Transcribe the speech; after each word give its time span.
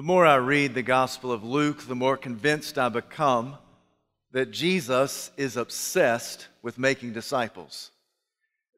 The 0.00 0.06
more 0.06 0.24
I 0.24 0.36
read 0.36 0.72
the 0.72 0.82
Gospel 0.82 1.30
of 1.30 1.44
Luke, 1.44 1.82
the 1.82 1.94
more 1.94 2.16
convinced 2.16 2.78
I 2.78 2.88
become 2.88 3.58
that 4.32 4.50
Jesus 4.50 5.30
is 5.36 5.58
obsessed 5.58 6.48
with 6.62 6.78
making 6.78 7.12
disciples. 7.12 7.90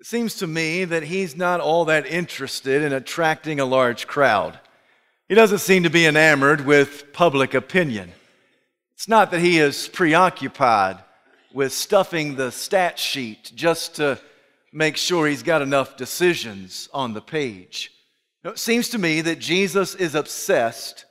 It 0.01 0.07
seems 0.07 0.35
to 0.39 0.49
me 0.49 0.85
that 0.85 1.05
he's 1.05 1.37
not 1.37 1.61
all 1.61 1.85
that 1.85 2.07
interested 2.07 2.83
in 2.83 2.93
attracting 2.93 3.61
a 3.61 3.65
large 3.65 4.09
crowd. 4.09 4.59
He 5.29 5.37
doesn't 5.37 5.61
seem 5.61 5.85
to 5.85 5.91
be 5.91 6.07
enamored 6.07 6.67
with 6.67 7.13
public 7.13 7.55
opinion. 7.55 8.11
It's 8.95 9.07
not 9.07 9.31
that 9.31 9.39
he 9.39 9.61
is 9.61 9.87
preoccupied 9.87 10.99
with 11.55 11.73
stuffing 11.73 12.35
the 12.35 12.51
stat 12.51 12.99
sheet 12.99 13.53
just 13.55 13.95
to 13.95 14.19
make 14.73 14.97
sure 14.97 15.29
he's 15.29 15.45
got 15.45 15.63
enough 15.63 15.97
decisions 15.97 16.89
on 16.93 17.15
the 17.15 17.23
page. 17.23 17.93
it 18.43 18.59
seems 18.59 18.89
to 18.89 18.99
me 18.99 19.21
that 19.21 19.39
Jesus 19.39 19.95
is 19.95 20.17
obsessed 20.17 21.05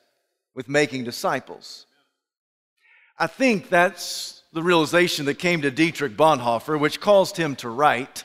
with 0.53 0.67
making 0.67 1.03
disciples. 1.03 1.85
I 3.17 3.27
think 3.27 3.69
that's 3.69 4.43
the 4.53 4.63
realization 4.63 5.25
that 5.25 5.35
came 5.35 5.61
to 5.61 5.71
Dietrich 5.71 6.17
Bonhoeffer, 6.17 6.79
which 6.79 6.99
caused 6.99 7.37
him 7.37 7.55
to 7.57 7.69
write 7.69 8.23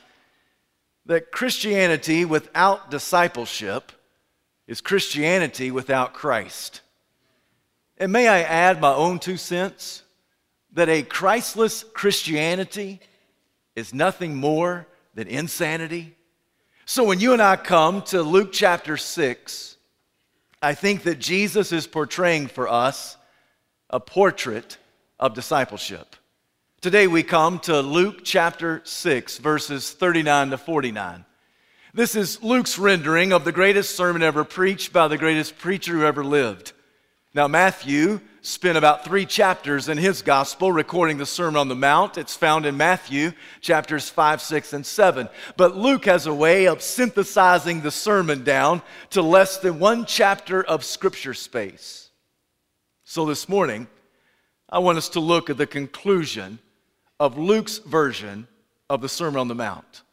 that 1.05 1.31
Christianity 1.31 2.25
without 2.25 2.91
discipleship 2.91 3.91
is 4.67 4.81
Christianity 4.81 5.71
without 5.71 6.13
Christ. 6.13 6.81
And 7.97 8.11
may 8.11 8.27
I 8.27 8.41
add 8.41 8.81
my 8.81 8.93
own 8.93 9.19
two 9.19 9.37
cents 9.37 10.03
that 10.73 10.89
a 10.89 11.03
Christless 11.03 11.83
Christianity 11.93 12.99
is 13.75 13.93
nothing 13.93 14.35
more 14.35 14.85
than 15.15 15.27
insanity? 15.27 16.15
So 16.85 17.05
when 17.05 17.19
you 17.19 17.33
and 17.33 17.41
I 17.41 17.55
come 17.55 18.01
to 18.03 18.21
Luke 18.21 18.51
chapter 18.51 18.97
6, 18.97 19.76
I 20.61 20.73
think 20.73 21.03
that 21.03 21.19
Jesus 21.19 21.71
is 21.71 21.85
portraying 21.85 22.47
for 22.47 22.67
us 22.67 23.15
a 23.91 23.99
portrait 23.99 24.77
of 25.19 25.35
discipleship. 25.35 26.15
Today 26.81 27.05
we 27.05 27.21
come 27.21 27.59
to 27.59 27.81
Luke 27.81 28.21
chapter 28.23 28.81
6, 28.83 29.37
verses 29.37 29.91
39 29.91 30.49
to 30.51 30.57
49. 30.57 31.25
This 31.93 32.15
is 32.15 32.41
Luke's 32.41 32.79
rendering 32.79 33.33
of 33.33 33.45
the 33.45 33.51
greatest 33.51 33.95
sermon 33.95 34.23
ever 34.23 34.43
preached 34.43 34.91
by 34.91 35.07
the 35.07 35.17
greatest 35.17 35.59
preacher 35.59 35.93
who 35.93 36.05
ever 36.05 36.23
lived. 36.23 36.73
Now, 37.35 37.47
Matthew 37.47 38.19
spent 38.47 38.77
about 38.77 39.03
three 39.03 39.25
chapters 39.25 39.89
in 39.89 39.97
his 39.97 40.21
gospel 40.21 40.71
recording 40.71 41.17
the 41.17 41.25
Sermon 41.25 41.59
on 41.59 41.67
the 41.67 41.75
Mount. 41.75 42.17
It's 42.17 42.35
found 42.35 42.65
in 42.65 42.77
Matthew 42.77 43.33
chapters 43.59 44.09
5, 44.09 44.41
6, 44.41 44.71
and 44.71 44.85
7. 44.85 45.27
But 45.57 45.75
Luke 45.75 46.05
has 46.05 46.27
a 46.27 46.33
way 46.33 46.67
of 46.67 46.81
synthesizing 46.81 47.81
the 47.81 47.91
sermon 47.91 48.45
down 48.45 48.81
to 49.09 49.21
less 49.21 49.57
than 49.57 49.79
one 49.79 50.05
chapter 50.05 50.63
of 50.63 50.85
scripture 50.85 51.33
space. 51.33 52.09
So 53.03 53.25
this 53.25 53.49
morning, 53.49 53.87
I 54.69 54.79
want 54.79 54.97
us 54.97 55.09
to 55.09 55.19
look 55.19 55.49
at 55.49 55.57
the 55.57 55.67
conclusion 55.67 56.59
of 57.19 57.37
Luke's 57.37 57.79
version 57.79 58.47
of 58.89 59.01
the 59.01 59.09
Sermon 59.09 59.41
on 59.41 59.49
the 59.49 59.55
Mount. 59.55 60.03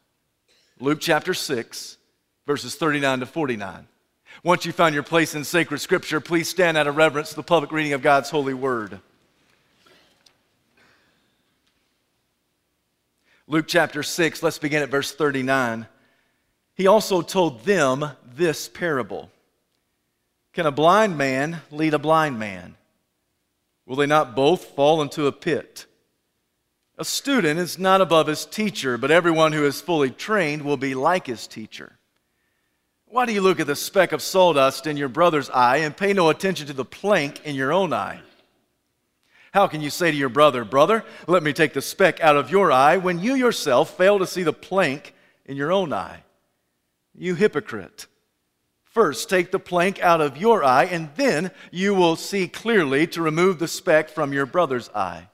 Luke 0.81 0.99
chapter 0.99 1.33
6, 1.33 1.97
verses 2.45 2.75
39 2.75 3.21
to 3.21 3.25
49. 3.25 3.87
Once 4.43 4.65
you 4.65 4.71
found 4.71 4.93
your 4.93 5.03
place 5.03 5.35
in 5.35 5.43
sacred 5.43 5.79
scripture, 5.79 6.19
please 6.19 6.49
stand 6.49 6.77
out 6.77 6.87
of 6.87 6.95
reverence 6.95 7.29
to 7.29 7.35
the 7.35 7.43
public 7.43 7.71
reading 7.71 7.93
of 7.93 8.01
God's 8.01 8.29
holy 8.29 8.53
word. 8.53 8.99
Luke 13.47 13.65
chapter 13.67 14.01
6, 14.01 14.41
let's 14.41 14.57
begin 14.57 14.81
at 14.81 14.89
verse 14.89 15.13
39. 15.13 15.85
He 16.73 16.87
also 16.87 17.21
told 17.21 17.63
them 17.63 18.11
this 18.35 18.67
parable 18.67 19.29
Can 20.53 20.65
a 20.65 20.71
blind 20.71 21.17
man 21.17 21.61
lead 21.71 21.93
a 21.93 21.99
blind 21.99 22.39
man? 22.39 22.75
Will 23.85 23.95
they 23.95 24.07
not 24.07 24.35
both 24.35 24.65
fall 24.75 25.01
into 25.01 25.27
a 25.27 25.31
pit? 25.31 25.85
A 26.97 27.05
student 27.05 27.59
is 27.59 27.77
not 27.77 28.01
above 28.01 28.27
his 28.27 28.45
teacher, 28.45 28.97
but 28.97 29.11
everyone 29.11 29.51
who 29.51 29.65
is 29.65 29.81
fully 29.81 30.09
trained 30.09 30.63
will 30.63 30.77
be 30.77 30.95
like 30.95 31.27
his 31.27 31.45
teacher. 31.45 31.97
Why 33.15 33.25
do 33.25 33.31
you 33.31 33.39
look 33.39 33.61
at 33.61 33.67
the 33.67 33.77
speck 33.77 34.11
of 34.11 34.21
sawdust 34.21 34.87
in 34.87 34.97
your 34.97 35.07
brother's 35.07 35.49
eye 35.49 35.77
and 35.77 35.95
pay 35.95 36.11
no 36.11 36.29
attention 36.29 36.67
to 36.67 36.73
the 36.73 36.83
plank 36.83 37.39
in 37.45 37.55
your 37.55 37.71
own 37.71 37.93
eye? 37.93 38.19
How 39.53 39.67
can 39.67 39.79
you 39.79 39.89
say 39.89 40.11
to 40.11 40.17
your 40.17 40.27
brother, 40.27 40.65
Brother, 40.65 41.05
let 41.25 41.41
me 41.41 41.53
take 41.53 41.71
the 41.71 41.81
speck 41.81 42.19
out 42.19 42.35
of 42.35 42.51
your 42.51 42.73
eye, 42.73 42.97
when 42.97 43.21
you 43.21 43.35
yourself 43.35 43.95
fail 43.95 44.19
to 44.19 44.27
see 44.27 44.43
the 44.43 44.51
plank 44.51 45.13
in 45.45 45.55
your 45.55 45.71
own 45.71 45.93
eye? 45.93 46.23
You 47.13 47.35
hypocrite. 47.35 48.07
First, 48.83 49.29
take 49.29 49.49
the 49.49 49.59
plank 49.59 50.01
out 50.01 50.19
of 50.19 50.35
your 50.35 50.61
eye, 50.61 50.83
and 50.83 51.07
then 51.15 51.51
you 51.71 51.95
will 51.95 52.17
see 52.17 52.49
clearly 52.49 53.07
to 53.07 53.21
remove 53.21 53.59
the 53.59 53.69
speck 53.69 54.09
from 54.09 54.33
your 54.33 54.45
brother's 54.45 54.89
eye. 54.89 55.29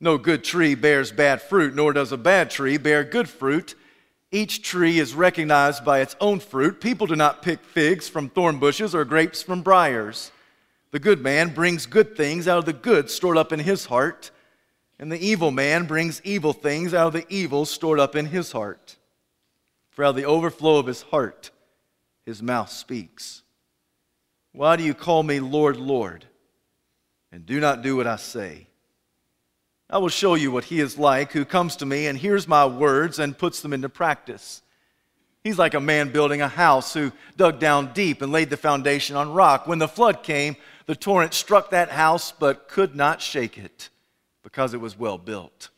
No 0.00 0.16
good 0.16 0.42
tree 0.42 0.74
bears 0.74 1.12
bad 1.12 1.42
fruit, 1.42 1.74
nor 1.74 1.92
does 1.92 2.12
a 2.12 2.16
bad 2.16 2.48
tree 2.48 2.78
bear 2.78 3.04
good 3.04 3.28
fruit. 3.28 3.74
Each 4.34 4.62
tree 4.62 4.98
is 4.98 5.14
recognized 5.14 5.84
by 5.84 6.00
its 6.00 6.16
own 6.18 6.40
fruit. 6.40 6.80
People 6.80 7.06
do 7.06 7.14
not 7.14 7.42
pick 7.42 7.62
figs 7.62 8.08
from 8.08 8.30
thorn 8.30 8.58
bushes 8.58 8.94
or 8.94 9.04
grapes 9.04 9.42
from 9.42 9.60
briars. 9.60 10.32
The 10.90 10.98
good 10.98 11.20
man 11.20 11.52
brings 11.52 11.84
good 11.84 12.16
things 12.16 12.48
out 12.48 12.58
of 12.58 12.64
the 12.64 12.72
good 12.72 13.10
stored 13.10 13.36
up 13.36 13.52
in 13.52 13.60
his 13.60 13.86
heart, 13.86 14.30
and 14.98 15.12
the 15.12 15.24
evil 15.24 15.50
man 15.50 15.84
brings 15.84 16.22
evil 16.24 16.54
things 16.54 16.94
out 16.94 17.08
of 17.08 17.12
the 17.12 17.26
evil 17.28 17.66
stored 17.66 18.00
up 18.00 18.16
in 18.16 18.26
his 18.26 18.52
heart. 18.52 18.96
For 19.90 20.02
out 20.04 20.10
of 20.10 20.16
the 20.16 20.24
overflow 20.24 20.78
of 20.78 20.86
his 20.86 21.02
heart, 21.02 21.50
his 22.24 22.42
mouth 22.42 22.70
speaks. 22.70 23.42
Why 24.52 24.76
do 24.76 24.82
you 24.82 24.94
call 24.94 25.22
me 25.22 25.40
Lord, 25.40 25.76
Lord, 25.76 26.24
and 27.30 27.44
do 27.44 27.60
not 27.60 27.82
do 27.82 27.96
what 27.96 28.06
I 28.06 28.16
say? 28.16 28.68
I 29.92 29.98
will 29.98 30.08
show 30.08 30.36
you 30.36 30.50
what 30.50 30.64
he 30.64 30.80
is 30.80 30.96
like 30.96 31.32
who 31.32 31.44
comes 31.44 31.76
to 31.76 31.86
me 31.86 32.06
and 32.06 32.16
hears 32.18 32.48
my 32.48 32.64
words 32.64 33.18
and 33.18 33.36
puts 33.36 33.60
them 33.60 33.74
into 33.74 33.90
practice. 33.90 34.62
He's 35.44 35.58
like 35.58 35.74
a 35.74 35.80
man 35.80 36.10
building 36.10 36.40
a 36.40 36.48
house 36.48 36.94
who 36.94 37.12
dug 37.36 37.58
down 37.58 37.92
deep 37.92 38.22
and 38.22 38.32
laid 38.32 38.48
the 38.48 38.56
foundation 38.56 39.16
on 39.16 39.34
rock. 39.34 39.66
When 39.66 39.78
the 39.78 39.86
flood 39.86 40.22
came, 40.22 40.56
the 40.86 40.96
torrent 40.96 41.34
struck 41.34 41.70
that 41.70 41.90
house 41.90 42.32
but 42.32 42.68
could 42.68 42.96
not 42.96 43.20
shake 43.20 43.58
it 43.58 43.90
because 44.42 44.72
it 44.72 44.80
was 44.80 44.98
well 44.98 45.18
built. 45.18 45.68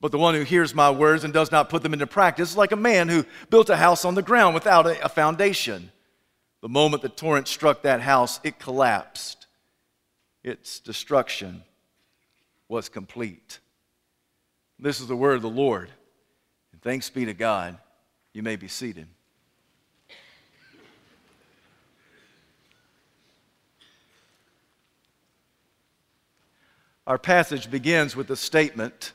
But 0.00 0.12
the 0.12 0.18
one 0.18 0.36
who 0.36 0.44
hears 0.44 0.72
my 0.72 0.92
words 0.92 1.24
and 1.24 1.34
does 1.34 1.50
not 1.50 1.68
put 1.68 1.82
them 1.82 1.92
into 1.92 2.06
practice 2.06 2.50
is 2.50 2.56
like 2.56 2.70
a 2.70 2.76
man 2.76 3.08
who 3.08 3.26
built 3.50 3.70
a 3.70 3.76
house 3.76 4.04
on 4.04 4.14
the 4.14 4.22
ground 4.22 4.54
without 4.54 4.86
a, 4.86 5.08
foundation. 5.08 5.90
The 6.60 6.68
moment 6.68 7.02
the 7.02 7.08
torrent 7.08 7.48
struck 7.48 7.82
that 7.82 8.02
house, 8.02 8.38
it 8.44 8.60
collapsed. 8.60 9.48
Its 10.44 10.78
destruction 10.78 11.64
was 12.70 12.88
complete. 12.88 13.58
This 14.78 15.00
is 15.00 15.08
the 15.08 15.16
word 15.16 15.34
of 15.34 15.42
the 15.42 15.48
Lord. 15.48 15.90
And 16.72 16.80
thanks 16.80 17.10
be 17.10 17.24
to 17.24 17.34
God. 17.34 17.76
You 18.32 18.44
may 18.44 18.54
be 18.54 18.68
seated. 18.68 19.08
Our 27.08 27.18
passage 27.18 27.68
begins 27.72 28.14
with 28.14 28.28
the 28.28 28.36
statement 28.36 29.14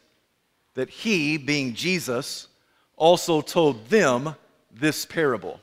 that 0.73 0.89
he, 0.89 1.37
being 1.37 1.75
Jesus, 1.75 2.49
also 2.97 3.39
told 3.39 3.87
them 3.87 4.35
this 4.69 5.05
parable. 5.05 5.61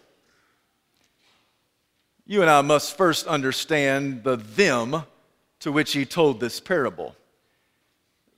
You 2.27 2.41
and 2.41 2.51
I 2.51 2.63
must 2.63 2.97
first 2.97 3.27
understand 3.27 4.25
the 4.25 4.37
them 4.37 5.03
to 5.61 5.71
which 5.71 5.93
he 5.93 6.07
told 6.07 6.41
this 6.41 6.59
parable. 6.59 7.15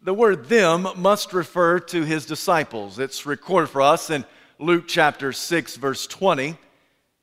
The 0.05 0.13
word 0.13 0.51
them 0.51 0.87
must 0.97 1.33
refer 1.33 1.81
to 1.81 2.03
his 2.03 2.27
disciples. 2.27 2.99
It's 2.99 3.25
recorded 3.25 3.71
for 3.71 3.81
us 3.81 4.11
in 4.11 4.27
Luke 4.59 4.85
chapter 4.87 5.33
6, 5.33 5.77
verse 5.77 6.07
20, 6.07 6.59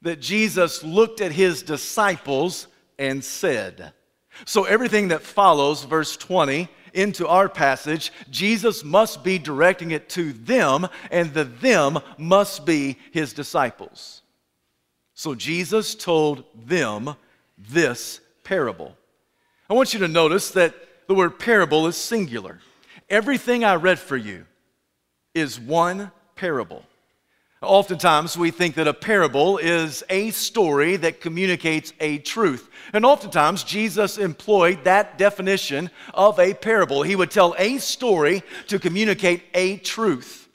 that 0.02 0.20
Jesus 0.20 0.84
looked 0.84 1.22
at 1.22 1.32
his 1.32 1.62
disciples 1.62 2.66
and 2.98 3.24
said. 3.24 3.94
So 4.46 4.64
everything 4.64 5.10
that 5.10 5.22
follows 5.22 5.84
verse 5.84 6.18
20 6.18 6.70
into 6.96 7.28
our 7.28 7.48
passage, 7.48 8.12
Jesus 8.32 8.84
must 8.84 9.24
be 9.24 9.38
directing 9.38 9.92
it 9.92 10.10
to 10.10 10.34
them, 10.34 10.88
and 11.12 11.32
the 11.36 11.44
them 11.44 12.00
must 12.18 12.66
be 12.66 12.98
his 13.12 13.32
disciples. 13.32 14.24
So 15.14 15.36
Jesus 15.36 15.94
told 15.94 16.46
them 16.56 17.16
this 17.60 18.22
parable. 18.44 18.98
I 19.70 19.76
want 19.76 19.94
you 19.94 20.00
to 20.00 20.08
notice 20.08 20.50
that 20.52 20.74
the 21.08 21.14
word 21.14 21.38
parable 21.38 21.86
is 21.86 21.96
singular. 21.96 22.58
Everything 23.12 23.66
I 23.66 23.76
read 23.76 24.00
for 24.00 24.16
you 24.16 24.46
is 25.36 25.60
one 25.60 26.12
parable. 26.38 26.82
Oftentimes, 27.62 28.38
we 28.38 28.52
think 28.52 28.76
that 28.76 28.88
a 28.88 28.94
parable 28.94 29.58
is 29.58 30.02
a 30.10 30.32
story 30.32 30.96
that 30.96 31.20
communicates 31.20 31.92
a 32.00 32.20
truth. 32.20 32.70
And 32.94 33.06
oftentimes, 33.06 33.66
Jesus 33.66 34.18
employed 34.18 34.86
that 34.86 35.18
definition 35.18 35.90
of 36.14 36.40
a 36.40 36.54
parable. 36.54 37.04
He 37.04 37.18
would 37.18 37.32
tell 37.32 37.54
a 37.58 37.80
story 37.80 38.44
to 38.68 38.80
communicate 38.80 39.44
a 39.54 39.76
truth. 39.78 40.48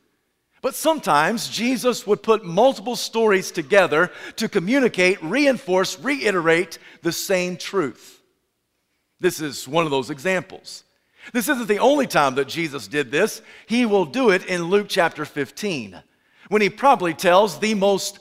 But 0.63 0.75
sometimes 0.75 1.51
Jesus 1.51 2.07
would 2.07 2.23
put 2.23 2.47
multiple 2.47 2.97
stories 2.97 3.51
together 3.51 4.11
to 4.37 4.49
communicate, 4.49 5.23
reinforce, 5.23 6.01
reiterate 6.01 6.79
the 7.03 7.13
same 7.13 7.59
truth. 7.59 8.23
This 9.21 9.43
is 9.43 9.69
one 9.69 9.85
of 9.85 9.91
those 9.91 10.09
examples. 10.09 10.85
This 11.33 11.49
isn't 11.49 11.69
the 11.69 11.79
only 11.79 12.07
time 12.07 12.35
that 12.37 12.49
Jesus 12.49 12.89
did 12.89 13.11
this. 13.11 13.43
He 13.67 13.87
will 13.87 14.05
do 14.05 14.31
it 14.31 14.47
in 14.47 14.65
Luke 14.65 14.87
chapter 14.89 15.25
15, 15.25 16.03
when 16.49 16.63
he 16.63 16.71
probably 16.71 17.15
tells 17.15 17.59
the 17.59 17.75
most 17.75 18.19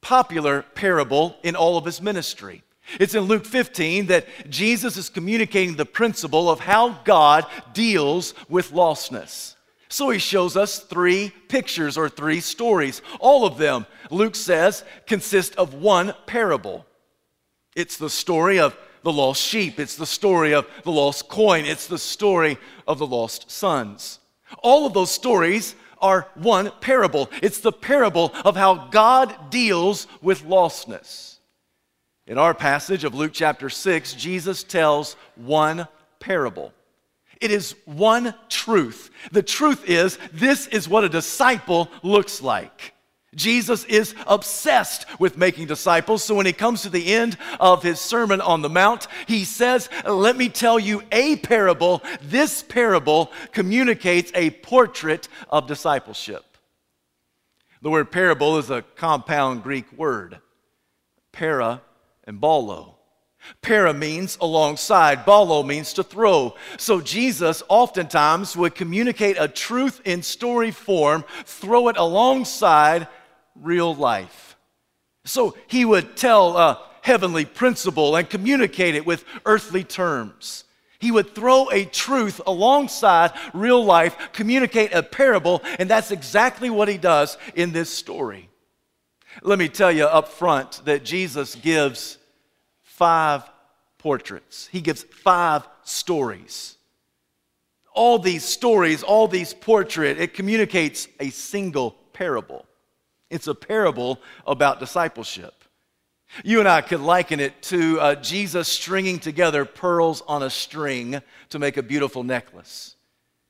popular 0.00 0.62
parable 0.74 1.36
in 1.42 1.56
all 1.56 1.78
of 1.78 1.84
his 1.84 2.02
ministry. 2.02 2.62
It's 2.98 3.14
in 3.14 3.22
Luke 3.22 3.46
15 3.46 4.06
that 4.06 4.26
Jesus 4.50 4.96
is 4.96 5.08
communicating 5.08 5.76
the 5.76 5.86
principle 5.86 6.50
of 6.50 6.60
how 6.60 7.00
God 7.04 7.46
deals 7.72 8.34
with 8.48 8.72
lostness. 8.72 9.54
So 9.88 10.10
he 10.10 10.18
shows 10.18 10.56
us 10.56 10.78
three 10.80 11.32
pictures 11.48 11.96
or 11.96 12.08
three 12.08 12.40
stories. 12.40 13.02
All 13.20 13.46
of 13.46 13.58
them, 13.58 13.86
Luke 14.10 14.34
says, 14.34 14.84
consist 15.06 15.54
of 15.56 15.74
one 15.74 16.14
parable. 16.26 16.86
It's 17.76 17.98
the 17.98 18.10
story 18.10 18.58
of 18.58 18.76
the 19.02 19.12
lost 19.12 19.42
sheep, 19.42 19.78
it's 19.78 19.96
the 19.96 20.06
story 20.06 20.54
of 20.54 20.66
the 20.84 20.92
lost 20.92 21.28
coin, 21.28 21.64
it's 21.64 21.86
the 21.86 21.98
story 21.98 22.58
of 22.86 22.98
the 22.98 23.06
lost 23.06 23.50
sons. 23.50 24.18
All 24.62 24.86
of 24.86 24.94
those 24.94 25.10
stories 25.10 25.74
are 26.00 26.28
one 26.34 26.70
parable. 26.80 27.30
It's 27.42 27.60
the 27.60 27.72
parable 27.72 28.32
of 28.44 28.56
how 28.56 28.88
God 28.88 29.50
deals 29.50 30.06
with 30.20 30.44
lostness. 30.44 31.38
In 32.26 32.38
our 32.38 32.54
passage 32.54 33.04
of 33.04 33.14
Luke 33.14 33.32
chapter 33.32 33.70
6, 33.70 34.14
Jesus 34.14 34.62
tells 34.62 35.14
one 35.36 35.86
parable. 36.20 36.72
It 37.40 37.50
is 37.50 37.74
one 37.84 38.34
truth. 38.48 39.10
The 39.32 39.42
truth 39.42 39.88
is, 39.88 40.18
this 40.32 40.68
is 40.68 40.88
what 40.88 41.02
a 41.02 41.08
disciple 41.08 41.90
looks 42.02 42.40
like. 42.40 42.91
Jesus 43.34 43.84
is 43.84 44.14
obsessed 44.26 45.06
with 45.18 45.38
making 45.38 45.66
disciples. 45.66 46.22
So 46.22 46.34
when 46.34 46.44
he 46.44 46.52
comes 46.52 46.82
to 46.82 46.90
the 46.90 47.14
end 47.14 47.38
of 47.58 47.82
his 47.82 47.98
Sermon 47.98 48.42
on 48.42 48.60
the 48.60 48.68
Mount, 48.68 49.06
he 49.26 49.44
says, 49.44 49.88
Let 50.06 50.36
me 50.36 50.50
tell 50.50 50.78
you 50.78 51.02
a 51.10 51.36
parable. 51.36 52.02
This 52.20 52.62
parable 52.62 53.32
communicates 53.52 54.30
a 54.34 54.50
portrait 54.50 55.28
of 55.48 55.66
discipleship. 55.66 56.44
The 57.80 57.90
word 57.90 58.12
parable 58.12 58.58
is 58.58 58.70
a 58.70 58.82
compound 58.82 59.62
Greek 59.62 59.90
word 59.92 60.38
para 61.32 61.80
and 62.24 62.40
balo. 62.40 62.94
Para 63.60 63.92
means 63.92 64.38
alongside, 64.40 65.24
balo 65.24 65.66
means 65.66 65.94
to 65.94 66.04
throw. 66.04 66.54
So 66.76 67.00
Jesus 67.00 67.62
oftentimes 67.68 68.56
would 68.56 68.74
communicate 68.74 69.36
a 69.38 69.48
truth 69.48 70.00
in 70.04 70.22
story 70.22 70.70
form, 70.70 71.24
throw 71.44 71.88
it 71.88 71.96
alongside 71.96 73.08
real 73.54 73.94
life. 73.94 74.56
So 75.24 75.56
he 75.66 75.84
would 75.84 76.16
tell 76.16 76.56
a 76.56 76.80
heavenly 77.02 77.44
principle 77.44 78.16
and 78.16 78.28
communicate 78.28 78.94
it 78.94 79.06
with 79.06 79.24
earthly 79.44 79.84
terms. 79.84 80.64
He 80.98 81.10
would 81.10 81.34
throw 81.34 81.68
a 81.70 81.84
truth 81.84 82.40
alongside 82.46 83.32
real 83.52 83.84
life, 83.84 84.16
communicate 84.32 84.94
a 84.94 85.02
parable, 85.02 85.60
and 85.78 85.90
that's 85.90 86.12
exactly 86.12 86.70
what 86.70 86.88
he 86.88 86.96
does 86.96 87.36
in 87.56 87.72
this 87.72 87.90
story. 87.90 88.48
Let 89.42 89.58
me 89.58 89.68
tell 89.68 89.90
you 89.90 90.04
up 90.04 90.28
front 90.28 90.82
that 90.84 91.04
Jesus 91.04 91.56
gives 91.56 92.18
five 92.82 93.42
portraits, 93.98 94.68
he 94.70 94.80
gives 94.80 95.02
five 95.02 95.66
stories. 95.82 96.76
All 97.94 98.18
these 98.18 98.44
stories, 98.44 99.02
all 99.02 99.28
these 99.28 99.52
portraits, 99.52 100.20
it 100.20 100.34
communicates 100.34 101.08
a 101.20 101.30
single 101.30 101.96
parable. 102.12 102.64
It's 103.32 103.46
a 103.46 103.54
parable 103.54 104.20
about 104.46 104.78
discipleship. 104.78 105.64
You 106.44 106.60
and 106.60 106.68
I 106.68 106.82
could 106.82 107.00
liken 107.00 107.40
it 107.40 107.62
to 107.62 107.98
uh, 107.98 108.14
Jesus 108.16 108.68
stringing 108.68 109.18
together 109.18 109.64
pearls 109.64 110.22
on 110.28 110.42
a 110.42 110.50
string 110.50 111.20
to 111.48 111.58
make 111.58 111.78
a 111.78 111.82
beautiful 111.82 112.24
necklace. 112.24 112.94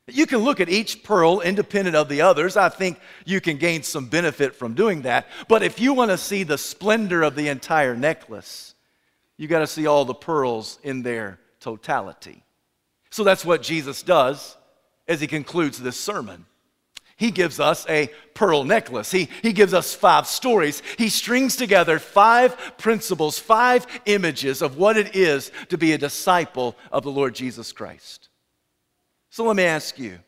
You 0.06 0.26
can 0.26 0.38
look 0.38 0.60
at 0.60 0.68
each 0.68 1.02
pearl 1.02 1.40
independent 1.40 1.96
of 1.96 2.08
the 2.08 2.22
others. 2.22 2.56
I 2.56 2.68
think 2.68 3.00
you 3.24 3.40
can 3.40 3.56
gain 3.56 3.82
some 3.82 4.06
benefit 4.06 4.54
from 4.54 4.74
doing 4.74 5.02
that. 5.02 5.26
But 5.48 5.64
if 5.64 5.80
you 5.80 5.94
want 5.94 6.12
to 6.12 6.18
see 6.18 6.44
the 6.44 6.58
splendor 6.58 7.22
of 7.22 7.34
the 7.34 7.48
entire 7.48 7.96
necklace, 7.96 8.74
you 9.36 9.48
got 9.48 9.60
to 9.60 9.66
see 9.66 9.86
all 9.86 10.04
the 10.04 10.14
pearls 10.14 10.78
in 10.84 11.02
their 11.02 11.40
totality. 11.60 12.44
So 13.10 13.24
that's 13.24 13.44
what 13.44 13.62
Jesus 13.62 14.02
does 14.02 14.56
as 15.08 15.20
he 15.20 15.26
concludes 15.26 15.80
this 15.80 15.98
sermon. 15.98 16.46
He 17.22 17.30
gives 17.30 17.60
us 17.60 17.86
a 17.88 18.10
pearl 18.34 18.64
necklace. 18.64 19.12
He, 19.12 19.28
he 19.42 19.52
gives 19.52 19.72
us 19.72 19.94
five 19.94 20.26
stories. 20.26 20.82
He 20.98 21.08
strings 21.08 21.54
together 21.54 22.00
five 22.00 22.56
principles, 22.78 23.38
five 23.38 23.86
images 24.06 24.60
of 24.60 24.76
what 24.76 24.96
it 24.96 25.14
is 25.14 25.52
to 25.68 25.78
be 25.78 25.92
a 25.92 25.98
disciple 25.98 26.74
of 26.90 27.04
the 27.04 27.12
Lord 27.12 27.36
Jesus 27.36 27.70
Christ. 27.70 28.28
So 29.30 29.44
let 29.44 29.54
me 29.54 29.62
ask 29.62 30.00
you 30.00 30.18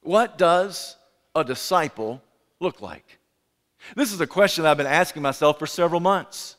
what 0.00 0.38
does 0.38 0.96
a 1.34 1.44
disciple 1.44 2.22
look 2.60 2.80
like? 2.80 3.18
This 3.94 4.10
is 4.10 4.20
a 4.22 4.26
question 4.26 4.64
I've 4.64 4.78
been 4.78 4.86
asking 4.86 5.20
myself 5.20 5.58
for 5.58 5.66
several 5.66 6.00
months. 6.00 6.56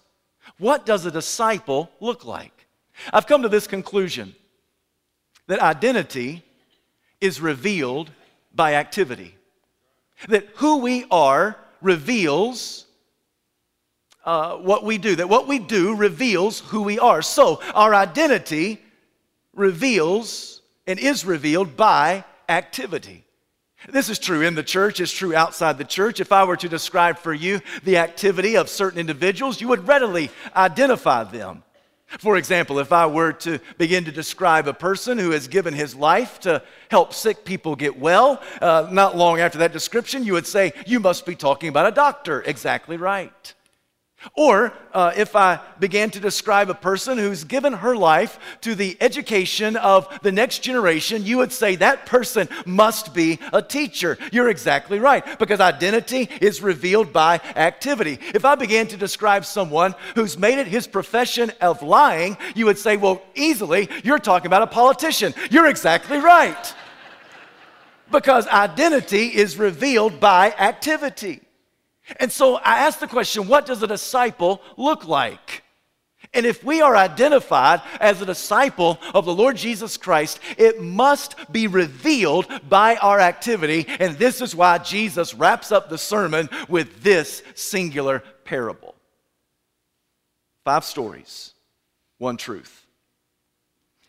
What 0.60 0.86
does 0.86 1.04
a 1.08 1.12
disciple 1.12 1.90
look 2.00 2.26
like? 2.26 2.68
I've 3.12 3.26
come 3.26 3.42
to 3.42 3.50
this 3.50 3.66
conclusion 3.66 4.36
that 5.48 5.58
identity 5.62 6.44
is 7.20 7.42
revealed 7.42 8.12
by 8.54 8.76
activity. 8.76 9.34
That 10.30 10.48
who 10.56 10.78
we 10.78 11.06
are 11.12 11.58
reveals 11.82 12.86
uh, 14.26 14.58
what 14.58 14.84
we 14.84 14.98
do, 14.98 15.16
that 15.16 15.30
what 15.30 15.48
we 15.48 15.58
do 15.58 15.96
reveals 15.96 16.60
who 16.60 16.82
we 16.82 17.00
are. 17.00 17.22
So 17.22 17.62
our 17.74 17.96
identity 17.96 18.82
reveals 19.56 20.62
and 20.86 21.00
is 21.00 21.24
revealed 21.24 21.78
by 21.78 22.26
activity. 22.50 23.24
This 23.88 24.10
is 24.10 24.20
true 24.20 24.42
in 24.42 24.56
the 24.56 24.64
church, 24.64 25.00
it's 25.00 25.12
true 25.12 25.36
outside 25.36 25.78
the 25.78 25.86
church. 25.86 26.20
If 26.20 26.32
I 26.32 26.44
were 26.44 26.58
to 26.58 26.68
describe 26.68 27.18
for 27.20 27.34
you 27.34 27.62
the 27.84 27.98
activity 27.98 28.58
of 28.58 28.70
certain 28.70 29.00
individuals, 29.00 29.62
you 29.62 29.70
would 29.70 29.88
readily 29.88 30.30
identify 30.56 31.24
them. 31.24 31.64
For 32.08 32.38
example, 32.38 32.80
if 32.80 32.94
I 32.94 33.06
were 33.06 33.34
to 33.34 33.60
begin 33.78 34.06
to 34.06 34.12
describe 34.12 34.68
a 34.68 34.74
person 34.74 35.18
who 35.18 35.32
has 35.32 35.48
given 35.48 35.74
his 35.74 35.94
life 35.94 36.40
to 36.42 36.64
help 36.90 37.14
sick 37.14 37.44
people 37.44 37.76
get 37.76 38.00
well, 38.00 38.42
uh, 38.62 38.88
not 38.90 39.18
long 39.18 39.40
after 39.40 39.58
that 39.60 39.74
description, 39.74 40.24
you 40.24 40.34
would 40.34 40.48
say, 40.48 40.72
You 40.86 41.02
must 41.02 41.26
be 41.26 41.36
talking 41.36 41.68
about 41.68 41.86
a 41.86 41.92
doctor. 41.92 42.42
Exactly 42.44 42.96
right. 42.96 43.54
Or 44.36 44.74
uh, 44.94 45.14
if 45.16 45.36
I 45.36 45.60
began 45.80 46.10
to 46.12 46.20
describe 46.20 46.70
a 46.70 46.74
person 46.74 47.20
who's 47.20 47.44
given 47.44 47.74
her 47.74 47.96
life 47.96 48.40
to 48.62 48.74
the 48.74 48.98
education 49.00 49.76
of 49.76 50.08
the 50.24 50.32
next 50.32 50.60
generation, 50.60 51.24
you 51.24 51.38
would 51.38 51.54
say 51.54 51.76
that 51.76 52.08
person 52.08 52.50
must 52.66 53.14
be 53.14 53.40
a 53.54 53.62
teacher. 53.62 54.18
You're 54.32 54.50
exactly 54.50 55.00
right, 55.00 55.38
because 55.38 55.60
identity 55.60 56.30
is 56.42 56.64
revealed 56.64 57.14
by 57.14 57.36
activity. 57.56 58.20
If 58.34 58.44
I 58.44 58.56
began 58.56 58.88
to 58.88 58.98
describe 58.98 59.46
someone 59.46 59.94
who's 60.16 60.38
made 60.38 60.58
it 60.58 60.68
his 60.68 60.88
profession 60.88 61.52
of 61.62 61.84
lying, 61.84 62.38
you 62.56 62.66
would 62.66 62.80
say, 62.80 62.98
well, 62.98 63.22
easily, 63.36 63.88
you're 64.04 64.20
talking 64.20 64.48
about 64.48 64.64
a 64.64 64.68
politician. 64.68 65.34
You're 65.52 65.68
exactly 65.68 66.18
right. 66.18 66.74
because 68.12 68.48
identity 68.48 69.28
is 69.28 69.58
revealed 69.58 70.20
by 70.20 70.52
activity. 70.54 71.42
And 72.16 72.32
so 72.32 72.56
I 72.56 72.80
ask 72.80 73.00
the 73.00 73.08
question 73.08 73.48
what 73.48 73.66
does 73.66 73.84
a 73.84 73.88
disciple 73.88 74.62
look 74.78 75.06
like? 75.08 75.64
And 76.34 76.46
if 76.46 76.64
we 76.64 76.82
are 76.82 76.96
identified 76.96 77.82
as 78.00 78.22
a 78.22 78.26
disciple 78.26 79.00
of 79.14 79.26
the 79.26 79.34
Lord 79.34 79.56
Jesus 79.56 79.98
Christ, 79.98 80.40
it 80.58 80.82
must 80.82 81.36
be 81.52 81.68
revealed 81.68 82.48
by 82.68 82.98
our 82.98 83.20
activity. 83.20 83.86
And 84.00 84.18
this 84.18 84.42
is 84.42 84.56
why 84.56 84.78
Jesus 84.80 85.34
wraps 85.34 85.72
up 85.72 85.90
the 85.90 85.98
sermon 85.98 86.50
with 86.68 87.02
this 87.02 87.44
singular 87.56 88.24
parable 88.44 88.96
five 90.66 90.84
stories, 90.84 91.54
one 92.18 92.36
truth. 92.36 92.86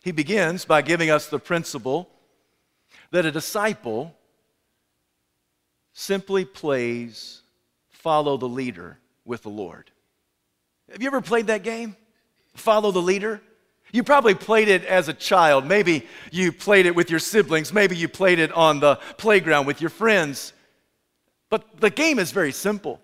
He 0.03 0.11
begins 0.11 0.65
by 0.65 0.81
giving 0.81 1.09
us 1.09 1.27
the 1.27 1.39
principle 1.39 2.09
that 3.11 3.25
a 3.25 3.31
disciple 3.31 4.13
simply 5.93 6.43
plays 6.43 7.43
follow 7.99 8.37
the 8.37 8.47
leader 8.47 8.97
with 9.25 9.43
the 9.43 9.49
Lord. 9.49 9.91
Have 10.91 11.01
you 11.01 11.07
ever 11.07 11.21
played 11.21 11.47
that 11.47 11.63
game? 11.63 11.95
Follow 12.55 12.91
the 12.91 13.01
leader? 13.01 13.41
You 13.91 14.03
probably 14.03 14.35
played 14.35 14.67
it 14.67 14.85
as 14.85 15.07
a 15.07 15.13
child. 15.13 15.65
Maybe 15.65 16.07
you 16.31 16.51
played 16.51 16.85
it 16.85 16.95
with 16.95 17.09
your 17.09 17.19
siblings. 17.19 17.73
Maybe 17.73 17.95
you 17.95 18.07
played 18.07 18.39
it 18.39 18.51
on 18.53 18.79
the 18.79 18.95
playground 19.17 19.65
with 19.65 19.81
your 19.81 19.89
friends. 19.89 20.53
But 21.49 21.79
the 21.79 21.89
game 21.89 22.19
is 22.19 22.31
very 22.31 22.51
simple. 22.51 22.99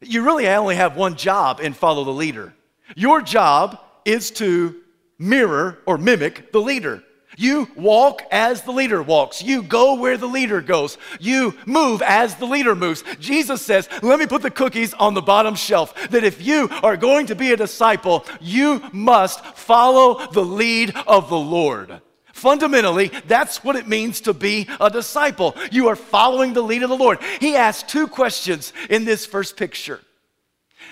You 0.00 0.22
really 0.22 0.48
only 0.48 0.76
have 0.76 0.96
one 0.96 1.16
job 1.16 1.60
in 1.60 1.74
Follow 1.74 2.04
the 2.04 2.10
Leader. 2.10 2.54
Your 2.96 3.20
job 3.20 3.78
is 4.04 4.30
to 4.32 4.80
mirror 5.18 5.78
or 5.86 5.98
mimic 5.98 6.52
the 6.52 6.60
leader. 6.60 7.02
You 7.40 7.68
walk 7.74 8.22
as 8.30 8.60
the 8.60 8.70
leader 8.70 9.02
walks. 9.02 9.42
You 9.42 9.62
go 9.62 9.94
where 9.94 10.18
the 10.18 10.26
leader 10.26 10.60
goes. 10.60 10.98
You 11.18 11.56
move 11.64 12.02
as 12.02 12.34
the 12.34 12.44
leader 12.44 12.74
moves. 12.74 13.02
Jesus 13.18 13.62
says, 13.62 13.88
Let 14.02 14.18
me 14.18 14.26
put 14.26 14.42
the 14.42 14.50
cookies 14.50 14.92
on 14.92 15.14
the 15.14 15.22
bottom 15.22 15.54
shelf. 15.54 16.10
That 16.10 16.22
if 16.22 16.44
you 16.44 16.68
are 16.82 16.98
going 16.98 17.28
to 17.28 17.34
be 17.34 17.52
a 17.52 17.56
disciple, 17.56 18.26
you 18.42 18.82
must 18.92 19.42
follow 19.56 20.30
the 20.32 20.44
lead 20.44 20.94
of 21.06 21.30
the 21.30 21.38
Lord. 21.38 22.02
Fundamentally, 22.34 23.10
that's 23.26 23.64
what 23.64 23.74
it 23.74 23.88
means 23.88 24.20
to 24.22 24.34
be 24.34 24.68
a 24.78 24.90
disciple. 24.90 25.56
You 25.72 25.88
are 25.88 25.96
following 25.96 26.52
the 26.52 26.62
lead 26.62 26.82
of 26.82 26.90
the 26.90 26.96
Lord. 26.96 27.20
He 27.40 27.56
asks 27.56 27.90
two 27.90 28.06
questions 28.06 28.74
in 28.90 29.06
this 29.06 29.24
first 29.24 29.56
picture. 29.56 30.00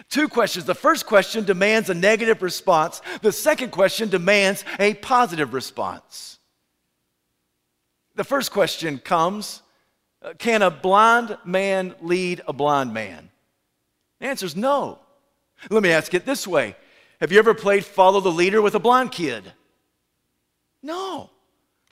Two 0.08 0.28
questions. 0.28 0.64
The 0.64 0.74
first 0.74 1.04
question 1.04 1.44
demands 1.44 1.90
a 1.90 1.94
negative 1.94 2.40
response, 2.40 3.02
the 3.20 3.32
second 3.32 3.70
question 3.70 4.08
demands 4.08 4.64
a 4.78 4.94
positive 4.94 5.52
response. 5.52 6.37
The 8.18 8.24
first 8.24 8.50
question 8.50 8.98
comes 8.98 9.62
uh, 10.22 10.32
Can 10.38 10.62
a 10.62 10.72
blind 10.72 11.38
man 11.44 11.94
lead 12.02 12.42
a 12.48 12.52
blind 12.52 12.92
man? 12.92 13.30
The 14.18 14.26
answer 14.26 14.44
is 14.44 14.56
no. 14.56 14.98
Let 15.70 15.84
me 15.84 15.92
ask 15.92 16.12
it 16.14 16.26
this 16.26 16.44
way 16.44 16.74
Have 17.20 17.30
you 17.30 17.38
ever 17.38 17.54
played 17.54 17.84
follow 17.84 18.20
the 18.20 18.32
leader 18.32 18.60
with 18.60 18.74
a 18.74 18.80
blind 18.80 19.12
kid? 19.12 19.44
No. 20.82 21.30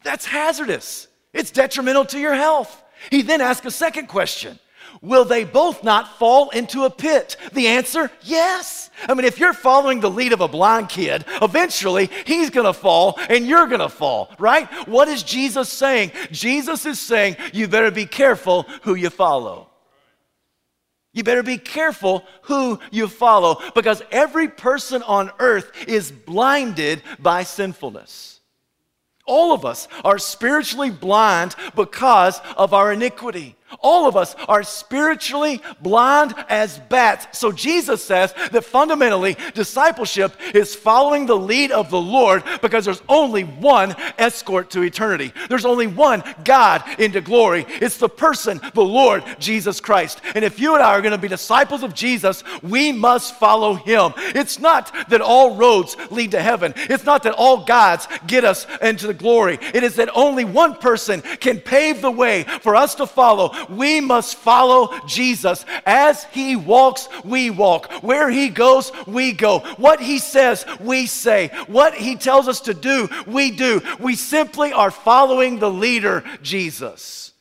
That's 0.02 0.26
hazardous. 0.26 1.06
It's 1.32 1.52
detrimental 1.52 2.04
to 2.06 2.18
your 2.18 2.34
health. 2.34 2.82
He 3.08 3.22
then 3.22 3.40
asks 3.40 3.64
a 3.64 3.70
second 3.70 4.08
question 4.08 4.58
Will 5.00 5.24
they 5.24 5.44
both 5.44 5.84
not 5.84 6.18
fall 6.18 6.50
into 6.50 6.86
a 6.86 6.90
pit? 6.90 7.36
The 7.52 7.68
answer, 7.68 8.10
yes. 8.22 8.85
I 9.08 9.14
mean, 9.14 9.24
if 9.24 9.38
you're 9.38 9.52
following 9.52 10.00
the 10.00 10.10
lead 10.10 10.32
of 10.32 10.40
a 10.40 10.48
blind 10.48 10.88
kid, 10.88 11.24
eventually 11.42 12.10
he's 12.24 12.50
gonna 12.50 12.72
fall 12.72 13.18
and 13.28 13.46
you're 13.46 13.66
gonna 13.66 13.88
fall, 13.88 14.30
right? 14.38 14.66
What 14.88 15.08
is 15.08 15.22
Jesus 15.22 15.68
saying? 15.68 16.12
Jesus 16.30 16.86
is 16.86 17.00
saying, 17.00 17.36
you 17.52 17.68
better 17.68 17.90
be 17.90 18.06
careful 18.06 18.62
who 18.82 18.94
you 18.94 19.10
follow. 19.10 19.70
You 21.12 21.24
better 21.24 21.42
be 21.42 21.56
careful 21.56 22.24
who 22.42 22.78
you 22.90 23.08
follow 23.08 23.62
because 23.74 24.02
every 24.10 24.48
person 24.48 25.02
on 25.02 25.30
earth 25.38 25.72
is 25.88 26.12
blinded 26.12 27.02
by 27.18 27.42
sinfulness. 27.42 28.40
All 29.24 29.52
of 29.52 29.64
us 29.64 29.88
are 30.04 30.18
spiritually 30.18 30.90
blind 30.90 31.56
because 31.74 32.40
of 32.56 32.74
our 32.74 32.92
iniquity. 32.92 33.56
All 33.80 34.06
of 34.06 34.16
us 34.16 34.34
are 34.48 34.62
spiritually 34.62 35.60
blind 35.80 36.34
as 36.48 36.78
bats. 36.78 37.38
So 37.38 37.50
Jesus 37.50 38.04
says 38.04 38.32
that 38.52 38.64
fundamentally, 38.64 39.36
discipleship 39.54 40.32
is 40.54 40.74
following 40.74 41.26
the 41.26 41.36
lead 41.36 41.72
of 41.72 41.90
the 41.90 42.00
Lord 42.00 42.44
because 42.62 42.84
there's 42.84 43.02
only 43.08 43.42
one 43.42 43.94
escort 44.18 44.70
to 44.70 44.82
eternity. 44.82 45.32
There's 45.48 45.64
only 45.64 45.86
one 45.86 46.22
God 46.44 46.84
into 46.98 47.20
glory. 47.20 47.66
It's 47.68 47.98
the 47.98 48.08
person, 48.08 48.60
the 48.74 48.84
Lord 48.84 49.24
Jesus 49.38 49.80
Christ. 49.80 50.20
And 50.34 50.44
if 50.44 50.60
you 50.60 50.74
and 50.74 50.82
I 50.82 50.92
are 50.92 51.02
going 51.02 51.12
to 51.12 51.18
be 51.18 51.28
disciples 51.28 51.82
of 51.82 51.94
Jesus, 51.94 52.44
we 52.62 52.92
must 52.92 53.34
follow 53.36 53.74
him. 53.74 54.12
It's 54.16 54.58
not 54.60 54.94
that 55.08 55.20
all 55.20 55.56
roads 55.56 55.96
lead 56.10 56.30
to 56.32 56.42
heaven, 56.42 56.72
it's 56.76 57.04
not 57.04 57.22
that 57.24 57.34
all 57.34 57.64
gods 57.64 58.06
get 58.26 58.44
us 58.44 58.66
into 58.80 59.06
the 59.06 59.14
glory. 59.14 59.58
It 59.74 59.82
is 59.82 59.96
that 59.96 60.10
only 60.14 60.44
one 60.44 60.76
person 60.76 61.20
can 61.20 61.60
pave 61.60 62.00
the 62.00 62.10
way 62.10 62.44
for 62.62 62.76
us 62.76 62.94
to 62.96 63.06
follow 63.06 63.52
we 63.68 64.00
must 64.00 64.36
follow 64.36 64.98
Jesus. 65.06 65.64
As 65.84 66.24
he 66.24 66.56
walks, 66.56 67.08
we 67.24 67.50
walk. 67.50 67.90
Where 68.02 68.30
he 68.30 68.48
goes, 68.48 68.92
we 69.06 69.32
go. 69.32 69.60
What 69.76 70.00
he 70.00 70.18
says, 70.18 70.64
we 70.80 71.06
say. 71.06 71.48
What 71.66 71.94
he 71.94 72.16
tells 72.16 72.48
us 72.48 72.60
to 72.62 72.74
do, 72.74 73.08
we 73.26 73.50
do. 73.50 73.80
We 74.00 74.14
simply 74.14 74.72
are 74.72 74.90
following 74.90 75.58
the 75.58 75.70
leader, 75.70 76.24
Jesus. 76.42 77.32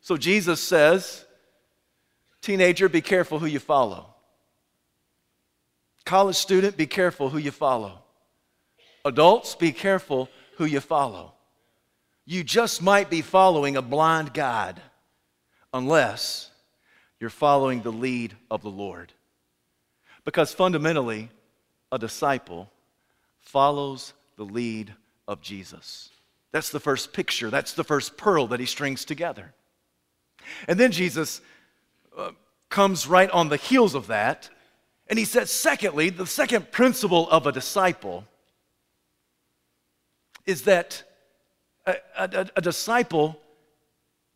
So 0.00 0.16
Jesus 0.16 0.60
says, 0.60 1.24
Teenager, 2.42 2.90
be 2.90 3.00
careful 3.00 3.38
who 3.38 3.46
you 3.46 3.58
follow. 3.58 4.06
College 6.04 6.36
student, 6.36 6.76
be 6.76 6.86
careful 6.86 7.30
who 7.30 7.38
you 7.38 7.50
follow. 7.50 8.00
Adults, 9.04 9.54
be 9.54 9.72
careful 9.72 10.28
who 10.58 10.66
you 10.66 10.80
follow. 10.80 11.32
You 12.26 12.44
just 12.44 12.82
might 12.82 13.10
be 13.10 13.22
following 13.22 13.76
a 13.76 13.82
blind 13.82 14.34
God 14.34 14.80
unless 15.74 16.50
you're 17.20 17.28
following 17.28 17.82
the 17.82 17.92
lead 17.92 18.34
of 18.50 18.62
the 18.62 18.70
Lord. 18.70 19.12
Because 20.24 20.54
fundamentally, 20.54 21.28
a 21.92 21.98
disciple 21.98 22.70
follows 23.40 24.14
the 24.36 24.44
lead 24.44 24.94
of 25.28 25.42
Jesus. 25.42 26.10
That's 26.52 26.70
the 26.70 26.80
first 26.80 27.12
picture, 27.12 27.50
that's 27.50 27.72
the 27.72 27.84
first 27.84 28.16
pearl 28.16 28.46
that 28.46 28.60
he 28.60 28.66
strings 28.66 29.04
together. 29.04 29.52
And 30.68 30.78
then 30.78 30.92
Jesus 30.92 31.40
uh, 32.16 32.30
comes 32.70 33.06
right 33.06 33.30
on 33.30 33.48
the 33.48 33.56
heels 33.56 33.94
of 33.94 34.06
that, 34.06 34.48
and 35.08 35.18
he 35.18 35.24
says, 35.24 35.50
secondly, 35.50 36.08
the 36.08 36.26
second 36.26 36.70
principle 36.70 37.28
of 37.28 37.46
a 37.46 37.52
disciple 37.52 38.24
is 40.46 40.62
that 40.62 41.02
a, 41.86 41.96
a, 42.16 42.46
a 42.56 42.60
disciple 42.60 43.40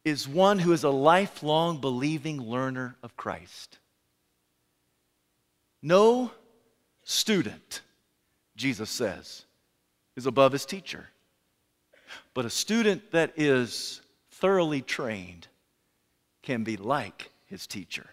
is 0.08 0.26
one 0.28 0.58
who 0.58 0.72
is 0.72 0.84
a 0.84 0.90
lifelong 0.90 1.80
believing 1.80 2.40
learner 2.40 2.96
of 3.02 3.16
Christ. 3.16 3.78
No 5.82 6.32
student, 7.04 7.82
Jesus 8.56 8.90
says, 8.90 9.44
is 10.16 10.26
above 10.26 10.52
his 10.52 10.66
teacher. 10.66 11.08
But 12.34 12.44
a 12.44 12.50
student 12.50 13.12
that 13.12 13.32
is 13.36 14.00
thoroughly 14.30 14.82
trained 14.82 15.46
can 16.42 16.64
be 16.64 16.76
like 16.76 17.30
his 17.46 17.66
teacher. 17.66 18.06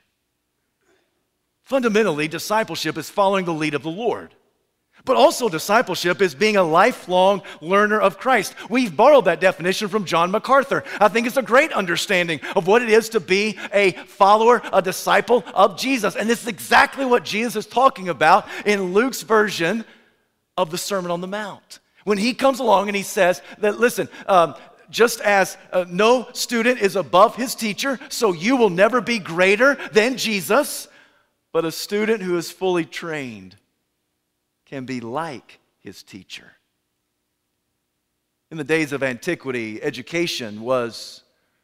Fundamentally, 1.63 2.27
discipleship 2.27 2.97
is 2.97 3.09
following 3.09 3.45
the 3.45 3.53
lead 3.53 3.73
of 3.73 3.83
the 3.83 3.89
Lord. 3.89 4.35
But 5.03 5.17
also, 5.17 5.49
discipleship 5.49 6.19
is 6.19 6.33
being 6.33 6.57
a 6.57 6.63
lifelong 6.63 7.43
learner 7.61 7.99
of 7.99 8.17
Christ. 8.17 8.55
We've 8.69 8.95
borrowed 8.95 9.25
that 9.25 9.39
definition 9.39 9.87
from 9.87 10.05
John 10.05 10.31
MacArthur. 10.31 10.83
I 10.99 11.09
think 11.09 11.27
it's 11.27 11.37
a 11.37 11.43
great 11.43 11.71
understanding 11.73 12.39
of 12.55 12.65
what 12.65 12.81
it 12.81 12.89
is 12.89 13.09
to 13.09 13.19
be 13.19 13.59
a 13.71 13.91
follower, 13.91 14.63
a 14.73 14.81
disciple 14.81 15.43
of 15.53 15.77
Jesus. 15.77 16.15
And 16.15 16.27
this 16.27 16.41
is 16.41 16.47
exactly 16.47 17.05
what 17.05 17.23
Jesus 17.23 17.65
is 17.65 17.71
talking 17.71 18.09
about 18.09 18.47
in 18.65 18.93
Luke's 18.93 19.21
version 19.21 19.85
of 20.57 20.71
the 20.71 20.77
Sermon 20.77 21.11
on 21.11 21.21
the 21.21 21.27
Mount. 21.27 21.79
When 22.03 22.17
he 22.17 22.33
comes 22.33 22.59
along 22.59 22.87
and 22.87 22.95
he 22.95 23.03
says 23.03 23.43
that, 23.59 23.79
listen, 23.79 24.09
um, 24.27 24.55
just 24.89 25.21
as 25.21 25.55
uh, 25.71 25.85
no 25.87 26.27
student 26.33 26.79
is 26.79 26.95
above 26.95 27.35
his 27.35 27.53
teacher, 27.53 27.99
so 28.09 28.33
you 28.33 28.55
will 28.55 28.69
never 28.71 29.01
be 29.01 29.19
greater 29.19 29.75
than 29.91 30.17
Jesus, 30.17 30.87
but 31.51 31.63
a 31.63 31.71
student 31.71 32.23
who 32.23 32.37
is 32.37 32.51
fully 32.51 32.85
trained 32.85 33.55
can 34.65 34.85
be 34.85 34.99
like 34.99 35.59
his 35.79 36.03
teacher. 36.03 36.51
In 38.51 38.57
the 38.57 38.63
days 38.63 38.91
of 38.91 39.03
antiquity, 39.03 39.81
education 39.81 40.61
was 40.61 41.23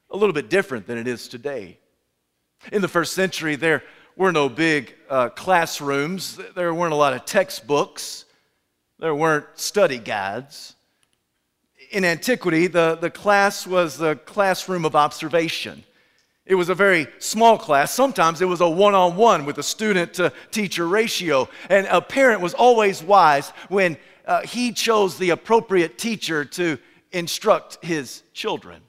a 0.10 0.17
little 0.17 0.34
bit 0.34 0.50
different 0.50 0.88
than 0.88 0.98
it 0.98 1.08
is 1.08 1.27
today. 1.27 1.77
In 2.72 2.81
the 2.81 2.88
first 2.88 3.13
century, 3.13 3.55
there 3.55 3.84
were 4.15 4.31
no 4.31 4.50
big 4.50 4.93
uh, 5.10 5.29
classrooms, 5.29 6.39
there 6.55 6.74
weren't 6.74 6.93
a 6.93 6.98
lot 6.98 7.13
of 7.13 7.25
textbooks, 7.25 8.25
there 9.00 9.15
weren't 9.15 9.46
study 9.55 9.98
guides. 9.98 10.75
In 11.91 12.05
antiquity, 12.05 12.67
the, 12.67 12.98
the 13.01 13.10
class 13.10 13.65
was 13.65 13.98
the 13.98 14.15
classroom 14.15 14.86
of 14.86 14.96
observation. 14.96 15.84
It 16.51 16.55
was 16.55 16.67
a 16.67 16.75
very 16.75 17.08
small 17.20 17.58
class. 17.58 17.93
Sometimes 17.93 18.41
it 18.41 18.46
was 18.46 18.60
a 18.60 18.70
one 18.70 18.93
on 18.93 19.15
one 19.15 19.46
with 19.46 19.58
a 19.58 19.63
student 19.63 20.15
to 20.15 20.34
teacher 20.51 20.86
ratio. 20.86 21.48
And 21.70 21.88
a 21.88 22.01
parent 22.01 22.41
was 22.41 22.53
always 22.53 23.01
wise 23.01 23.51
when 23.70 23.96
uh, 24.25 24.41
he 24.41 24.74
chose 24.74 25.17
the 25.17 25.29
appropriate 25.29 25.98
teacher 25.98 26.43
to 26.43 26.77
instruct 27.13 27.77
his 27.81 28.24
children. 28.34 28.81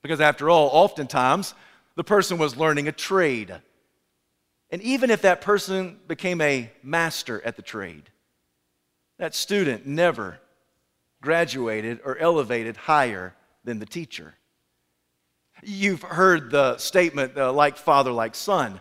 Because 0.00 0.18
after 0.22 0.48
all, 0.48 0.70
oftentimes 0.72 1.52
the 1.94 2.04
person 2.04 2.38
was 2.38 2.56
learning 2.56 2.88
a 2.88 2.92
trade. 2.92 3.54
And 4.70 4.80
even 4.80 5.10
if 5.10 5.20
that 5.20 5.42
person 5.42 5.98
became 6.08 6.40
a 6.40 6.72
master 6.82 7.42
at 7.44 7.56
the 7.56 7.62
trade, 7.62 8.08
that 9.18 9.34
student 9.34 9.86
never 9.86 10.38
graduated 11.20 12.00
or 12.02 12.16
elevated 12.16 12.78
higher 12.78 13.34
than 13.62 13.78
the 13.78 13.84
teacher. 13.84 14.36
You've 15.62 16.02
heard 16.02 16.50
the 16.50 16.76
statement, 16.78 17.36
uh, 17.36 17.52
like 17.52 17.76
father, 17.76 18.12
like 18.12 18.34
son. 18.34 18.80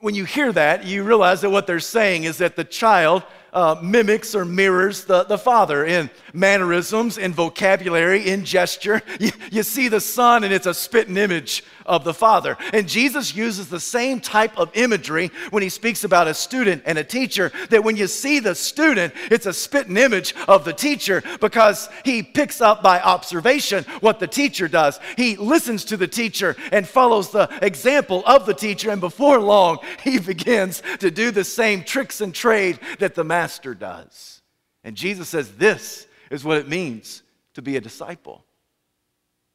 When 0.00 0.14
you 0.14 0.24
hear 0.24 0.52
that, 0.52 0.84
you 0.84 1.02
realize 1.02 1.40
that 1.40 1.50
what 1.50 1.66
they're 1.66 1.80
saying 1.80 2.24
is 2.24 2.38
that 2.38 2.54
the 2.54 2.64
child 2.64 3.22
uh, 3.56 3.80
mimics 3.82 4.34
or 4.34 4.44
mirrors 4.44 5.04
the, 5.04 5.24
the 5.24 5.38
Father 5.38 5.86
in 5.86 6.10
mannerisms, 6.34 7.16
in 7.16 7.32
vocabulary, 7.32 8.28
in 8.28 8.44
gesture. 8.44 9.00
You, 9.18 9.30
you 9.50 9.62
see 9.62 9.88
the 9.88 10.00
Son, 10.00 10.44
and 10.44 10.52
it's 10.52 10.66
a 10.66 10.74
spitting 10.74 11.16
image 11.16 11.64
of 11.86 12.04
the 12.04 12.14
Father. 12.14 12.56
And 12.72 12.88
Jesus 12.88 13.34
uses 13.34 13.68
the 13.68 13.80
same 13.80 14.20
type 14.20 14.58
of 14.58 14.70
imagery 14.74 15.30
when 15.50 15.62
he 15.62 15.68
speaks 15.68 16.04
about 16.04 16.28
a 16.28 16.34
student 16.34 16.82
and 16.86 16.98
a 16.98 17.04
teacher, 17.04 17.52
that 17.70 17.84
when 17.84 17.96
you 17.96 18.06
see 18.06 18.40
the 18.40 18.54
student, 18.54 19.14
it's 19.30 19.46
a 19.46 19.52
spitting 19.52 19.96
image 19.96 20.34
of 20.48 20.64
the 20.64 20.72
teacher 20.72 21.22
because 21.40 21.88
he 22.04 22.22
picks 22.22 22.60
up 22.60 22.82
by 22.82 23.00
observation 23.00 23.84
what 24.00 24.20
the 24.20 24.26
teacher 24.26 24.68
does. 24.68 25.00
He 25.16 25.36
listens 25.36 25.84
to 25.86 25.96
the 25.96 26.08
teacher 26.08 26.56
and 26.72 26.86
follows 26.86 27.30
the 27.30 27.48
example 27.62 28.22
of 28.26 28.46
the 28.46 28.54
teacher, 28.54 28.90
and 28.90 29.00
before 29.00 29.38
long, 29.38 29.78
he 30.02 30.18
begins 30.26 30.82
to 31.00 31.10
do 31.10 31.30
the 31.30 31.44
same 31.44 31.82
tricks 31.84 32.20
and 32.20 32.34
trade 32.34 32.78
that 32.98 33.14
the 33.14 33.24
master 33.24 33.74
does. 33.74 34.42
And 34.84 34.96
Jesus 34.96 35.28
says, 35.28 35.52
This 35.52 36.06
is 36.30 36.44
what 36.44 36.58
it 36.58 36.68
means 36.68 37.22
to 37.54 37.62
be 37.62 37.76
a 37.76 37.80
disciple. 37.80 38.44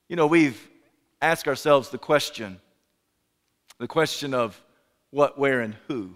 You 0.09 0.15
know, 0.15 0.27
we've 0.27 0.69
ask 1.21 1.47
ourselves 1.47 1.89
the 1.89 1.97
question 1.97 2.59
the 3.81 3.87
question 3.87 4.35
of 4.35 4.61
what, 5.09 5.39
where, 5.39 5.61
and 5.61 5.75
who. 5.87 6.15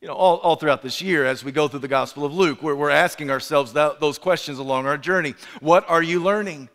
You 0.00 0.08
know, 0.08 0.14
all, 0.14 0.38
all 0.38 0.56
throughout 0.56 0.80
this 0.82 1.02
year, 1.02 1.26
as 1.26 1.44
we 1.44 1.52
go 1.52 1.68
through 1.68 1.80
the 1.80 1.88
Gospel 1.88 2.24
of 2.24 2.32
Luke, 2.32 2.62
we're, 2.62 2.74
we're 2.74 2.88
asking 2.88 3.30
ourselves 3.30 3.74
that, 3.74 4.00
those 4.00 4.18
questions 4.18 4.58
along 4.58 4.86
our 4.86 4.96
journey. 4.96 5.34
What 5.60 5.88
are 5.88 6.02
you 6.02 6.20
learning? 6.22 6.70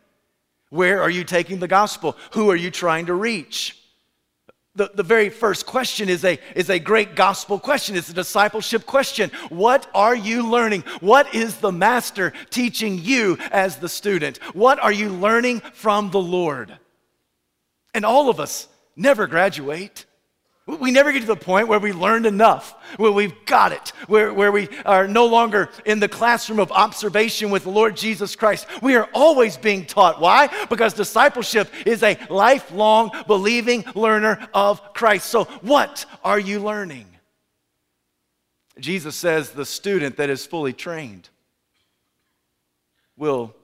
Where 0.70 1.02
are 1.02 1.10
you 1.10 1.24
taking 1.24 1.60
the 1.60 1.68
gospel? 1.68 2.16
Who 2.32 2.52
are 2.52 2.56
you 2.56 2.70
trying 2.70 3.08
to 3.08 3.14
reach? 3.14 3.82
The, 4.76 4.92
the 4.94 5.04
very 5.04 5.30
first 5.30 5.66
question 5.66 6.10
is 6.10 6.24
a, 6.24 6.38
is 6.56 6.70
a 6.70 6.78
great 6.78 7.16
gospel 7.16 7.58
question. 7.58 7.96
It's 7.96 8.10
a 8.10 8.14
discipleship 8.14 8.86
question. 8.86 9.32
What 9.50 9.90
are 9.96 10.16
you 10.16 10.48
learning? 10.48 10.84
What 11.00 11.34
is 11.34 11.58
the 11.58 11.72
master 11.72 12.34
teaching 12.52 13.00
you 13.02 13.38
as 13.52 13.78
the 13.78 13.90
student? 13.90 14.38
What 14.54 14.80
are 14.80 14.92
you 14.92 15.10
learning 15.10 15.62
from 15.74 16.12
the 16.12 16.22
Lord? 16.22 16.78
And 17.98 18.06
all 18.06 18.30
of 18.30 18.40
us 18.40 18.68
never 18.96 19.26
graduate. 19.26 20.06
We 20.68 20.92
never 20.92 21.12
get 21.12 21.22
to 21.22 21.26
the 21.26 21.36
point 21.36 21.68
where 21.68 21.80
we 21.80 21.92
learned 21.92 22.28
enough, 22.28 22.76
where 22.98 23.12
we've 23.12 23.34
got 23.48 23.72
it, 23.72 23.90
where, 24.06 24.32
where 24.32 24.52
we 24.52 24.70
are 24.86 25.08
no 25.08 25.26
longer 25.26 25.70
in 25.84 26.00
the 26.00 26.08
classroom 26.08 26.60
of 26.60 26.72
observation 26.72 27.50
with 27.50 27.64
the 27.64 27.72
Lord 27.72 27.98
Jesus 27.98 28.36
Christ. 28.36 28.68
We 28.84 28.96
are 28.98 29.10
always 29.16 29.58
being 29.58 29.88
taught. 29.88 30.22
Why? 30.22 30.48
Because 30.68 30.94
discipleship 30.94 31.74
is 31.88 32.04
a 32.04 32.20
lifelong 32.30 33.10
believing 33.26 33.84
learner 33.96 34.48
of 34.54 34.94
Christ. 34.94 35.26
So, 35.26 35.46
what 35.62 36.06
are 36.24 36.40
you 36.40 36.60
learning? 36.60 37.08
Jesus 38.80 39.16
says 39.16 39.50
the 39.50 39.66
student 39.66 40.18
that 40.18 40.30
is 40.30 40.46
fully 40.46 40.74
trained 40.74 41.30
will 43.18 43.56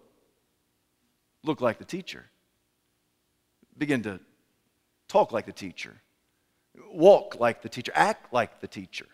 look 1.43 1.61
like 1.61 1.77
the 1.77 1.85
teacher 1.85 2.25
begin 3.77 4.03
to 4.03 4.19
talk 5.07 5.31
like 5.31 5.45
the 5.45 5.51
teacher, 5.51 5.93
walk 6.91 7.39
like 7.39 7.61
the 7.61 7.69
teacher, 7.69 7.91
act 7.95 8.33
like 8.33 8.61
the 8.61 8.67
teacher. 8.67 9.07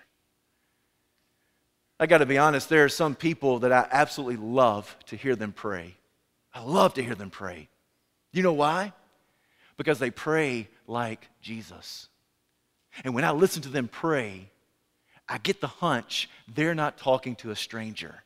I 2.00 2.08
got 2.08 2.20
to 2.20 2.25
be 2.25 2.38
honest, 2.38 2.70
there 2.70 2.86
are 2.86 2.89
some 2.89 3.13
people 3.16 3.60
that 3.60 3.74
I 3.74 3.88
absolutely 3.92 4.38
love 4.38 4.96
to 5.08 5.18
hear 5.18 5.36
them 5.36 5.51
pray. 5.51 5.96
I 6.54 6.62
love 6.62 6.94
to 6.94 7.04
hear 7.04 7.16
them 7.16 7.30
pray. 7.30 7.68
You 8.32 8.44
know 8.44 8.54
why? 8.54 8.94
Because 9.75 10.00
they 10.00 10.12
pray 10.12 10.70
like 10.88 11.28
Jesus. 11.42 12.08
And 13.04 13.13
when 13.13 13.24
I 13.24 13.32
listen 13.32 13.62
to 13.63 13.70
them 13.70 13.88
pray, 13.88 14.50
I 15.28 15.38
get 15.38 15.62
the 15.62 15.68
hunch 15.68 16.30
they're 16.54 16.75
not 16.75 16.98
talking 16.98 17.36
to 17.38 17.51
a 17.51 17.56
stranger. 17.56 18.24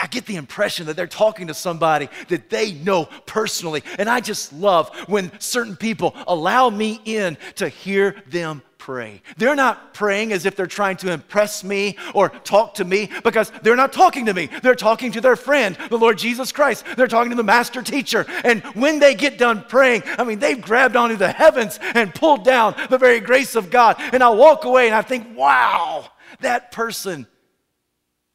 I 0.00 0.06
get 0.06 0.26
the 0.26 0.36
impression 0.36 0.86
that 0.86 0.96
they're 0.96 1.06
talking 1.06 1.46
to 1.46 1.54
somebody 1.54 2.08
that 2.28 2.50
they 2.50 2.72
know 2.72 3.06
personally. 3.26 3.82
And 3.98 4.08
I 4.08 4.20
just 4.20 4.52
love 4.52 4.90
when 5.06 5.30
certain 5.40 5.76
people 5.76 6.14
allow 6.26 6.70
me 6.70 7.00
in 7.04 7.38
to 7.56 7.68
hear 7.68 8.16
them 8.28 8.62
pray. 8.86 9.20
They're 9.36 9.56
not 9.56 9.94
praying 9.94 10.32
as 10.32 10.46
if 10.46 10.54
they're 10.54 10.68
trying 10.68 10.96
to 10.98 11.10
impress 11.10 11.64
me 11.64 11.96
or 12.14 12.28
talk 12.28 12.74
to 12.74 12.84
me 12.84 13.10
because 13.24 13.50
they're 13.62 13.74
not 13.74 13.92
talking 13.92 14.26
to 14.26 14.34
me. 14.34 14.48
They're 14.62 14.76
talking 14.76 15.10
to 15.10 15.20
their 15.20 15.34
friend, 15.34 15.76
the 15.90 15.98
Lord 15.98 16.18
Jesus 16.18 16.52
Christ. 16.52 16.84
They're 16.96 17.08
talking 17.08 17.30
to 17.30 17.36
the 17.36 17.42
master 17.42 17.82
teacher. 17.82 18.24
And 18.44 18.62
when 18.74 19.00
they 19.00 19.16
get 19.16 19.38
done 19.38 19.64
praying, 19.68 20.04
I 20.18 20.22
mean, 20.22 20.38
they've 20.38 20.60
grabbed 20.60 20.94
onto 20.94 21.16
the 21.16 21.32
heavens 21.32 21.80
and 21.82 22.14
pulled 22.14 22.44
down 22.44 22.76
the 22.88 22.96
very 22.98 23.18
grace 23.18 23.56
of 23.56 23.70
God. 23.70 23.96
And 23.98 24.22
I 24.22 24.28
walk 24.28 24.64
away 24.64 24.86
and 24.86 24.94
I 24.94 25.02
think, 25.02 25.36
wow, 25.36 26.08
that 26.40 26.70
person 26.70 27.26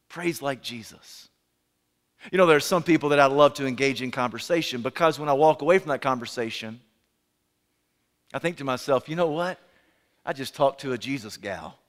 prays 0.10 0.42
like 0.42 0.62
Jesus. 0.62 1.21
You 2.30 2.38
know, 2.38 2.46
there 2.46 2.58
are 2.58 2.60
some 2.60 2.84
people 2.84 3.10
that 3.10 3.20
I 3.20 3.26
love 3.26 3.56
to 3.56 3.66
engage 3.66 4.02
in 4.02 4.12
conversation 4.12 4.82
because 4.82 5.18
when 5.18 5.30
I 5.30 5.34
walk 5.34 5.62
away 5.62 5.80
from 5.80 5.90
that 5.90 6.02
conversation, 6.02 6.80
I 8.34 8.40
think 8.40 8.58
to 8.58 8.64
myself, 8.64 9.10
you 9.10 9.16
know 9.16 9.28
what? 9.28 9.58
I 10.26 10.34
just 10.34 10.56
talked 10.56 10.82
to 10.82 10.94
a 10.94 10.98
Jesus 10.98 11.38
gal. 11.38 11.80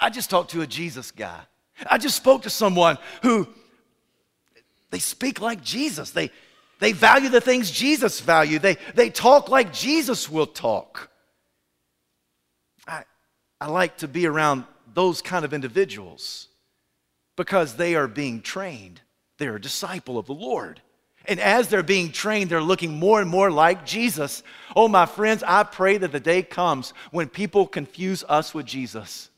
I 0.00 0.10
just 0.10 0.28
talked 0.28 0.50
to 0.52 0.62
a 0.62 0.66
Jesus 0.66 1.10
guy. 1.10 1.40
I 1.88 1.98
just 1.98 2.16
spoke 2.16 2.42
to 2.42 2.50
someone 2.50 2.98
who 3.22 3.46
they 4.90 4.98
speak 4.98 5.40
like 5.40 5.62
Jesus. 5.62 6.10
They, 6.10 6.30
they 6.80 6.92
value 6.92 7.28
the 7.28 7.40
things 7.40 7.70
Jesus 7.70 8.20
value. 8.20 8.58
They, 8.58 8.76
they 8.94 9.08
talk 9.08 9.48
like 9.48 9.72
Jesus 9.72 10.28
will 10.28 10.46
talk. 10.46 11.10
I, 12.86 13.04
I 13.60 13.68
like 13.68 13.98
to 13.98 14.08
be 14.08 14.26
around 14.26 14.64
those 14.92 15.22
kind 15.22 15.44
of 15.44 15.54
individuals 15.54 16.48
because 17.36 17.76
they 17.76 17.94
are 17.94 18.08
being 18.08 18.42
trained 18.42 19.00
they're 19.40 19.56
a 19.56 19.60
disciple 19.60 20.18
of 20.18 20.26
the 20.26 20.34
Lord. 20.34 20.80
And 21.24 21.40
as 21.40 21.68
they're 21.68 21.82
being 21.82 22.12
trained, 22.12 22.50
they're 22.50 22.62
looking 22.62 22.98
more 22.98 23.20
and 23.20 23.28
more 23.28 23.50
like 23.50 23.84
Jesus. 23.84 24.42
Oh, 24.76 24.86
my 24.86 25.06
friends, 25.06 25.42
I 25.44 25.64
pray 25.64 25.96
that 25.96 26.12
the 26.12 26.20
day 26.20 26.42
comes 26.42 26.92
when 27.10 27.28
people 27.28 27.66
confuse 27.66 28.22
us 28.28 28.54
with 28.54 28.66
Jesus. 28.66 29.30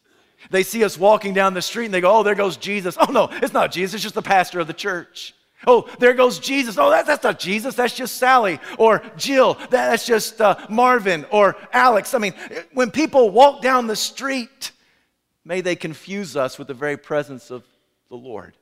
They 0.51 0.65
see 0.65 0.83
us 0.85 0.99
walking 0.99 1.35
down 1.35 1.55
the 1.55 1.63
street 1.63 1.87
and 1.87 1.95
they 1.95 2.01
go, 2.01 2.19
Oh, 2.19 2.23
there 2.25 2.35
goes 2.35 2.57
Jesus. 2.57 2.97
Oh, 3.01 3.13
no, 3.13 3.29
it's 3.31 3.53
not 3.53 3.71
Jesus, 3.71 3.95
it's 3.95 4.03
just 4.03 4.15
the 4.17 4.23
pastor 4.23 4.59
of 4.59 4.67
the 4.67 4.75
church. 4.75 5.35
Oh, 5.65 5.89
there 6.01 6.15
goes 6.15 6.41
Jesus. 6.41 6.77
Oh, 6.77 6.91
that, 6.91 7.07
that's 7.07 7.23
not 7.23 7.39
Jesus. 7.39 7.77
That's 7.77 7.95
just 7.95 8.17
Sally 8.17 8.59
or 8.79 9.01
Jill. 9.17 9.55
That, 9.55 9.71
that's 9.71 10.05
just 10.05 10.41
uh, 10.41 10.57
Marvin 10.69 11.25
or 11.31 11.55
Alex. 11.73 12.15
I 12.15 12.19
mean, 12.19 12.35
when 12.73 12.91
people 12.91 13.31
walk 13.31 13.63
down 13.63 13.87
the 13.87 13.95
street, 13.95 14.73
may 15.45 15.61
they 15.61 15.77
confuse 15.77 16.37
us 16.37 16.59
with 16.59 16.67
the 16.67 16.75
very 16.75 16.97
presence 16.97 17.53
of 17.53 17.63
the 18.09 18.17
Lord. 18.17 18.55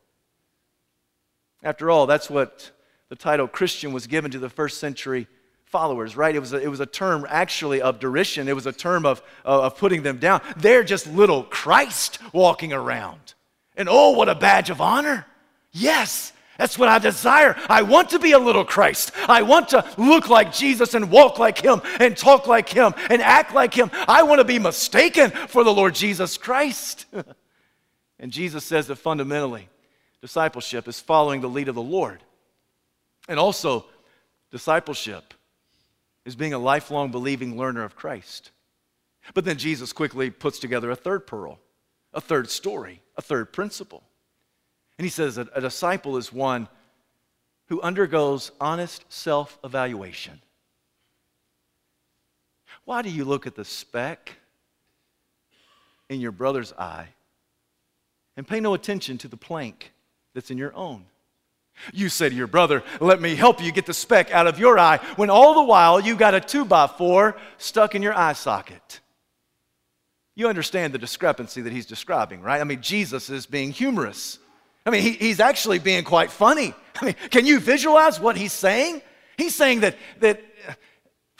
After 1.62 1.90
all, 1.90 2.07
that's 2.07 2.31
what 2.31 2.70
the 3.09 3.16
title 3.16 3.49
Christian 3.49 3.92
was 3.92 4.07
given 4.07 4.31
to 4.31 4.38
the 4.38 4.49
first 4.49 4.79
century 4.79 5.27
followers, 5.64 6.16
right? 6.16 6.35
It 6.35 6.40
was 6.40 6.53
a, 6.53 6.61
it 6.61 6.68
was 6.68 6.81
a 6.81 6.87
term 6.87 7.27
actually 7.29 7.81
of 7.81 8.01
derision, 8.01 8.49
it 8.49 8.55
was 8.55 8.66
a 8.66 8.73
term 8.73 9.07
of, 9.07 9.23
of 9.44 9.77
putting 9.77 10.03
them 10.03 10.18
down. 10.18 10.40
They're 10.57 10.85
just 10.85 11.07
little 11.07 11.44
Christ 11.44 12.18
walking 12.33 12.73
around. 12.73 13.35
And 13.77 13.88
oh, 13.88 14.11
what 14.11 14.29
a 14.29 14.35
badge 14.35 14.70
of 14.70 14.81
honor! 14.81 15.27
Yes, 15.73 16.33
that's 16.59 16.79
what 16.79 16.88
I 16.88 16.99
desire. 16.99 17.57
I 17.68 17.83
want 17.83 18.11
to 18.11 18.18
be 18.18 18.33
a 18.33 18.38
little 18.38 18.64
Christ. 18.64 19.12
I 19.29 19.42
want 19.42 19.70
to 19.70 19.85
look 19.96 20.29
like 20.29 20.53
Jesus 20.53 20.94
and 20.94 21.11
walk 21.11 21.38
like 21.38 21.59
Him 21.59 21.81
and 22.01 22.16
talk 22.16 22.46
like 22.46 22.68
Him 22.68 22.92
and 23.09 23.23
act 23.23 23.55
like 23.55 23.73
Him. 23.73 23.90
I 24.07 24.25
want 24.25 24.40
to 24.40 24.44
be 24.44 24.59
mistaken 24.59 25.31
for 25.31 25.64
the 25.64 25.73
Lord 25.73 25.94
Jesus 25.94 26.37
Christ. 26.37 27.07
and 28.18 28.31
Jesus 28.31 28.64
says 28.64 28.88
that 28.88 28.96
fundamentally, 28.96 29.68
discipleship 30.22 30.87
is 30.88 31.00
following 31.00 31.40
the 31.40 31.48
lead 31.48 31.68
of 31.68 31.74
the 31.74 31.83
Lord. 31.83 32.22
And 33.28 33.38
also, 33.38 33.87
discipleship 34.50 35.35
is 36.24 36.37
being 36.37 36.52
a 36.52 36.59
lifelong 36.59 37.11
believing 37.11 37.56
learner 37.56 37.85
of 37.85 37.96
Christ. 37.96 38.50
But 39.35 39.44
then 39.44 39.59
Jesus 39.59 39.92
quickly 39.92 40.30
puts 40.30 40.59
together 40.59 40.90
a 40.90 40.96
third 40.96 41.26
pearl, 41.26 41.59
a 42.12 42.20
third 42.20 42.50
story, 42.50 43.02
a 43.16 43.22
third 43.22 43.52
principle. 43.52 44.02
And 44.98 45.04
he 45.04 45.11
says 45.11 45.37
that 45.37 45.48
a 45.54 45.61
disciple 45.61 46.16
is 46.16 46.33
one 46.33 46.68
who 47.66 47.80
undergoes 47.83 48.50
honest 48.61 49.04
self 49.09 49.59
evaluation. 49.64 50.40
Why 52.85 53.02
do 53.02 53.11
you 53.11 53.24
look 53.24 53.46
at 53.46 53.54
the 53.54 53.64
speck 53.64 54.37
in 56.09 56.20
your 56.20 56.33
brother's 56.33 56.72
eye 56.72 57.09
and 58.37 58.46
pay 58.46 58.61
no 58.61 58.74
attention 58.74 59.16
to 59.18 59.28
the 59.28 59.37
plank 59.37 59.92
that's 60.34 60.50
in 60.50 60.58
your 60.58 60.74
own. 60.74 61.04
You 61.92 62.08
say 62.08 62.28
to 62.28 62.34
your 62.34 62.46
brother, 62.46 62.82
Let 63.00 63.20
me 63.20 63.34
help 63.34 63.62
you 63.62 63.72
get 63.72 63.86
the 63.86 63.94
speck 63.94 64.30
out 64.30 64.46
of 64.46 64.58
your 64.58 64.78
eye, 64.78 64.98
when 65.16 65.30
all 65.30 65.54
the 65.54 65.62
while 65.62 66.00
you've 66.00 66.18
got 66.18 66.34
a 66.34 66.40
two 66.40 66.64
by 66.64 66.86
four 66.86 67.36
stuck 67.58 67.94
in 67.94 68.02
your 68.02 68.16
eye 68.16 68.34
socket. 68.34 69.00
You 70.34 70.48
understand 70.48 70.92
the 70.92 70.98
discrepancy 70.98 71.60
that 71.62 71.72
he's 71.72 71.86
describing, 71.86 72.40
right? 72.40 72.60
I 72.60 72.64
mean, 72.64 72.82
Jesus 72.82 73.30
is 73.30 73.46
being 73.46 73.72
humorous. 73.72 74.38
I 74.86 74.90
mean, 74.90 75.02
he, 75.02 75.12
he's 75.12 75.40
actually 75.40 75.78
being 75.78 76.04
quite 76.04 76.30
funny. 76.30 76.74
I 77.00 77.04
mean, 77.06 77.14
can 77.30 77.46
you 77.46 77.60
visualize 77.60 78.18
what 78.20 78.36
he's 78.36 78.52
saying? 78.52 79.02
He's 79.36 79.54
saying 79.54 79.80
that, 79.80 79.96
that 80.20 80.42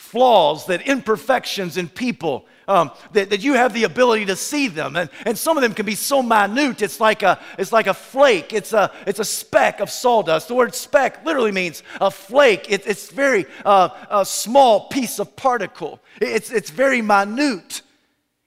flaws, 0.01 0.67
that 0.67 0.81
imperfections 0.83 1.77
in 1.77 1.89
people, 1.89 2.47
um, 2.67 2.91
that, 3.13 3.31
that 3.31 3.41
you 3.41 3.53
have 3.53 3.75
the 3.75 3.85
ability 3.85 4.25
to 4.25 4.35
see 4.35 4.67
them. 4.67 4.97
And, 4.97 5.11
and 5.27 5.37
some 5.37 5.59
of 5.59 5.63
them 5.63 5.75
can 5.75 5.85
be 5.85 5.95
so 5.95 6.23
minute, 6.23 6.83
it's 6.83 7.01
like 7.01 7.23
a, 7.23 7.39
it's 7.59 7.71
like 7.71 7.87
a 7.87 7.95
flake, 7.95 8.53
it's 8.53 8.73
a, 8.73 8.91
it's 9.07 9.21
a 9.21 9.25
speck 9.25 9.81
of 9.81 9.91
sawdust. 9.91 10.49
The 10.49 10.55
word 10.55 10.75
speck 10.75 11.25
literally 11.25 11.53
means 11.53 11.83
a 12.01 12.11
flake, 12.11 12.71
it, 12.71 12.87
it's 12.87 13.11
very 13.11 13.45
uh, 13.65 13.91
a 14.11 14.25
small 14.25 14.89
piece 14.89 15.19
of 15.21 15.37
particle, 15.37 16.01
it's, 16.21 16.51
it's 16.51 16.71
very 16.71 17.03
minute. 17.03 17.83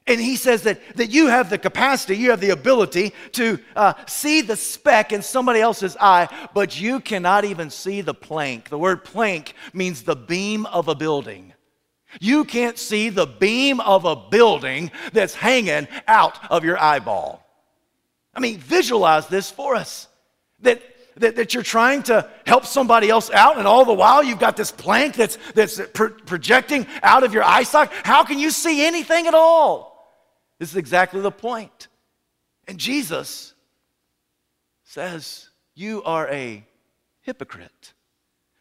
And 0.06 0.20
he 0.20 0.36
says 0.36 0.64
that, 0.64 0.82
that 0.98 1.12
you 1.12 1.28
have 1.28 1.50
the 1.50 1.58
capacity, 1.58 2.18
you 2.18 2.32
have 2.32 2.42
the 2.42 2.50
ability 2.50 3.14
to 3.34 3.58
uh, 3.76 3.94
see 4.06 4.42
the 4.42 4.58
speck 4.58 5.14
in 5.14 5.22
somebody 5.22 5.62
else's 5.62 5.96
eye, 6.00 6.28
but 6.54 6.80
you 6.80 7.00
cannot 7.00 7.46
even 7.46 7.70
see 7.70 8.02
the 8.02 8.14
plank. 8.14 8.68
The 8.68 8.78
word 8.78 9.06
plank 9.06 9.54
means 9.72 10.04
the 10.04 10.16
beam 10.16 10.66
of 10.66 10.90
a 10.90 10.96
building. 10.96 11.54
You 12.20 12.44
can't 12.44 12.78
see 12.78 13.10
the 13.10 13.26
beam 13.26 13.80
of 13.80 14.04
a 14.04 14.16
building 14.16 14.92
that's 15.14 15.34
hanging 15.34 15.88
out 16.06 16.38
of 16.52 16.66
your 16.66 16.78
eyeball. 16.78 17.42
I 18.36 18.42
mean, 18.42 18.58
visualize 18.58 19.28
this 19.28 19.50
for 19.50 19.76
us 19.76 20.10
that, 20.60 20.82
that, 21.16 21.38
that 21.38 21.54
you're 21.54 21.64
trying 21.64 22.04
to 22.04 22.30
help 22.46 22.66
somebody 22.66 23.10
else 23.10 23.32
out, 23.32 23.58
and 23.58 23.66
all 23.66 23.86
the 23.86 23.94
while 23.94 24.22
you've 24.22 24.40
got 24.40 24.58
this 24.58 24.72
plank 24.72 25.16
that's, 25.16 25.38
that's 25.56 25.80
pro- 25.94 26.10
projecting 26.10 26.88
out 27.04 27.24
of 27.24 27.34
your 27.34 27.44
eyesight. 27.44 27.90
How 28.04 28.26
can 28.26 28.38
you 28.38 28.52
see 28.52 28.86
anything 28.86 29.28
at 29.28 29.34
all? 29.34 29.93
This 30.64 30.70
is 30.70 30.78
exactly 30.78 31.20
the 31.20 31.30
point. 31.30 31.90
And 32.70 32.78
Jesus 32.78 33.54
says, 34.86 35.50
You 35.76 36.02
are 36.04 36.26
a 36.30 36.66
hypocrite. 37.20 37.92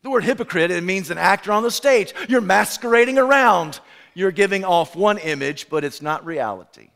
The 0.03 0.11
word 0.11 0.25
hypocrite, 0.25 0.73
it 0.73 0.83
means 0.83 1.13
an 1.13 1.19
actor 1.19 1.53
on 1.53 1.63
the 1.63 1.71
stage. 1.71 2.13
You're 2.29 2.41
masquerading 2.41 3.19
around. 3.19 3.79
You're 4.15 4.33
giving 4.33 4.65
off 4.65 4.97
one 4.97 5.19
image, 5.19 5.69
but 5.71 5.85
it's 5.85 6.03
not 6.03 6.27
reality. 6.27 6.91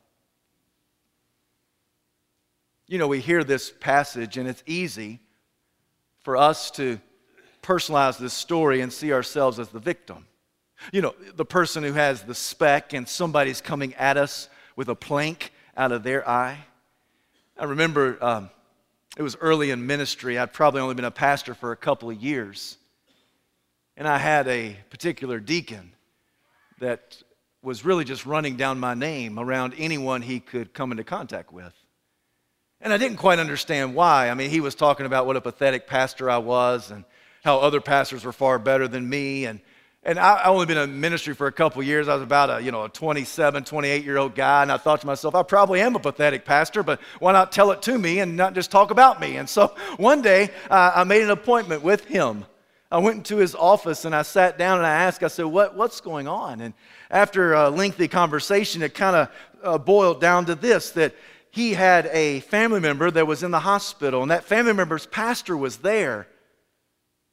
You 2.88 2.98
know, 2.98 3.06
we 3.06 3.20
hear 3.20 3.44
this 3.44 3.70
passage, 3.70 4.36
and 4.36 4.48
it's 4.48 4.64
easy 4.66 5.20
for 6.18 6.36
us 6.36 6.68
to 6.72 6.98
personalize 7.62 8.18
this 8.18 8.34
story 8.34 8.80
and 8.80 8.92
see 8.92 9.12
ourselves 9.12 9.60
as 9.60 9.68
the 9.68 9.78
victim. 9.78 10.26
You 10.90 11.00
know, 11.00 11.14
the 11.36 11.44
person 11.44 11.84
who 11.84 11.92
has 11.92 12.22
the 12.22 12.34
speck, 12.34 12.92
and 12.92 13.08
somebody's 13.08 13.60
coming 13.60 13.94
at 13.94 14.16
us 14.16 14.48
with 14.76 14.88
a 14.88 14.94
plank 14.94 15.52
out 15.76 15.90
of 15.90 16.02
their 16.02 16.28
eye. 16.28 16.58
I 17.58 17.64
remember 17.64 18.22
um, 18.22 18.50
it 19.16 19.22
was 19.22 19.36
early 19.40 19.70
in 19.70 19.86
ministry. 19.86 20.38
I'd 20.38 20.52
probably 20.52 20.82
only 20.82 20.94
been 20.94 21.06
a 21.06 21.10
pastor 21.10 21.54
for 21.54 21.72
a 21.72 21.76
couple 21.76 22.10
of 22.10 22.22
years. 22.22 22.76
And 23.96 24.06
I 24.06 24.18
had 24.18 24.46
a 24.46 24.76
particular 24.90 25.40
deacon 25.40 25.92
that 26.80 27.22
was 27.62 27.84
really 27.84 28.04
just 28.04 28.26
running 28.26 28.56
down 28.56 28.78
my 28.78 28.92
name 28.92 29.38
around 29.38 29.74
anyone 29.78 30.20
he 30.20 30.38
could 30.38 30.74
come 30.74 30.90
into 30.90 31.02
contact 31.02 31.50
with. 31.50 31.72
And 32.82 32.92
I 32.92 32.98
didn't 32.98 33.16
quite 33.16 33.38
understand 33.38 33.94
why. 33.94 34.28
I 34.28 34.34
mean, 34.34 34.50
he 34.50 34.60
was 34.60 34.74
talking 34.74 35.06
about 35.06 35.26
what 35.26 35.36
a 35.36 35.40
pathetic 35.40 35.86
pastor 35.86 36.28
I 36.28 36.38
was 36.38 36.90
and 36.90 37.04
how 37.42 37.58
other 37.58 37.80
pastors 37.80 38.24
were 38.24 38.32
far 38.32 38.58
better 38.58 38.86
than 38.86 39.08
me. 39.08 39.46
And 39.46 39.60
and 40.06 40.20
I, 40.20 40.34
I 40.34 40.44
only 40.46 40.66
been 40.66 40.78
in 40.78 41.00
ministry 41.00 41.34
for 41.34 41.48
a 41.48 41.52
couple 41.52 41.82
years. 41.82 42.06
I 42.06 42.14
was 42.14 42.22
about 42.22 42.48
a, 42.48 42.62
you 42.62 42.70
know, 42.70 42.84
a 42.84 42.88
27, 42.88 43.64
28 43.64 44.04
year 44.04 44.18
old 44.18 44.36
guy. 44.36 44.62
And 44.62 44.70
I 44.70 44.76
thought 44.76 45.00
to 45.00 45.06
myself, 45.06 45.34
I 45.34 45.42
probably 45.42 45.80
am 45.80 45.96
a 45.96 45.98
pathetic 45.98 46.44
pastor, 46.44 46.84
but 46.84 47.00
why 47.18 47.32
not 47.32 47.50
tell 47.50 47.72
it 47.72 47.82
to 47.82 47.98
me 47.98 48.20
and 48.20 48.36
not 48.36 48.54
just 48.54 48.70
talk 48.70 48.92
about 48.92 49.20
me? 49.20 49.36
And 49.36 49.48
so 49.48 49.74
one 49.96 50.22
day 50.22 50.50
uh, 50.70 50.92
I 50.94 51.02
made 51.02 51.22
an 51.22 51.30
appointment 51.30 51.82
with 51.82 52.04
him. 52.04 52.44
I 52.88 52.98
went 52.98 53.16
into 53.16 53.38
his 53.38 53.56
office 53.56 54.04
and 54.04 54.14
I 54.14 54.22
sat 54.22 54.56
down 54.56 54.78
and 54.78 54.86
I 54.86 54.92
asked, 54.92 55.24
I 55.24 55.28
said, 55.28 55.46
what, 55.46 55.76
what's 55.76 56.00
going 56.00 56.28
on? 56.28 56.60
And 56.60 56.72
after 57.10 57.54
a 57.54 57.68
lengthy 57.68 58.06
conversation, 58.06 58.82
it 58.82 58.94
kind 58.94 59.16
of 59.16 59.28
uh, 59.64 59.78
boiled 59.78 60.20
down 60.20 60.46
to 60.46 60.54
this 60.54 60.92
that 60.92 61.16
he 61.50 61.74
had 61.74 62.06
a 62.12 62.40
family 62.40 62.78
member 62.78 63.10
that 63.10 63.26
was 63.26 63.42
in 63.42 63.50
the 63.50 63.58
hospital, 63.58 64.22
and 64.22 64.30
that 64.30 64.44
family 64.44 64.74
member's 64.74 65.06
pastor 65.06 65.56
was 65.56 65.78
there, 65.78 66.28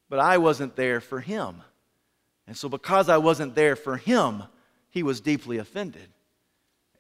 but 0.10 0.18
I 0.18 0.38
wasn't 0.38 0.76
there 0.76 1.02
for 1.02 1.20
him. 1.20 1.62
And 2.48 2.58
so, 2.58 2.68
because 2.70 3.10
I 3.10 3.18
wasn't 3.18 3.56
there 3.56 3.76
for 3.76 3.98
him, 3.98 4.44
he 4.90 5.04
was 5.04 5.22
deeply 5.22 5.58
offended. 5.58 6.08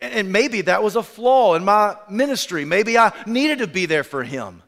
And 0.01 0.31
maybe 0.31 0.61
that 0.61 0.83
was 0.83 0.95
a 0.95 1.03
flaw 1.03 1.55
in 1.55 1.63
my 1.63 1.95
ministry. 2.09 2.65
Maybe 2.65 2.97
I 2.97 3.13
needed 3.25 3.59
to 3.59 3.67
be 3.67 3.85
there 3.85 4.03
for 4.03 4.23
him. 4.23 4.61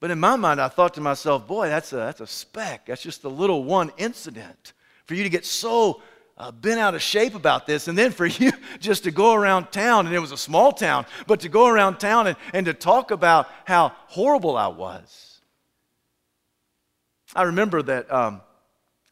But 0.00 0.10
in 0.10 0.18
my 0.18 0.36
mind, 0.36 0.60
I 0.60 0.68
thought 0.68 0.94
to 0.94 1.00
myself, 1.00 1.46
boy, 1.46 1.68
that's 1.68 1.92
a, 1.92 1.96
that's 1.96 2.20
a 2.20 2.26
speck. 2.26 2.86
That's 2.86 3.02
just 3.02 3.24
a 3.24 3.28
little 3.28 3.64
one 3.64 3.92
incident. 3.98 4.72
For 5.06 5.14
you 5.14 5.24
to 5.24 5.28
get 5.28 5.44
so 5.44 6.02
uh, 6.38 6.50
bent 6.50 6.80
out 6.80 6.94
of 6.94 7.02
shape 7.02 7.34
about 7.34 7.66
this, 7.66 7.86
and 7.86 7.98
then 7.98 8.10
for 8.10 8.26
you 8.26 8.52
just 8.78 9.04
to 9.04 9.10
go 9.10 9.34
around 9.34 9.70
town, 9.72 10.06
and 10.06 10.14
it 10.14 10.20
was 10.20 10.32
a 10.32 10.38
small 10.38 10.72
town, 10.72 11.04
but 11.26 11.40
to 11.40 11.48
go 11.48 11.66
around 11.66 11.98
town 11.98 12.26
and, 12.26 12.36
and 12.54 12.66
to 12.66 12.72
talk 12.72 13.10
about 13.10 13.48
how 13.66 13.92
horrible 14.06 14.56
I 14.56 14.68
was. 14.68 15.40
I 17.34 17.42
remember 17.42 17.82
that 17.82 18.10
um, 18.10 18.40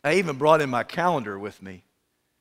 I 0.05 0.15
even 0.15 0.37
brought 0.37 0.61
in 0.61 0.71
my 0.71 0.85
calendar 0.85 1.39
with 1.39 1.63
me. 1.63 1.85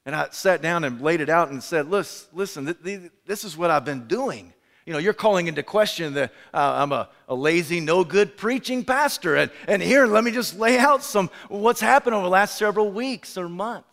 And 0.06 0.16
I 0.16 0.30
sat 0.32 0.62
down 0.62 0.84
and 0.84 1.02
laid 1.02 1.20
it 1.20 1.30
out 1.30 1.50
and 1.50 1.62
said, 1.62 1.90
listen, 1.90 2.30
listen 2.34 3.12
this 3.26 3.44
is 3.44 3.58
what 3.58 3.70
I've 3.70 3.84
been 3.84 4.08
doing. 4.08 4.54
You 4.86 4.94
know, 4.94 5.00
you're 5.00 5.14
calling 5.14 5.48
into 5.48 5.64
question 5.64 6.14
that 6.14 6.32
uh, 6.54 6.76
I'm 6.78 6.94
a, 6.94 7.10
a, 7.28 7.36
lazy, 7.36 7.82
no 7.82 8.06
good 8.06 8.38
preaching 8.38 8.86
pastor. 8.86 9.36
And, 9.36 9.52
and 9.68 9.82
here, 9.82 10.08
let 10.08 10.24
me 10.24 10.32
just 10.32 10.58
lay 10.58 10.78
out 10.78 11.04
some 11.04 11.30
what's 11.50 11.82
happened 11.82 12.16
over 12.16 12.24
the 12.24 12.30
last 12.30 12.58
several 12.58 12.90
weeks 12.90 13.38
or 13.38 13.50
months. 13.50 13.90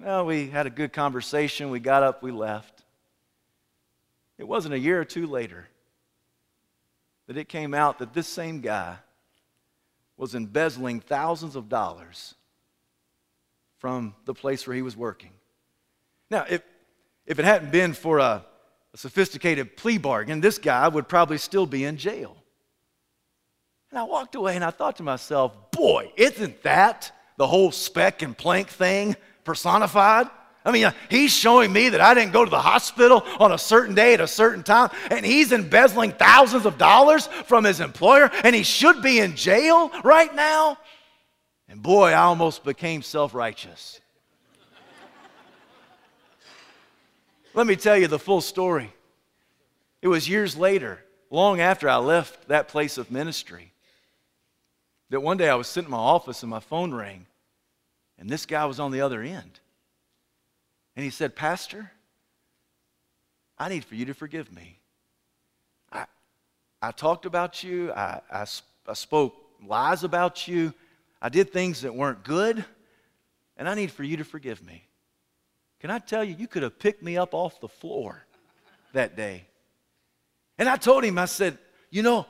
Well, 0.00 0.26
we 0.26 0.48
had 0.48 0.68
a 0.68 0.70
good 0.70 0.92
conversation. 0.92 1.70
We 1.70 1.80
got 1.80 2.04
up, 2.04 2.22
we 2.22 2.30
left. 2.30 2.84
It 4.38 4.46
wasn't 4.46 4.74
a 4.74 4.78
year 4.78 5.00
or 5.00 5.04
two 5.04 5.26
later 5.26 5.66
that 7.26 7.36
it 7.36 7.48
came 7.48 7.74
out 7.74 7.98
that 7.98 8.14
this 8.14 8.28
same 8.28 8.60
guy 8.60 8.98
was 10.18 10.34
embezzling 10.34 11.00
thousands 11.00 11.56
of 11.56 11.68
dollars 11.68 12.34
from 13.78 14.14
the 14.26 14.34
place 14.34 14.66
where 14.66 14.76
he 14.76 14.82
was 14.82 14.96
working. 14.96 15.30
Now, 16.30 16.44
if, 16.50 16.62
if 17.24 17.38
it 17.38 17.44
hadn't 17.44 17.70
been 17.70 17.94
for 17.94 18.18
a, 18.18 18.44
a 18.92 18.96
sophisticated 18.98 19.76
plea 19.76 19.96
bargain, 19.96 20.40
this 20.40 20.58
guy 20.58 20.88
would 20.88 21.08
probably 21.08 21.38
still 21.38 21.64
be 21.64 21.84
in 21.84 21.96
jail. 21.96 22.36
And 23.90 23.98
I 23.98 24.02
walked 24.02 24.34
away 24.34 24.56
and 24.56 24.64
I 24.64 24.70
thought 24.70 24.96
to 24.96 25.02
myself, 25.02 25.70
boy, 25.70 26.12
isn't 26.16 26.62
that 26.64 27.12
the 27.36 27.46
whole 27.46 27.70
speck 27.70 28.20
and 28.20 28.36
plank 28.36 28.68
thing 28.68 29.16
personified? 29.44 30.28
I 30.64 30.72
mean, 30.72 30.92
he's 31.08 31.32
showing 31.32 31.72
me 31.72 31.88
that 31.90 32.00
I 32.00 32.14
didn't 32.14 32.32
go 32.32 32.44
to 32.44 32.50
the 32.50 32.60
hospital 32.60 33.24
on 33.38 33.52
a 33.52 33.58
certain 33.58 33.94
day 33.94 34.14
at 34.14 34.20
a 34.20 34.26
certain 34.26 34.62
time, 34.62 34.90
and 35.10 35.24
he's 35.24 35.52
embezzling 35.52 36.12
thousands 36.12 36.66
of 36.66 36.76
dollars 36.76 37.26
from 37.46 37.64
his 37.64 37.80
employer, 37.80 38.30
and 38.44 38.54
he 38.54 38.62
should 38.62 39.00
be 39.00 39.20
in 39.20 39.34
jail 39.34 39.90
right 40.04 40.34
now. 40.34 40.76
And 41.68 41.82
boy, 41.82 42.10
I 42.10 42.22
almost 42.22 42.64
became 42.64 43.02
self 43.02 43.34
righteous. 43.34 44.00
Let 47.54 47.66
me 47.66 47.76
tell 47.76 47.96
you 47.96 48.06
the 48.06 48.18
full 48.18 48.40
story. 48.40 48.92
It 50.00 50.08
was 50.08 50.28
years 50.28 50.56
later, 50.56 51.02
long 51.30 51.60
after 51.60 51.88
I 51.88 51.96
left 51.96 52.48
that 52.48 52.68
place 52.68 52.98
of 52.98 53.10
ministry, 53.10 53.72
that 55.10 55.20
one 55.20 55.36
day 55.36 55.48
I 55.48 55.54
was 55.54 55.66
sitting 55.66 55.86
in 55.86 55.92
my 55.92 55.98
office 55.98 56.42
and 56.42 56.50
my 56.50 56.60
phone 56.60 56.92
rang, 56.92 57.26
and 58.18 58.28
this 58.28 58.46
guy 58.46 58.64
was 58.66 58.78
on 58.78 58.92
the 58.92 59.00
other 59.00 59.22
end. 59.22 59.60
And 60.98 61.04
he 61.04 61.10
said, 61.10 61.36
Pastor, 61.36 61.92
I 63.56 63.68
need 63.68 63.84
for 63.84 63.94
you 63.94 64.06
to 64.06 64.14
forgive 64.14 64.52
me. 64.52 64.80
I, 65.92 66.06
I 66.82 66.90
talked 66.90 67.24
about 67.24 67.62
you, 67.62 67.92
I, 67.92 68.20
I, 68.28 68.44
I 68.84 68.94
spoke 68.94 69.36
lies 69.64 70.02
about 70.02 70.48
you, 70.48 70.74
I 71.22 71.28
did 71.28 71.52
things 71.52 71.82
that 71.82 71.94
weren't 71.94 72.24
good, 72.24 72.64
and 73.56 73.68
I 73.68 73.76
need 73.76 73.92
for 73.92 74.02
you 74.02 74.16
to 74.16 74.24
forgive 74.24 74.60
me. 74.66 74.88
Can 75.78 75.92
I 75.92 76.00
tell 76.00 76.24
you, 76.24 76.34
you 76.36 76.48
could 76.48 76.64
have 76.64 76.80
picked 76.80 77.00
me 77.00 77.16
up 77.16 77.32
off 77.32 77.60
the 77.60 77.68
floor 77.68 78.26
that 78.92 79.14
day. 79.14 79.46
And 80.58 80.68
I 80.68 80.74
told 80.74 81.04
him, 81.04 81.16
I 81.16 81.26
said, 81.26 81.58
you 81.90 82.02
know, 82.02 82.26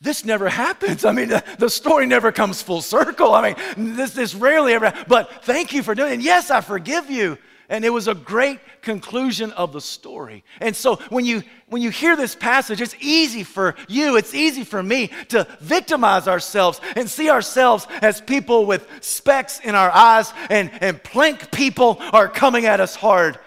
this 0.00 0.24
never 0.24 0.48
happens. 0.48 1.04
I 1.04 1.12
mean, 1.12 1.28
the, 1.28 1.44
the, 1.58 1.68
story 1.68 2.06
never 2.06 2.32
comes 2.32 2.62
full 2.62 2.80
circle. 2.80 3.34
I 3.34 3.54
mean, 3.76 3.94
this, 3.94 4.14
this 4.14 4.34
rarely 4.34 4.72
ever, 4.72 4.90
but 5.06 5.44
thank 5.44 5.74
you 5.74 5.82
for 5.82 5.94
doing 5.94 6.12
it. 6.12 6.14
And 6.14 6.22
yes, 6.22 6.50
I 6.50 6.62
forgive 6.62 7.10
you. 7.10 7.36
And 7.70 7.84
it 7.84 7.90
was 7.90 8.08
a 8.08 8.14
great 8.14 8.58
conclusion 8.82 9.52
of 9.52 9.72
the 9.72 9.80
story. 9.80 10.42
And 10.60 10.74
so 10.74 10.96
when 11.08 11.24
you 11.24 11.44
when 11.68 11.80
you 11.80 11.90
hear 11.90 12.16
this 12.16 12.34
passage, 12.34 12.80
it's 12.80 12.96
easy 13.00 13.44
for 13.44 13.76
you, 13.86 14.16
it's 14.16 14.34
easy 14.34 14.64
for 14.64 14.82
me 14.82 15.12
to 15.28 15.46
victimize 15.60 16.26
ourselves 16.26 16.80
and 16.96 17.08
see 17.08 17.30
ourselves 17.30 17.86
as 18.02 18.20
people 18.20 18.66
with 18.66 18.88
specks 19.00 19.60
in 19.60 19.76
our 19.76 19.90
eyes 19.92 20.32
and, 20.50 20.72
and 20.82 21.00
plank 21.00 21.52
people 21.52 21.98
are 22.12 22.28
coming 22.28 22.66
at 22.66 22.80
us 22.80 22.96
hard. 22.96 23.38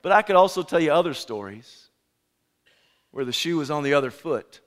But 0.00 0.12
I 0.12 0.22
could 0.22 0.36
also 0.36 0.62
tell 0.62 0.78
you 0.78 0.92
other 0.92 1.12
stories 1.12 1.88
where 3.10 3.24
the 3.24 3.32
shoe 3.32 3.56
was 3.56 3.72
on 3.72 3.82
the 3.82 3.94
other 3.94 4.12
foot 4.12 4.60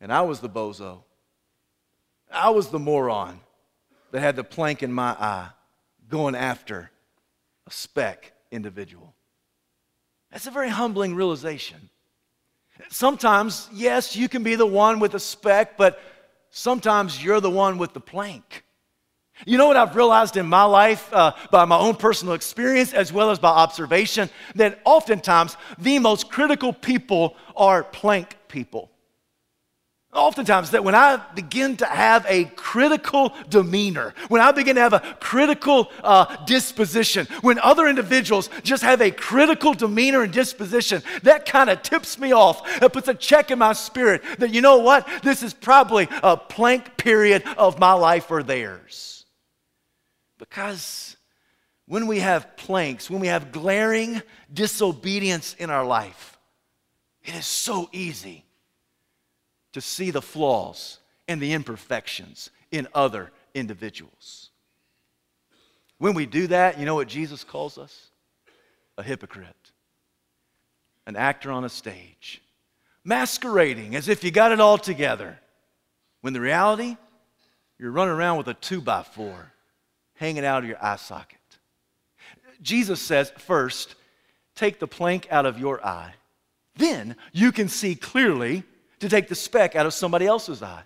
and 0.00 0.10
I 0.10 0.22
was 0.22 0.40
the 0.40 0.48
bozo. 0.48 1.02
I 2.32 2.48
was 2.50 2.68
the 2.68 2.78
moron 2.78 3.38
that 4.12 4.20
had 4.20 4.36
the 4.36 4.44
plank 4.44 4.82
in 4.82 4.94
my 4.94 5.10
eye 5.10 5.50
going 6.08 6.34
after 6.34 6.90
a 7.70 7.72
speck 7.72 8.32
individual. 8.50 9.14
That's 10.30 10.46
a 10.46 10.50
very 10.50 10.68
humbling 10.68 11.14
realization. 11.14 11.90
Sometimes, 12.88 13.68
yes, 13.72 14.16
you 14.16 14.28
can 14.28 14.42
be 14.42 14.56
the 14.56 14.66
one 14.66 15.00
with 15.00 15.12
the 15.12 15.20
speck, 15.20 15.76
but 15.76 16.00
sometimes 16.50 17.22
you're 17.22 17.40
the 17.40 17.50
one 17.50 17.78
with 17.78 17.92
the 17.92 18.00
plank. 18.00 18.64
You 19.46 19.56
know 19.56 19.68
what 19.68 19.76
I've 19.76 19.96
realized 19.96 20.36
in 20.36 20.46
my 20.46 20.64
life 20.64 21.08
uh, 21.12 21.32
by 21.50 21.64
my 21.64 21.78
own 21.78 21.94
personal 21.94 22.34
experience 22.34 22.92
as 22.92 23.12
well 23.12 23.30
as 23.30 23.38
by 23.38 23.48
observation? 23.48 24.28
That 24.54 24.80
oftentimes 24.84 25.56
the 25.78 25.98
most 25.98 26.30
critical 26.30 26.72
people 26.72 27.36
are 27.56 27.84
plank 27.84 28.36
people. 28.48 28.90
Oftentimes, 30.12 30.72
that 30.72 30.82
when 30.82 30.96
I 30.96 31.22
begin 31.36 31.76
to 31.76 31.86
have 31.86 32.26
a 32.28 32.46
critical 32.56 33.32
demeanor, 33.48 34.12
when 34.26 34.40
I 34.40 34.50
begin 34.50 34.74
to 34.74 34.80
have 34.80 34.92
a 34.92 35.16
critical 35.20 35.88
uh, 36.02 36.44
disposition, 36.46 37.28
when 37.42 37.60
other 37.60 37.86
individuals 37.86 38.50
just 38.64 38.82
have 38.82 39.00
a 39.00 39.12
critical 39.12 39.72
demeanor 39.72 40.22
and 40.22 40.32
disposition, 40.32 41.00
that 41.22 41.46
kind 41.46 41.70
of 41.70 41.82
tips 41.82 42.18
me 42.18 42.32
off. 42.32 42.82
It 42.82 42.92
puts 42.92 43.06
a 43.06 43.14
check 43.14 43.52
in 43.52 43.60
my 43.60 43.72
spirit 43.72 44.22
that, 44.38 44.52
you 44.52 44.60
know 44.60 44.78
what, 44.78 45.08
this 45.22 45.44
is 45.44 45.54
probably 45.54 46.08
a 46.24 46.36
plank 46.36 46.96
period 46.96 47.44
of 47.56 47.78
my 47.78 47.92
life 47.92 48.32
or 48.32 48.42
theirs. 48.42 49.26
Because 50.38 51.16
when 51.86 52.08
we 52.08 52.18
have 52.18 52.56
planks, 52.56 53.08
when 53.08 53.20
we 53.20 53.28
have 53.28 53.52
glaring 53.52 54.22
disobedience 54.52 55.54
in 55.54 55.70
our 55.70 55.84
life, 55.84 56.36
it 57.22 57.36
is 57.36 57.46
so 57.46 57.88
easy 57.92 58.44
to 59.72 59.80
see 59.80 60.10
the 60.10 60.22
flaws 60.22 60.98
and 61.28 61.40
the 61.40 61.52
imperfections 61.52 62.50
in 62.70 62.88
other 62.94 63.30
individuals. 63.54 64.50
When 65.98 66.14
we 66.14 66.26
do 66.26 66.46
that, 66.48 66.78
you 66.78 66.86
know 66.86 66.94
what 66.94 67.08
Jesus 67.08 67.44
calls 67.44 67.78
us? 67.78 68.08
A 68.96 69.02
hypocrite, 69.02 69.72
an 71.06 71.16
actor 71.16 71.50
on 71.50 71.64
a 71.64 71.68
stage, 71.68 72.42
masquerading 73.04 73.94
as 73.94 74.08
if 74.08 74.24
you 74.24 74.30
got 74.30 74.52
it 74.52 74.60
all 74.60 74.78
together, 74.78 75.38
when 76.20 76.32
the 76.32 76.40
reality, 76.40 76.96
you're 77.78 77.90
running 77.90 78.14
around 78.14 78.38
with 78.38 78.48
a 78.48 78.54
two 78.54 78.80
by 78.80 79.02
four 79.02 79.52
hanging 80.14 80.44
out 80.44 80.62
of 80.62 80.68
your 80.68 80.84
eye 80.84 80.96
socket. 80.96 81.38
Jesus 82.60 83.00
says, 83.00 83.32
first, 83.38 83.94
take 84.54 84.78
the 84.78 84.86
plank 84.86 85.26
out 85.30 85.46
of 85.46 85.58
your 85.58 85.84
eye. 85.84 86.12
Then 86.76 87.16
you 87.32 87.52
can 87.52 87.68
see 87.68 87.94
clearly 87.94 88.64
to 89.00 89.08
take 89.08 89.28
the 89.28 89.34
speck 89.34 89.74
out 89.74 89.86
of 89.86 89.94
somebody 89.94 90.26
else's 90.26 90.62
eye. 90.62 90.82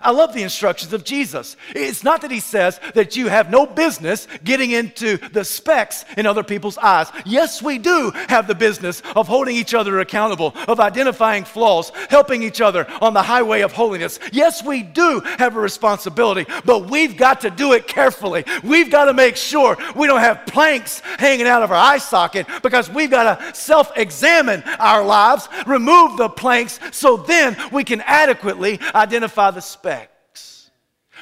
I 0.00 0.10
love 0.10 0.32
the 0.32 0.42
instructions 0.42 0.92
of 0.94 1.04
Jesus. 1.04 1.56
It's 1.74 2.02
not 2.02 2.22
that 2.22 2.30
he 2.30 2.40
says 2.40 2.80
that 2.94 3.14
you 3.14 3.28
have 3.28 3.50
no 3.50 3.66
business 3.66 4.26
getting 4.42 4.70
into 4.70 5.18
the 5.18 5.44
specks 5.44 6.06
in 6.16 6.24
other 6.24 6.42
people's 6.42 6.78
eyes. 6.78 7.08
Yes, 7.26 7.62
we 7.62 7.78
do 7.78 8.10
have 8.28 8.46
the 8.46 8.54
business 8.54 9.02
of 9.14 9.28
holding 9.28 9.54
each 9.54 9.74
other 9.74 10.00
accountable, 10.00 10.54
of 10.66 10.80
identifying 10.80 11.44
flaws, 11.44 11.92
helping 12.08 12.42
each 12.42 12.62
other 12.62 12.86
on 13.02 13.12
the 13.12 13.22
highway 13.22 13.60
of 13.60 13.72
holiness. 13.72 14.18
Yes, 14.32 14.64
we 14.64 14.82
do 14.82 15.20
have 15.38 15.56
a 15.56 15.60
responsibility, 15.60 16.50
but 16.64 16.88
we've 16.88 17.16
got 17.18 17.42
to 17.42 17.50
do 17.50 17.74
it 17.74 17.86
carefully. 17.86 18.44
We've 18.64 18.90
got 18.90 19.06
to 19.06 19.12
make 19.12 19.36
sure 19.36 19.76
we 19.94 20.06
don't 20.06 20.20
have 20.20 20.46
planks 20.46 21.00
hanging 21.00 21.46
out 21.46 21.62
of 21.62 21.70
our 21.70 21.76
eye 21.76 21.98
socket 21.98 22.46
because 22.62 22.88
we've 22.88 23.10
got 23.10 23.38
to 23.38 23.54
self 23.54 23.92
examine 23.96 24.62
our 24.78 25.04
lives, 25.04 25.48
remove 25.66 26.16
the 26.16 26.30
planks, 26.30 26.80
so 26.92 27.18
then 27.18 27.56
we 27.70 27.84
can 27.84 28.00
adequately 28.06 28.80
identify 28.94 29.50
the 29.50 29.60
specks 29.60 29.81
specks. 29.82 30.70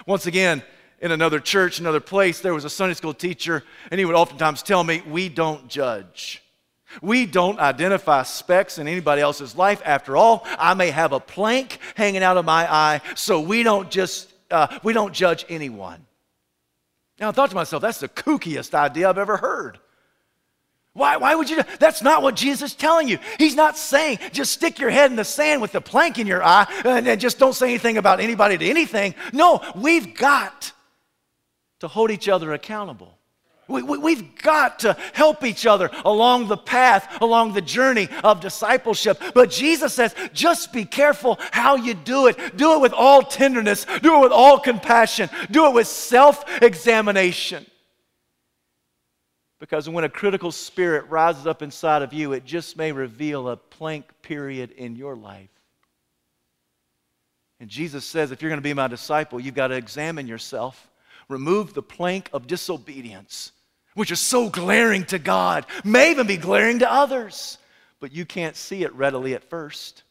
Once 0.06 0.26
again, 0.26 0.62
in 1.00 1.12
another 1.12 1.40
church, 1.40 1.80
another 1.80 1.98
place, 1.98 2.40
there 2.40 2.52
was 2.52 2.66
a 2.66 2.70
Sunday 2.70 2.92
school 2.92 3.14
teacher, 3.14 3.64
and 3.90 3.98
he 3.98 4.04
would 4.04 4.14
oftentimes 4.14 4.62
tell 4.62 4.84
me, 4.84 5.02
We 5.06 5.30
don't 5.30 5.66
judge. 5.66 6.42
We 7.00 7.24
don't 7.24 7.58
identify 7.58 8.24
specks 8.24 8.76
in 8.78 8.86
anybody 8.86 9.22
else's 9.22 9.56
life. 9.56 9.80
After 9.82 10.14
all, 10.14 10.44
I 10.58 10.74
may 10.74 10.90
have 10.90 11.12
a 11.12 11.20
plank 11.20 11.78
hanging 11.94 12.22
out 12.22 12.36
of 12.36 12.44
my 12.44 12.70
eye, 12.70 13.00
so 13.14 13.40
we 13.40 13.62
don't 13.62 13.90
just 13.90 14.30
uh, 14.50 14.78
we 14.82 14.92
don't 14.92 15.14
judge 15.14 15.46
anyone. 15.48 16.04
Now 17.18 17.30
I 17.30 17.32
thought 17.32 17.48
to 17.50 17.56
myself, 17.56 17.80
that's 17.80 18.00
the 18.00 18.08
kookiest 18.08 18.74
idea 18.74 19.08
I've 19.08 19.16
ever 19.16 19.38
heard. 19.38 19.78
Why, 20.92 21.16
why 21.18 21.34
would 21.34 21.48
you? 21.48 21.56
Do? 21.56 21.62
That's 21.78 22.02
not 22.02 22.22
what 22.22 22.34
Jesus 22.34 22.72
is 22.72 22.76
telling 22.76 23.08
you. 23.08 23.18
He's 23.38 23.54
not 23.54 23.78
saying 23.78 24.18
just 24.32 24.52
stick 24.52 24.78
your 24.78 24.90
head 24.90 25.10
in 25.10 25.16
the 25.16 25.24
sand 25.24 25.62
with 25.62 25.72
the 25.72 25.80
plank 25.80 26.18
in 26.18 26.26
your 26.26 26.42
eye 26.42 26.66
and, 26.84 27.06
and 27.06 27.20
just 27.20 27.38
don't 27.38 27.54
say 27.54 27.68
anything 27.68 27.96
about 27.96 28.20
anybody 28.20 28.58
to 28.58 28.68
anything. 28.68 29.14
No, 29.32 29.62
we've 29.76 30.16
got 30.16 30.72
to 31.78 31.88
hold 31.88 32.10
each 32.10 32.28
other 32.28 32.52
accountable. 32.52 33.16
We, 33.68 33.82
we, 33.82 33.98
we've 33.98 34.36
got 34.42 34.80
to 34.80 34.96
help 35.12 35.44
each 35.44 35.64
other 35.64 35.90
along 36.04 36.48
the 36.48 36.56
path, 36.56 37.22
along 37.22 37.52
the 37.52 37.60
journey 37.60 38.08
of 38.24 38.40
discipleship. 38.40 39.22
But 39.32 39.50
Jesus 39.50 39.94
says, 39.94 40.12
just 40.32 40.72
be 40.72 40.84
careful 40.84 41.38
how 41.52 41.76
you 41.76 41.94
do 41.94 42.26
it. 42.26 42.56
Do 42.56 42.74
it 42.74 42.80
with 42.80 42.92
all 42.92 43.22
tenderness, 43.22 43.86
do 44.02 44.18
it 44.18 44.22
with 44.22 44.32
all 44.32 44.58
compassion, 44.58 45.30
do 45.52 45.66
it 45.66 45.74
with 45.74 45.86
self 45.86 46.44
examination. 46.60 47.64
Because 49.60 49.88
when 49.88 50.04
a 50.04 50.08
critical 50.08 50.50
spirit 50.50 51.08
rises 51.10 51.46
up 51.46 51.60
inside 51.62 52.00
of 52.02 52.14
you, 52.14 52.32
it 52.32 52.44
just 52.46 52.78
may 52.78 52.92
reveal 52.92 53.48
a 53.48 53.56
plank 53.56 54.06
period 54.22 54.70
in 54.72 54.96
your 54.96 55.14
life. 55.14 55.50
And 57.60 57.68
Jesus 57.68 58.06
says, 58.06 58.32
if 58.32 58.40
you're 58.40 58.48
going 58.48 58.58
to 58.58 58.62
be 58.62 58.72
my 58.72 58.88
disciple, 58.88 59.38
you've 59.38 59.54
got 59.54 59.68
to 59.68 59.74
examine 59.74 60.26
yourself, 60.26 60.88
remove 61.28 61.74
the 61.74 61.82
plank 61.82 62.30
of 62.32 62.46
disobedience, 62.46 63.52
which 63.94 64.10
is 64.10 64.18
so 64.18 64.48
glaring 64.48 65.04
to 65.04 65.18
God, 65.18 65.66
may 65.84 66.10
even 66.10 66.26
be 66.26 66.38
glaring 66.38 66.78
to 66.78 66.90
others, 66.90 67.58
but 68.00 68.12
you 68.12 68.24
can't 68.24 68.56
see 68.56 68.82
it 68.82 68.94
readily 68.94 69.34
at 69.34 69.44
first. 69.50 70.04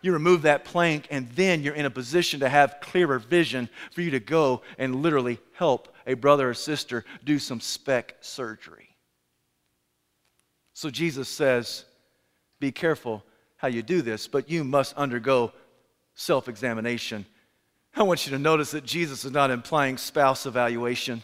You 0.00 0.14
remove 0.14 0.42
that 0.42 0.64
plank, 0.64 1.06
and 1.10 1.28
then 1.32 1.62
you're 1.62 1.74
in 1.74 1.84
a 1.84 1.90
position 1.90 2.40
to 2.40 2.48
have 2.48 2.78
clearer 2.80 3.18
vision 3.18 3.68
for 3.92 4.00
you 4.00 4.12
to 4.12 4.20
go 4.20 4.62
and 4.78 5.02
literally 5.02 5.38
help 5.52 5.91
a 6.06 6.14
brother 6.14 6.50
or 6.50 6.54
sister 6.54 7.04
do 7.24 7.38
some 7.38 7.60
speck 7.60 8.16
surgery. 8.20 8.96
So 10.74 10.90
Jesus 10.90 11.28
says, 11.28 11.84
Be 12.60 12.72
careful 12.72 13.24
how 13.56 13.68
you 13.68 13.82
do 13.82 14.02
this, 14.02 14.26
but 14.26 14.50
you 14.50 14.64
must 14.64 14.96
undergo 14.96 15.52
self 16.14 16.48
examination. 16.48 17.26
I 17.94 18.02
want 18.04 18.26
you 18.26 18.32
to 18.32 18.38
notice 18.38 18.70
that 18.70 18.84
Jesus 18.84 19.24
is 19.24 19.32
not 19.32 19.50
implying 19.50 19.98
spouse 19.98 20.46
evaluation. 20.46 21.22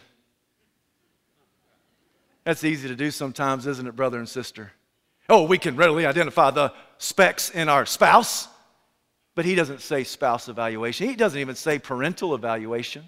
That's 2.43 2.63
easy 2.63 2.87
to 2.87 2.95
do 2.95 3.11
sometimes, 3.11 3.67
isn't 3.67 3.87
it, 3.87 3.95
brother 3.95 4.17
and 4.17 4.29
sister? 4.29 4.71
Oh, 5.27 5.43
we 5.43 5.57
can 5.57 5.75
readily 5.75 6.05
identify 6.05 6.51
the 6.51 6.73
specks 6.97 7.49
in 7.49 7.69
our 7.69 7.85
spouse, 7.85 8.47
but 9.35 9.45
he 9.45 9.55
doesn't 9.55 9.81
say 9.81 10.03
spouse 10.03 10.47
evaluation. 10.47 11.07
He 11.07 11.15
doesn't 11.15 11.39
even 11.39 11.55
say 11.55 11.79
parental 11.79 12.33
evaluation. 12.33 13.07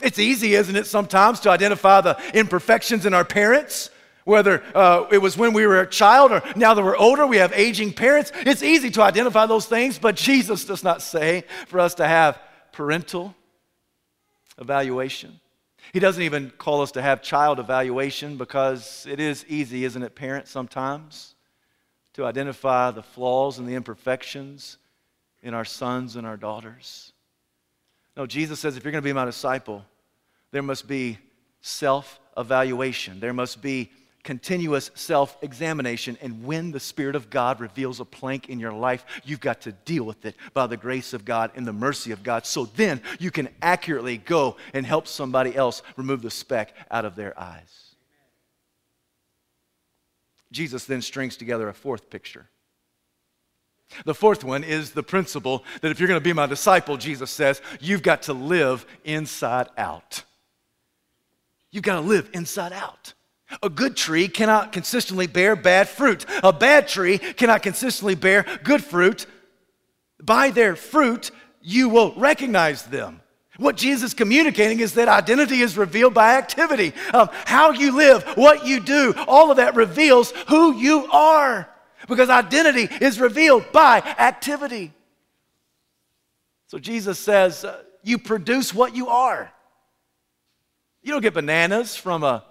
It's 0.00 0.18
easy, 0.18 0.54
isn't 0.54 0.76
it, 0.76 0.86
sometimes 0.86 1.40
to 1.40 1.50
identify 1.50 2.00
the 2.00 2.18
imperfections 2.34 3.06
in 3.06 3.14
our 3.14 3.24
parents, 3.24 3.90
whether 4.24 4.62
uh, 4.74 5.06
it 5.10 5.18
was 5.18 5.38
when 5.38 5.52
we 5.52 5.66
were 5.66 5.80
a 5.80 5.88
child 5.88 6.32
or 6.32 6.42
now 6.54 6.74
that 6.74 6.84
we're 6.84 6.96
older, 6.96 7.26
we 7.26 7.38
have 7.38 7.52
aging 7.52 7.92
parents. 7.92 8.32
It's 8.34 8.62
easy 8.62 8.90
to 8.90 9.02
identify 9.02 9.46
those 9.46 9.66
things, 9.66 9.98
but 9.98 10.16
Jesus 10.16 10.64
does 10.64 10.84
not 10.84 11.00
say 11.00 11.44
for 11.68 11.80
us 11.80 11.94
to 11.94 12.06
have 12.06 12.38
parental 12.72 13.34
evaluation. 14.58 15.40
He 15.92 16.00
doesn't 16.00 16.22
even 16.22 16.50
call 16.50 16.82
us 16.82 16.92
to 16.92 17.02
have 17.02 17.22
child 17.22 17.58
evaluation 17.58 18.36
because 18.36 19.06
it 19.08 19.20
is 19.20 19.44
easy, 19.48 19.84
isn't 19.84 20.02
it, 20.02 20.14
parents, 20.14 20.50
sometimes 20.50 21.34
to 22.14 22.24
identify 22.24 22.90
the 22.90 23.02
flaws 23.02 23.58
and 23.58 23.68
the 23.68 23.74
imperfections 23.74 24.78
in 25.42 25.54
our 25.54 25.64
sons 25.64 26.16
and 26.16 26.26
our 26.26 26.36
daughters. 26.36 27.12
No, 28.16 28.26
Jesus 28.26 28.58
says 28.60 28.76
if 28.76 28.84
you're 28.84 28.92
going 28.92 29.02
to 29.02 29.08
be 29.08 29.12
my 29.12 29.24
disciple, 29.24 29.84
there 30.50 30.62
must 30.62 30.88
be 30.88 31.18
self 31.60 32.18
evaluation. 32.36 33.20
There 33.20 33.34
must 33.34 33.60
be 33.60 33.90
continuous 34.22 34.90
self 34.94 35.36
examination. 35.42 36.16
And 36.20 36.44
when 36.44 36.72
the 36.72 36.80
Spirit 36.80 37.14
of 37.14 37.30
God 37.30 37.60
reveals 37.60 38.00
a 38.00 38.04
plank 38.04 38.48
in 38.48 38.58
your 38.58 38.72
life, 38.72 39.04
you've 39.24 39.40
got 39.40 39.62
to 39.62 39.72
deal 39.72 40.04
with 40.04 40.24
it 40.24 40.34
by 40.54 40.66
the 40.66 40.76
grace 40.76 41.12
of 41.12 41.24
God 41.24 41.50
and 41.54 41.66
the 41.66 41.72
mercy 41.72 42.10
of 42.10 42.22
God. 42.22 42.46
So 42.46 42.64
then 42.64 43.02
you 43.18 43.30
can 43.30 43.48
accurately 43.60 44.16
go 44.16 44.56
and 44.72 44.86
help 44.86 45.06
somebody 45.06 45.54
else 45.54 45.82
remove 45.96 46.22
the 46.22 46.30
speck 46.30 46.74
out 46.90 47.04
of 47.04 47.16
their 47.16 47.38
eyes. 47.38 47.94
Jesus 50.52 50.84
then 50.84 51.02
strings 51.02 51.36
together 51.36 51.68
a 51.68 51.74
fourth 51.74 52.08
picture. 52.08 52.48
The 54.04 54.14
fourth 54.14 54.44
one 54.44 54.64
is 54.64 54.90
the 54.90 55.02
principle 55.02 55.64
that 55.80 55.90
if 55.90 56.00
you're 56.00 56.08
going 56.08 56.20
to 56.20 56.24
be 56.24 56.32
my 56.32 56.46
disciple, 56.46 56.96
Jesus 56.96 57.30
says, 57.30 57.60
you've 57.80 58.02
got 58.02 58.22
to 58.22 58.32
live 58.32 58.84
inside 59.04 59.68
out. 59.78 60.24
You've 61.70 61.84
got 61.84 61.96
to 61.96 62.00
live 62.00 62.30
inside 62.32 62.72
out. 62.72 63.14
A 63.62 63.68
good 63.68 63.96
tree 63.96 64.28
cannot 64.28 64.72
consistently 64.72 65.26
bear 65.26 65.54
bad 65.54 65.88
fruit. 65.88 66.26
A 66.42 66.52
bad 66.52 66.88
tree 66.88 67.18
cannot 67.18 67.62
consistently 67.62 68.16
bear 68.16 68.44
good 68.64 68.82
fruit. 68.82 69.26
By 70.22 70.50
their 70.50 70.74
fruit, 70.74 71.30
you 71.62 71.88
will 71.88 72.12
recognize 72.14 72.82
them. 72.84 73.20
What 73.58 73.76
Jesus 73.76 74.10
is 74.10 74.14
communicating 74.14 74.80
is 74.80 74.94
that 74.94 75.08
identity 75.08 75.60
is 75.60 75.78
revealed 75.78 76.12
by 76.12 76.36
activity. 76.36 76.92
Um, 77.14 77.28
how 77.44 77.70
you 77.70 77.96
live, 77.96 78.24
what 78.36 78.66
you 78.66 78.80
do, 78.80 79.14
all 79.26 79.50
of 79.50 79.58
that 79.58 79.74
reveals 79.74 80.32
who 80.48 80.76
you 80.76 81.06
are. 81.10 81.68
Because 82.08 82.30
identity 82.30 82.88
is 83.00 83.20
revealed 83.20 83.70
by 83.72 83.98
activity. 83.98 84.92
So 86.68 86.78
Jesus 86.78 87.18
says, 87.18 87.64
uh, 87.64 87.82
You 88.02 88.18
produce 88.18 88.74
what 88.74 88.94
you 88.94 89.08
are. 89.08 89.52
You 91.02 91.12
don't 91.12 91.22
get 91.22 91.34
bananas 91.34 91.96
from 91.96 92.24
a 92.24 92.44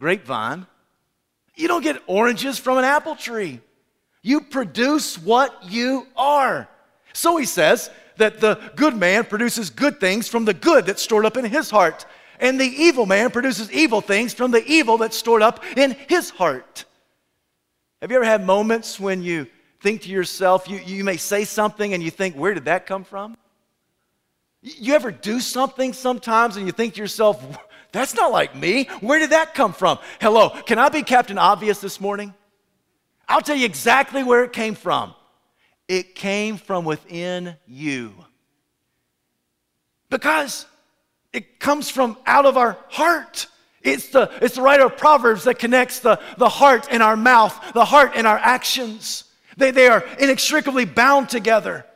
grapevine, 0.00 0.66
you 1.54 1.68
don't 1.68 1.82
get 1.82 2.02
oranges 2.06 2.58
from 2.58 2.78
an 2.78 2.84
apple 2.84 3.14
tree. 3.14 3.60
You 4.22 4.40
produce 4.40 5.18
what 5.18 5.64
you 5.64 6.06
are. 6.16 6.68
So 7.12 7.36
he 7.36 7.44
says, 7.44 7.90
that 8.16 8.40
the 8.40 8.54
good 8.76 8.96
man 8.96 9.24
produces 9.24 9.70
good 9.70 10.00
things 10.00 10.28
from 10.28 10.44
the 10.44 10.54
good 10.54 10.86
that's 10.86 11.02
stored 11.02 11.24
up 11.24 11.36
in 11.36 11.44
his 11.44 11.70
heart, 11.70 12.06
and 12.40 12.60
the 12.60 12.64
evil 12.64 13.06
man 13.06 13.30
produces 13.30 13.70
evil 13.72 14.00
things 14.00 14.34
from 14.34 14.50
the 14.50 14.64
evil 14.64 14.98
that's 14.98 15.16
stored 15.16 15.42
up 15.42 15.64
in 15.76 15.96
his 16.08 16.30
heart. 16.30 16.84
Have 18.02 18.10
you 18.10 18.16
ever 18.16 18.26
had 18.26 18.44
moments 18.44 18.98
when 18.98 19.22
you 19.22 19.46
think 19.80 20.02
to 20.02 20.08
yourself, 20.08 20.68
you, 20.68 20.80
you 20.80 21.04
may 21.04 21.16
say 21.16 21.44
something 21.44 21.94
and 21.94 22.02
you 22.02 22.10
think, 22.10 22.34
where 22.34 22.52
did 22.52 22.64
that 22.64 22.84
come 22.84 23.04
from? 23.04 23.36
You 24.60 24.94
ever 24.94 25.12
do 25.12 25.38
something 25.38 25.92
sometimes 25.92 26.56
and 26.56 26.66
you 26.66 26.72
think 26.72 26.94
to 26.94 27.00
yourself, 27.00 27.40
that's 27.92 28.16
not 28.16 28.32
like 28.32 28.56
me. 28.56 28.88
Where 29.00 29.20
did 29.20 29.30
that 29.30 29.54
come 29.54 29.72
from? 29.72 30.00
Hello, 30.20 30.50
can 30.50 30.80
I 30.80 30.88
be 30.88 31.04
Captain 31.04 31.38
Obvious 31.38 31.80
this 31.80 32.00
morning? 32.00 32.34
I'll 33.28 33.40
tell 33.40 33.54
you 33.54 33.66
exactly 33.66 34.24
where 34.24 34.42
it 34.42 34.52
came 34.52 34.74
from. 34.74 35.14
It 35.86 36.16
came 36.16 36.56
from 36.56 36.84
within 36.84 37.54
you. 37.68 38.14
Because 40.10 40.66
it 41.32 41.60
comes 41.60 41.88
from 41.88 42.16
out 42.26 42.46
of 42.46 42.56
our 42.56 42.76
heart. 42.88 43.46
It's 43.82 44.08
the, 44.08 44.30
it's 44.40 44.56
the 44.56 44.62
writer 44.62 44.86
of 44.86 44.96
Proverbs 44.96 45.44
that 45.44 45.58
connects 45.58 46.00
the, 46.00 46.20
the 46.38 46.48
heart 46.48 46.88
and 46.90 47.02
our 47.02 47.16
mouth, 47.16 47.72
the 47.72 47.84
heart 47.84 48.12
and 48.14 48.26
our 48.26 48.38
actions. 48.38 49.24
They, 49.56 49.70
they 49.70 49.88
are 49.88 50.04
inextricably 50.18 50.84
bound 50.84 51.28
together. 51.28 51.86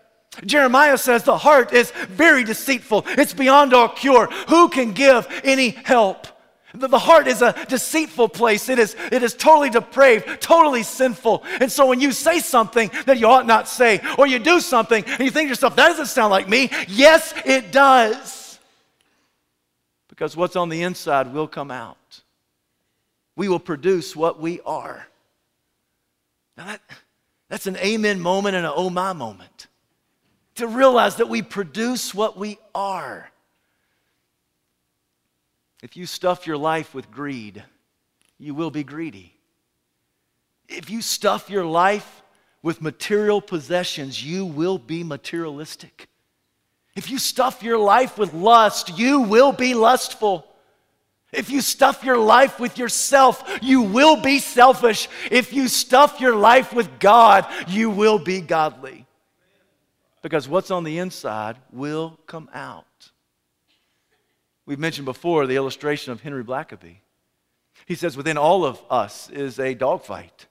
Jeremiah 0.44 0.98
says 0.98 1.22
the 1.22 1.38
heart 1.38 1.72
is 1.72 1.90
very 1.92 2.44
deceitful, 2.44 3.04
it's 3.06 3.32
beyond 3.32 3.72
all 3.72 3.88
cure. 3.88 4.26
Who 4.48 4.68
can 4.68 4.92
give 4.92 5.26
any 5.44 5.70
help? 5.70 6.26
The, 6.74 6.88
the 6.88 6.98
heart 6.98 7.26
is 7.26 7.40
a 7.40 7.54
deceitful 7.68 8.28
place. 8.28 8.68
It 8.68 8.78
is, 8.78 8.96
it 9.10 9.22
is 9.22 9.34
totally 9.34 9.70
depraved, 9.70 10.42
totally 10.42 10.82
sinful. 10.82 11.42
And 11.60 11.72
so 11.72 11.86
when 11.86 12.00
you 12.00 12.12
say 12.12 12.40
something 12.40 12.90
that 13.06 13.18
you 13.18 13.26
ought 13.28 13.46
not 13.46 13.68
say, 13.68 14.00
or 14.18 14.26
you 14.26 14.38
do 14.38 14.60
something 14.60 15.02
and 15.04 15.20
you 15.20 15.30
think 15.30 15.46
to 15.46 15.50
yourself, 15.50 15.76
that 15.76 15.88
doesn't 15.88 16.06
sound 16.06 16.30
like 16.30 16.48
me, 16.48 16.70
yes, 16.88 17.32
it 17.46 17.72
does. 17.72 18.45
Because 20.16 20.34
what's 20.34 20.56
on 20.56 20.70
the 20.70 20.82
inside 20.82 21.32
will 21.34 21.46
come 21.46 21.70
out. 21.70 22.22
We 23.36 23.48
will 23.48 23.60
produce 23.60 24.16
what 24.16 24.40
we 24.40 24.60
are. 24.62 25.06
Now 26.56 26.64
that, 26.66 26.80
that's 27.50 27.66
an 27.66 27.76
amen 27.76 28.18
moment 28.20 28.56
and 28.56 28.64
an 28.64 28.72
oh 28.74 28.88
my 28.88 29.12
moment. 29.12 29.66
To 30.54 30.66
realize 30.66 31.16
that 31.16 31.28
we 31.28 31.42
produce 31.42 32.14
what 32.14 32.38
we 32.38 32.58
are. 32.74 33.30
If 35.82 35.98
you 35.98 36.06
stuff 36.06 36.46
your 36.46 36.56
life 36.56 36.94
with 36.94 37.10
greed, 37.10 37.62
you 38.38 38.54
will 38.54 38.70
be 38.70 38.84
greedy. 38.84 39.34
If 40.66 40.88
you 40.88 41.02
stuff 41.02 41.50
your 41.50 41.66
life 41.66 42.22
with 42.62 42.80
material 42.80 43.42
possessions, 43.42 44.24
you 44.24 44.46
will 44.46 44.78
be 44.78 45.04
materialistic. 45.04 46.08
If 46.96 47.10
you 47.10 47.18
stuff 47.18 47.62
your 47.62 47.78
life 47.78 48.18
with 48.18 48.32
lust, 48.32 48.98
you 48.98 49.20
will 49.20 49.52
be 49.52 49.74
lustful. 49.74 50.46
If 51.32 51.50
you 51.50 51.60
stuff 51.60 52.02
your 52.02 52.16
life 52.16 52.58
with 52.58 52.78
yourself, 52.78 53.58
you 53.60 53.82
will 53.82 54.16
be 54.16 54.38
selfish. 54.38 55.08
If 55.30 55.52
you 55.52 55.68
stuff 55.68 56.20
your 56.20 56.34
life 56.34 56.72
with 56.72 56.98
God, 56.98 57.46
you 57.68 57.90
will 57.90 58.18
be 58.18 58.40
godly. 58.40 59.06
Because 60.22 60.48
what's 60.48 60.70
on 60.70 60.84
the 60.84 60.98
inside 60.98 61.56
will 61.70 62.18
come 62.26 62.48
out. 62.54 63.10
We've 64.64 64.78
mentioned 64.78 65.04
before 65.04 65.46
the 65.46 65.56
illustration 65.56 66.12
of 66.12 66.22
Henry 66.22 66.42
Blackaby. 66.42 66.96
He 67.84 67.94
says, 67.94 68.16
within 68.16 68.38
all 68.38 68.64
of 68.64 68.82
us 68.88 69.28
is 69.28 69.60
a 69.60 69.74
dogfight. 69.74 70.46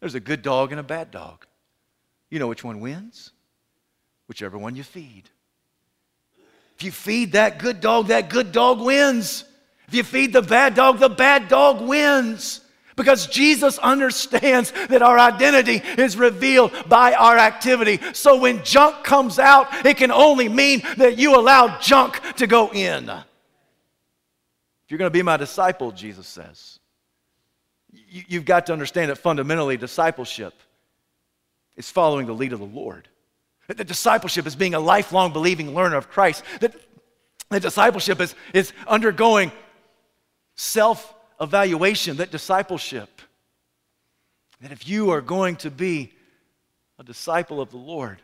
There's 0.00 0.14
a 0.14 0.20
good 0.20 0.42
dog 0.42 0.70
and 0.70 0.78
a 0.78 0.84
bad 0.84 1.10
dog. 1.10 1.46
You 2.28 2.38
know 2.38 2.48
which 2.48 2.62
one 2.62 2.80
wins? 2.80 3.32
Whichever 4.28 4.58
one 4.58 4.76
you 4.76 4.82
feed. 4.82 5.30
If 6.82 6.86
you 6.86 6.90
feed 6.90 7.32
that 7.34 7.60
good 7.60 7.80
dog, 7.80 8.08
that 8.08 8.28
good 8.28 8.50
dog 8.50 8.80
wins. 8.80 9.44
If 9.86 9.94
you 9.94 10.02
feed 10.02 10.32
the 10.32 10.42
bad 10.42 10.74
dog, 10.74 10.98
the 10.98 11.08
bad 11.08 11.46
dog 11.46 11.80
wins. 11.80 12.60
Because 12.96 13.28
Jesus 13.28 13.78
understands 13.78 14.72
that 14.88 15.00
our 15.00 15.16
identity 15.16 15.80
is 15.96 16.16
revealed 16.16 16.72
by 16.88 17.12
our 17.12 17.38
activity. 17.38 18.00
So 18.14 18.36
when 18.36 18.64
junk 18.64 19.04
comes 19.04 19.38
out, 19.38 19.86
it 19.86 19.96
can 19.96 20.10
only 20.10 20.48
mean 20.48 20.82
that 20.96 21.18
you 21.18 21.36
allow 21.36 21.78
junk 21.78 22.20
to 22.38 22.48
go 22.48 22.72
in 22.72 23.08
If 23.08 23.24
you're 24.88 24.98
going 24.98 25.08
to 25.08 25.16
be 25.16 25.22
my 25.22 25.36
disciple, 25.36 25.92
Jesus 25.92 26.26
says, 26.26 26.80
you, 27.92 28.40
have 28.40 28.44
got 28.44 28.66
to 28.66 28.72
understand 28.72 29.08
that 29.12 29.18
fundamentally, 29.18 29.76
discipleship 29.76 30.54
is 31.76 31.88
following 31.88 32.26
the 32.26 32.34
lead 32.34 32.52
of 32.52 32.58
the 32.58 32.66
Lord. 32.66 33.06
That 33.68 33.86
discipleship 33.86 34.46
is 34.46 34.56
being 34.56 34.74
a 34.74 34.80
lifelong 34.80 35.32
believing 35.32 35.74
learner 35.74 35.96
of 35.96 36.10
Christ. 36.10 36.42
That, 36.60 36.74
that 37.50 37.62
discipleship 37.62 38.20
is, 38.20 38.34
is 38.52 38.72
undergoing 38.86 39.52
self 40.56 41.14
evaluation. 41.40 42.16
That 42.18 42.30
discipleship, 42.30 43.22
that 44.60 44.72
if 44.72 44.88
you 44.88 45.10
are 45.10 45.20
going 45.20 45.56
to 45.56 45.70
be 45.70 46.12
a 46.98 47.04
disciple 47.04 47.60
of 47.60 47.70
the 47.70 47.78
Lord, 47.78 48.18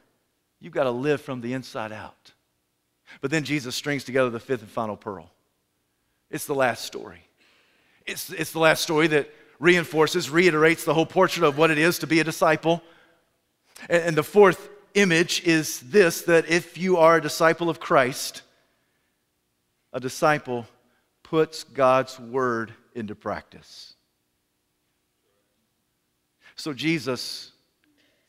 you've 0.60 0.72
got 0.72 0.84
to 0.84 0.90
live 0.90 1.20
from 1.20 1.40
the 1.40 1.52
inside 1.52 1.92
out. 1.92 2.32
But 3.20 3.30
then 3.30 3.44
Jesus 3.44 3.74
strings 3.74 4.04
together 4.04 4.30
the 4.30 4.40
fifth 4.40 4.62
and 4.62 4.70
final 4.70 4.96
pearl. 4.96 5.30
It's 6.30 6.46
the 6.46 6.54
last 6.54 6.84
story. 6.84 7.22
It's, 8.06 8.30
it's 8.30 8.52
the 8.52 8.58
last 8.58 8.82
story 8.82 9.06
that 9.08 9.32
reinforces, 9.58 10.30
reiterates 10.30 10.84
the 10.84 10.94
whole 10.94 11.06
portrait 11.06 11.46
of 11.46 11.58
what 11.58 11.70
it 11.70 11.78
is 11.78 11.98
to 12.00 12.06
be 12.06 12.20
a 12.20 12.24
disciple. 12.24 12.82
And, 13.88 14.02
and 14.02 14.16
the 14.16 14.22
fourth 14.22 14.68
image 14.98 15.42
is 15.44 15.80
this 15.80 16.22
that 16.22 16.48
if 16.48 16.76
you 16.76 16.96
are 16.96 17.16
a 17.16 17.22
disciple 17.22 17.70
of 17.70 17.80
Christ, 17.80 18.42
a 19.92 20.00
disciple 20.00 20.66
puts 21.22 21.64
God's 21.64 22.18
word 22.18 22.72
into 22.94 23.14
practice. 23.14 23.94
So 26.56 26.72
Jesus 26.72 27.52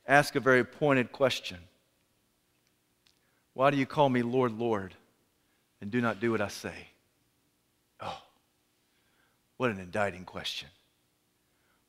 asked 0.08 0.36
a 0.36 0.40
very 0.40 0.64
pointed 0.64 1.12
question 1.12 1.58
Why 3.54 3.72
do 3.72 3.78
you 3.78 3.86
call 3.86 4.10
me 4.10 4.22
Lord, 4.22 4.58
Lord, 4.58 4.94
and 5.82 5.90
do 5.90 6.02
not 6.02 6.20
do 6.20 6.32
what 6.32 6.42
I 6.42 6.50
say? 6.50 6.88
Oh, 8.00 8.22
what 9.58 9.72
an 9.72 9.80
indicting 9.80 10.26
question. 10.26 10.70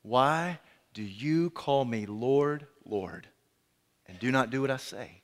Why 0.02 0.58
do 0.94 1.02
you 1.02 1.50
call 1.50 1.84
me 1.84 2.06
Lord, 2.06 2.66
Lord, 2.84 3.26
and 4.10 4.18
do 4.18 4.32
not 4.32 4.50
do 4.50 4.60
what 4.60 4.72
I 4.72 4.76
say? 4.76 5.22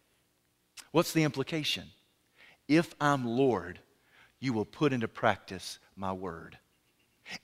What's 0.92 1.12
the 1.12 1.24
implication? 1.24 1.84
If 2.68 2.94
I'm 3.00 3.26
Lord, 3.26 3.80
you 4.38 4.52
will 4.52 4.64
put 4.64 4.92
into 4.92 5.08
practice 5.08 5.80
my 5.96 6.12
word. 6.12 6.56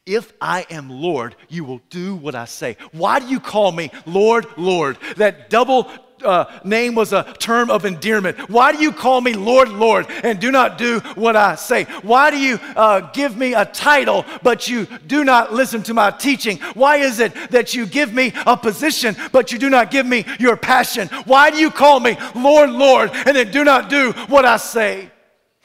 If 0.07 0.33
I 0.41 0.65
am 0.71 0.89
Lord, 0.89 1.35
you 1.49 1.65
will 1.65 1.81
do 1.91 2.15
what 2.15 2.37
I 2.37 2.45
say. 2.45 2.77
Why 2.93 3.19
do 3.19 3.27
you 3.27 3.41
call 3.41 3.73
me 3.73 3.91
Lord, 4.07 4.47
Lord? 4.57 4.99
That 5.17 5.51
double 5.51 5.91
uh, 6.25 6.45
name 6.65 6.95
was 6.95 7.13
a 7.13 7.25
term 7.39 7.71
of 7.71 7.85
endearment. 7.85 8.39
Why 8.49 8.73
do 8.73 8.79
you 8.79 8.93
call 8.93 9.21
me 9.21 9.35
Lord, 9.35 9.69
Lord, 9.69 10.07
and 10.23 10.41
do 10.41 10.51
not 10.51 10.79
do 10.79 11.01
what 11.15 11.37
I 11.37 11.55
say? 11.55 11.85
Why 12.03 12.31
do 12.31 12.39
you 12.39 12.59
uh, 12.77 13.01
give 13.13 13.37
me 13.37 13.55
a 13.55 13.65
title, 13.65 14.25
but 14.43 14.69
you 14.69 14.87
do 15.07 15.25
not 15.25 15.53
listen 15.53 15.83
to 15.85 15.95
my 15.95 16.11
teaching? 16.11 16.59
Why 16.75 16.97
is 16.97 17.21
it 17.21 17.35
that 17.51 17.75
you 17.75 17.87
give 17.87 18.13
me 18.13 18.33
a 18.47 18.57
position, 18.57 19.17
but 19.33 19.53
you 19.53 19.59
do 19.59 19.71
not 19.71 19.91
give 19.91 20.07
me 20.07 20.25
your 20.39 20.57
passion? 20.57 21.09
Why 21.25 21.51
do 21.51 21.59
you 21.59 21.71
call 21.71 22.01
me 22.01 22.17
Lord, 22.35 22.71
Lord, 22.71 23.11
and 23.13 23.37
then 23.37 23.51
do 23.51 23.65
not 23.65 23.89
do 23.89 24.13
what 24.29 24.45
I 24.45 24.57
say? 24.57 25.11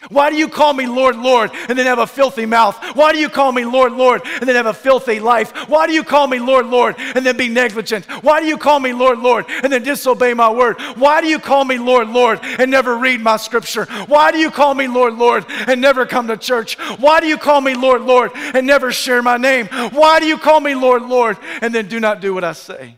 Why 0.09 0.29
do 0.29 0.35
you 0.35 0.47
call 0.47 0.73
me 0.73 0.85
Lord, 0.85 1.15
Lord, 1.15 1.49
and 1.67 1.77
then 1.77 1.87
have 1.87 1.97
a 1.97 2.05
filthy 2.05 2.45
mouth? 2.45 2.77
Why 2.95 3.13
do 3.13 3.17
you 3.17 3.29
call 3.29 3.51
me 3.51 3.65
Lord, 3.65 3.93
Lord, 3.93 4.21
and 4.25 4.47
then 4.47 4.55
have 4.55 4.67
a 4.67 4.73
filthy 4.73 5.19
life? 5.19 5.51
Why 5.67 5.87
do 5.87 5.93
you 5.93 6.03
call 6.03 6.27
me 6.27 6.37
Lord, 6.37 6.67
Lord, 6.67 6.95
and 6.99 7.25
then 7.25 7.35
be 7.35 7.49
negligent? 7.49 8.05
Why 8.23 8.39
do 8.39 8.45
you 8.45 8.59
call 8.59 8.79
me 8.79 8.93
Lord, 8.93 9.17
Lord, 9.17 9.45
and 9.49 9.73
then 9.73 9.81
disobey 9.81 10.35
my 10.35 10.51
word? 10.51 10.79
Why 10.97 11.19
do 11.19 11.27
you 11.27 11.39
call 11.39 11.65
me 11.65 11.79
Lord, 11.79 12.09
Lord, 12.09 12.39
and 12.43 12.69
never 12.69 12.95
read 12.95 13.21
my 13.21 13.37
scripture? 13.37 13.85
Why 14.05 14.31
do 14.31 14.37
you 14.37 14.51
call 14.51 14.75
me 14.75 14.87
Lord, 14.87 15.15
Lord, 15.15 15.45
and 15.49 15.81
never 15.81 16.05
come 16.05 16.27
to 16.27 16.37
church? 16.37 16.77
Why 16.99 17.19
do 17.19 17.25
you 17.25 17.37
call 17.37 17.61
me 17.61 17.73
Lord, 17.73 18.03
Lord, 18.03 18.31
and 18.35 18.67
never 18.67 18.91
share 18.91 19.23
my 19.23 19.37
name? 19.37 19.65
Why 19.65 20.19
do 20.19 20.27
you 20.27 20.37
call 20.37 20.59
me 20.59 20.75
Lord, 20.75 21.01
Lord, 21.01 21.37
and 21.61 21.73
then 21.73 21.87
do 21.87 21.99
not 21.99 22.21
do 22.21 22.35
what 22.35 22.43
I 22.43 22.53
say? 22.53 22.97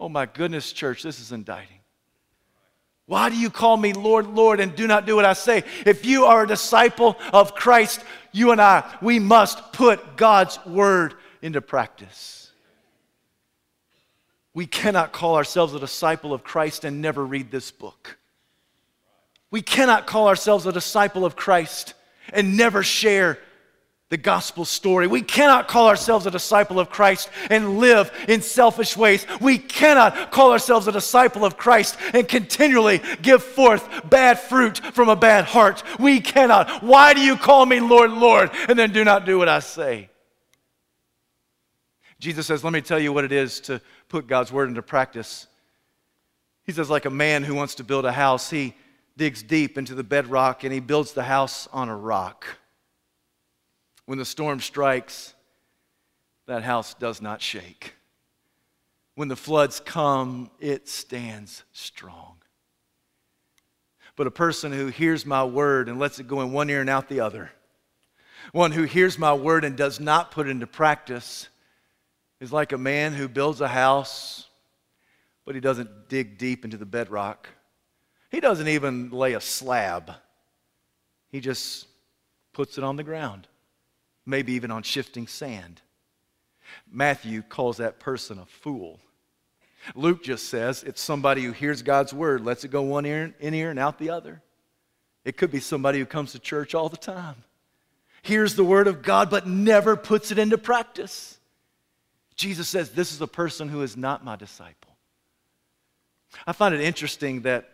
Oh 0.00 0.08
my 0.08 0.24
goodness, 0.24 0.72
church, 0.72 1.02
this 1.02 1.20
is 1.20 1.32
indicting. 1.32 1.79
Why 3.10 3.28
do 3.28 3.36
you 3.36 3.50
call 3.50 3.76
me 3.76 3.92
Lord, 3.92 4.28
Lord, 4.28 4.60
and 4.60 4.76
do 4.76 4.86
not 4.86 5.04
do 5.04 5.16
what 5.16 5.24
I 5.24 5.32
say? 5.32 5.64
If 5.84 6.06
you 6.06 6.26
are 6.26 6.44
a 6.44 6.46
disciple 6.46 7.18
of 7.32 7.56
Christ, 7.56 8.04
you 8.30 8.52
and 8.52 8.60
I, 8.60 8.88
we 9.02 9.18
must 9.18 9.72
put 9.72 10.16
God's 10.16 10.64
word 10.64 11.14
into 11.42 11.60
practice. 11.60 12.52
We 14.54 14.64
cannot 14.64 15.10
call 15.10 15.34
ourselves 15.34 15.74
a 15.74 15.80
disciple 15.80 16.32
of 16.32 16.44
Christ 16.44 16.84
and 16.84 17.02
never 17.02 17.26
read 17.26 17.50
this 17.50 17.72
book. 17.72 18.16
We 19.50 19.60
cannot 19.60 20.06
call 20.06 20.28
ourselves 20.28 20.66
a 20.66 20.72
disciple 20.72 21.24
of 21.24 21.34
Christ 21.34 21.94
and 22.32 22.56
never 22.56 22.84
share 22.84 23.40
the 24.10 24.16
gospel 24.16 24.64
story. 24.64 25.06
We 25.06 25.22
cannot 25.22 25.68
call 25.68 25.88
ourselves 25.88 26.26
a 26.26 26.30
disciple 26.30 26.78
of 26.78 26.90
Christ 26.90 27.30
and 27.48 27.78
live 27.78 28.12
in 28.28 28.42
selfish 28.42 28.96
ways. 28.96 29.24
We 29.40 29.56
cannot 29.56 30.32
call 30.32 30.52
ourselves 30.52 30.88
a 30.88 30.92
disciple 30.92 31.44
of 31.44 31.56
Christ 31.56 31.96
and 32.12 32.28
continually 32.28 33.00
give 33.22 33.42
forth 33.42 33.88
bad 34.10 34.38
fruit 34.38 34.78
from 34.78 35.08
a 35.08 35.16
bad 35.16 35.44
heart. 35.44 35.82
We 35.98 36.20
cannot. 36.20 36.82
Why 36.82 37.14
do 37.14 37.20
you 37.20 37.36
call 37.36 37.64
me 37.64 37.80
Lord, 37.80 38.10
Lord, 38.10 38.50
and 38.68 38.78
then 38.78 38.92
do 38.92 39.04
not 39.04 39.24
do 39.24 39.38
what 39.38 39.48
I 39.48 39.60
say? 39.60 40.10
Jesus 42.18 42.46
says, 42.46 42.62
Let 42.62 42.72
me 42.72 42.82
tell 42.82 42.98
you 42.98 43.12
what 43.12 43.24
it 43.24 43.32
is 43.32 43.60
to 43.60 43.80
put 44.08 44.26
God's 44.26 44.52
word 44.52 44.68
into 44.68 44.82
practice. 44.82 45.46
He 46.64 46.72
says, 46.72 46.90
like 46.90 47.04
a 47.04 47.10
man 47.10 47.42
who 47.42 47.54
wants 47.54 47.76
to 47.76 47.84
build 47.84 48.04
a 48.04 48.12
house, 48.12 48.50
he 48.50 48.74
digs 49.16 49.42
deep 49.42 49.78
into 49.78 49.94
the 49.94 50.04
bedrock 50.04 50.62
and 50.62 50.72
he 50.72 50.80
builds 50.80 51.12
the 51.12 51.22
house 51.22 51.68
on 51.72 51.88
a 51.88 51.96
rock. 51.96 52.46
When 54.10 54.18
the 54.18 54.24
storm 54.24 54.58
strikes, 54.58 55.34
that 56.48 56.64
house 56.64 56.94
does 56.94 57.22
not 57.22 57.40
shake. 57.40 57.94
When 59.14 59.28
the 59.28 59.36
floods 59.36 59.78
come, 59.78 60.50
it 60.58 60.88
stands 60.88 61.62
strong. 61.70 62.38
But 64.16 64.26
a 64.26 64.32
person 64.32 64.72
who 64.72 64.88
hears 64.88 65.24
my 65.24 65.44
word 65.44 65.88
and 65.88 66.00
lets 66.00 66.18
it 66.18 66.26
go 66.26 66.40
in 66.40 66.50
one 66.50 66.68
ear 66.70 66.80
and 66.80 66.90
out 66.90 67.08
the 67.08 67.20
other, 67.20 67.52
one 68.50 68.72
who 68.72 68.82
hears 68.82 69.16
my 69.16 69.32
word 69.32 69.64
and 69.64 69.76
does 69.76 70.00
not 70.00 70.32
put 70.32 70.48
it 70.48 70.50
into 70.50 70.66
practice, 70.66 71.48
is 72.40 72.52
like 72.52 72.72
a 72.72 72.78
man 72.78 73.12
who 73.12 73.28
builds 73.28 73.60
a 73.60 73.68
house, 73.68 74.48
but 75.44 75.54
he 75.54 75.60
doesn't 75.60 76.08
dig 76.08 76.36
deep 76.36 76.64
into 76.64 76.76
the 76.76 76.84
bedrock. 76.84 77.48
He 78.32 78.40
doesn't 78.40 78.66
even 78.66 79.10
lay 79.10 79.34
a 79.34 79.40
slab, 79.40 80.10
he 81.28 81.38
just 81.38 81.86
puts 82.52 82.76
it 82.76 82.82
on 82.82 82.96
the 82.96 83.04
ground 83.04 83.46
maybe 84.26 84.52
even 84.52 84.70
on 84.70 84.82
shifting 84.82 85.26
sand. 85.26 85.80
Matthew 86.90 87.42
calls 87.42 87.78
that 87.78 88.00
person 88.00 88.38
a 88.38 88.46
fool. 88.46 89.00
Luke 89.94 90.22
just 90.22 90.48
says 90.48 90.82
it's 90.82 91.00
somebody 91.00 91.42
who 91.42 91.52
hears 91.52 91.82
God's 91.82 92.12
word, 92.12 92.44
lets 92.44 92.64
it 92.64 92.70
go 92.70 92.82
one 92.82 93.06
ear 93.06 93.34
in 93.40 93.54
ear 93.54 93.70
and 93.70 93.78
out 93.78 93.98
the 93.98 94.10
other. 94.10 94.42
It 95.24 95.36
could 95.36 95.50
be 95.50 95.60
somebody 95.60 95.98
who 95.98 96.06
comes 96.06 96.32
to 96.32 96.38
church 96.38 96.74
all 96.74 96.88
the 96.88 96.96
time, 96.96 97.36
hears 98.22 98.54
the 98.54 98.64
word 98.64 98.86
of 98.86 99.02
God, 99.02 99.30
but 99.30 99.46
never 99.46 99.96
puts 99.96 100.30
it 100.30 100.38
into 100.38 100.58
practice. 100.58 101.38
Jesus 102.36 102.68
says, 102.68 102.90
This 102.90 103.12
is 103.12 103.20
a 103.20 103.26
person 103.26 103.68
who 103.68 103.82
is 103.82 103.96
not 103.96 104.24
my 104.24 104.36
disciple. 104.36 104.96
I 106.46 106.52
find 106.52 106.74
it 106.74 106.80
interesting 106.80 107.42
that 107.42 107.68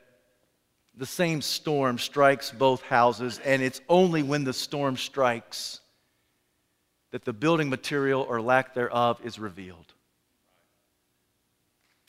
the 0.97 1.07
same 1.07 1.43
storm 1.43 1.99
strikes 1.99 2.51
both 2.51 2.83
houses, 2.83 3.39
and 3.45 3.63
it's 3.63 3.81
only 3.89 4.23
when 4.23 4.45
the 4.45 4.53
storm 4.53 4.97
strikes 4.97 5.81
that 7.11 7.25
the 7.25 7.33
building 7.33 7.71
material 7.71 8.27
or 8.29 8.41
lack 8.41 8.75
thereof 8.75 9.21
is 9.25 9.39
revealed. 9.39 9.93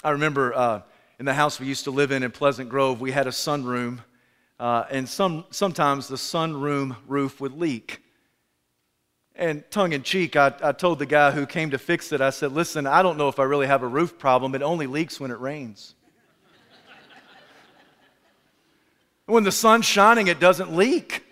I 0.04 0.12
remember 0.12 0.54
uh, 0.54 0.82
in 1.20 1.26
the 1.26 1.34
house 1.34 1.60
we 1.60 1.68
used 1.68 1.86
to 1.86 1.92
live 1.92 2.12
in 2.12 2.24
in 2.24 2.32
Pleasant 2.32 2.70
Grove, 2.70 3.02
we 3.02 3.12
had 3.12 3.28
a 3.28 3.32
sunroom, 3.32 4.00
uh, 4.60 4.84
and 4.90 5.08
some, 5.08 5.46
sometimes 5.50 6.08
the 6.08 6.16
sunroom 6.16 6.96
roof 7.08 7.42
would 7.42 7.58
leak. 7.58 8.04
And 9.36 9.64
tongue 9.70 9.94
in 9.94 10.02
cheek, 10.02 10.36
I, 10.36 10.54
I 10.64 10.72
told 10.72 11.00
the 11.00 11.06
guy 11.06 11.32
who 11.32 11.46
came 11.46 11.72
to 11.72 11.78
fix 11.78 12.12
it, 12.12 12.22
I 12.22 12.32
said, 12.32 12.52
Listen, 12.52 12.88
I 12.88 13.04
don't 13.04 13.18
know 13.18 13.28
if 13.28 13.40
I 13.40 13.44
really 13.44 13.68
have 13.68 13.84
a 13.84 13.88
roof 13.88 14.18
problem. 14.18 14.56
It 14.56 14.64
only 14.64 14.88
leaks 14.88 15.20
when 15.20 15.30
it 15.30 15.40
rains. 15.40 15.94
when 19.28 19.44
the 19.44 19.52
sun's 19.52 19.86
shining, 19.86 20.28
it 20.28 20.40
doesn't 20.40 20.76
leak. 20.76 21.24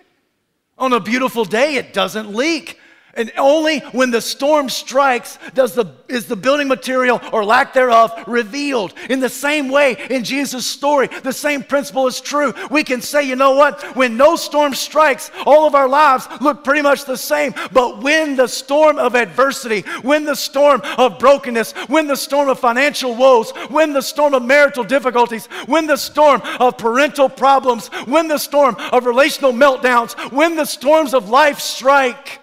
On 0.77 0.93
a 0.93 0.99
beautiful 0.99 1.45
day, 1.45 1.75
it 1.75 1.93
doesn't 1.93 2.33
leak. 2.35 2.79
And 3.17 3.31
only 3.37 3.79
when 3.79 4.11
the 4.11 4.19
storm 4.19 4.67
strikes 4.67 5.39
does 5.53 5.73
the, 5.73 5.85
is 6.09 6.25
the 6.25 6.35
building 6.35 6.67
material 6.67 7.21
or 7.31 7.45
lack 7.45 7.73
thereof 7.73 8.11
revealed. 8.27 8.93
In 9.09 9.21
the 9.21 9.29
same 9.29 9.69
way, 9.69 9.95
in 10.09 10.25
Jesus' 10.25 10.67
story, 10.67 11.07
the 11.23 11.31
same 11.31 11.63
principle 11.63 12.07
is 12.07 12.19
true. 12.19 12.53
We 12.69 12.83
can 12.83 12.99
say, 12.99 13.23
you 13.23 13.37
know 13.37 13.55
what? 13.55 13.81
When 13.95 14.17
no 14.17 14.35
storm 14.35 14.73
strikes, 14.73 15.31
all 15.45 15.65
of 15.65 15.75
our 15.75 15.87
lives 15.87 16.27
look 16.41 16.65
pretty 16.65 16.81
much 16.81 17.05
the 17.05 17.15
same. 17.15 17.53
But 17.71 18.03
when 18.03 18.35
the 18.35 18.47
storm 18.47 18.97
of 18.97 19.15
adversity, 19.15 19.81
when 20.01 20.25
the 20.25 20.35
storm 20.35 20.81
of 20.97 21.17
brokenness, 21.17 21.71
when 21.87 22.07
the 22.07 22.17
storm 22.17 22.49
of 22.49 22.59
financial 22.59 23.15
woes, 23.15 23.51
when 23.69 23.93
the 23.93 24.01
storm 24.01 24.33
of 24.33 24.43
marital 24.43 24.83
difficulties, 24.83 25.45
when 25.67 25.87
the 25.87 25.95
storm 25.95 26.41
of 26.59 26.77
parental 26.77 27.29
problems, 27.29 27.87
when 28.07 28.27
the 28.27 28.37
storm 28.37 28.75
of 28.91 29.05
relational 29.05 29.53
meltdowns, 29.53 30.15
when 30.33 30.57
the 30.57 30.65
storms 30.65 31.13
of 31.13 31.29
life 31.29 31.61
strike, 31.61 32.41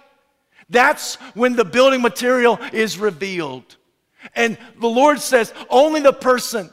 that's 0.73 1.15
when 1.35 1.55
the 1.55 1.65
building 1.65 2.03
material 2.03 2.59
is 2.73 2.99
revealed. 2.99 3.77
And 4.35 4.57
the 4.81 4.89
Lord 4.89 5.21
says, 5.21 5.53
only 5.69 6.01
the 6.01 6.13
person 6.13 6.71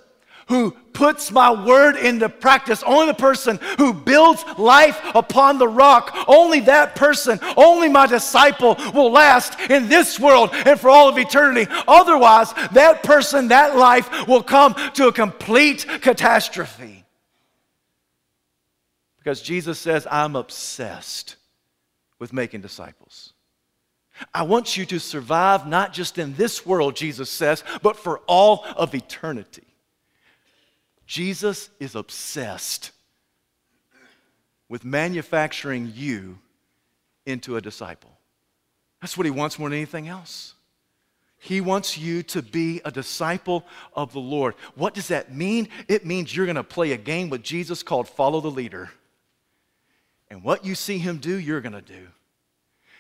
who 0.48 0.72
puts 0.94 1.32
my 1.32 1.66
word 1.66 1.96
into 1.96 2.28
practice, 2.28 2.82
only 2.84 3.06
the 3.06 3.14
person 3.14 3.60
who 3.78 3.94
builds 3.94 4.44
life 4.58 5.00
upon 5.14 5.60
the 5.60 5.68
rock, 5.68 6.26
only 6.28 6.60
that 6.62 6.96
person, 6.96 7.40
only 7.56 7.88
my 7.88 8.08
disciple 8.08 8.76
will 8.94 9.12
last 9.12 9.60
in 9.70 9.88
this 9.88 10.20
world 10.20 10.50
and 10.52 10.80
for 10.80 10.90
all 10.90 11.08
of 11.08 11.18
eternity. 11.18 11.72
Otherwise, 11.88 12.52
that 12.72 13.04
person, 13.04 13.50
that 13.50 13.76
life 13.76 14.28
will 14.28 14.42
come 14.42 14.74
to 14.96 15.08
a 15.08 15.14
complete 15.14 15.86
catastrophe. 16.02 17.06
Because 19.20 19.42
Jesus 19.42 19.78
says, 19.78 20.08
I'm 20.10 20.36
obsessed 20.36 21.36
with 22.18 22.34
making 22.34 22.62
disciples. 22.62 23.34
I 24.34 24.44
want 24.44 24.78
you 24.78 24.86
to 24.88 25.00
survive 25.00 25.68
not 25.68 25.94
just 25.94 26.18
in 26.18 26.36
this 26.36 26.66
world, 26.66 26.96
Jesus 26.96 27.30
says, 27.30 27.64
but 27.82 27.98
for 27.98 28.20
all 28.28 28.66
of 28.76 28.94
eternity. 28.94 29.64
Jesus 31.06 31.70
is 31.80 31.96
obsessed 31.96 32.92
with 34.68 34.86
manufacturing 34.86 35.92
you 35.96 36.38
into 37.26 37.56
a 37.58 37.62
disciple. 37.62 38.12
That's 39.02 39.18
what 39.18 39.26
he 39.26 39.32
wants 39.32 39.58
more 39.58 39.70
than 39.70 39.78
anything 39.78 40.08
else. 40.08 40.54
He 41.40 41.62
wants 41.62 41.98
you 41.98 42.22
to 42.24 42.42
be 42.42 42.82
a 42.84 42.92
disciple 42.92 43.66
of 43.94 44.12
the 44.12 44.20
Lord. 44.20 44.56
What 44.76 44.94
does 44.94 45.08
that 45.08 45.34
mean? 45.34 45.70
It 45.88 46.06
means 46.06 46.36
you're 46.36 46.46
going 46.46 46.58
to 46.58 46.64
play 46.64 46.92
a 46.92 46.98
game 46.98 47.30
with 47.30 47.42
Jesus 47.42 47.82
called 47.82 48.10
Follow 48.10 48.42
the 48.42 48.52
Leader. 48.52 48.92
And 50.30 50.44
what 50.44 50.66
you 50.66 50.76
see 50.76 50.98
him 50.98 51.18
do, 51.18 51.40
you're 51.40 51.62
going 51.62 51.74
to 51.74 51.82
do. 51.82 52.08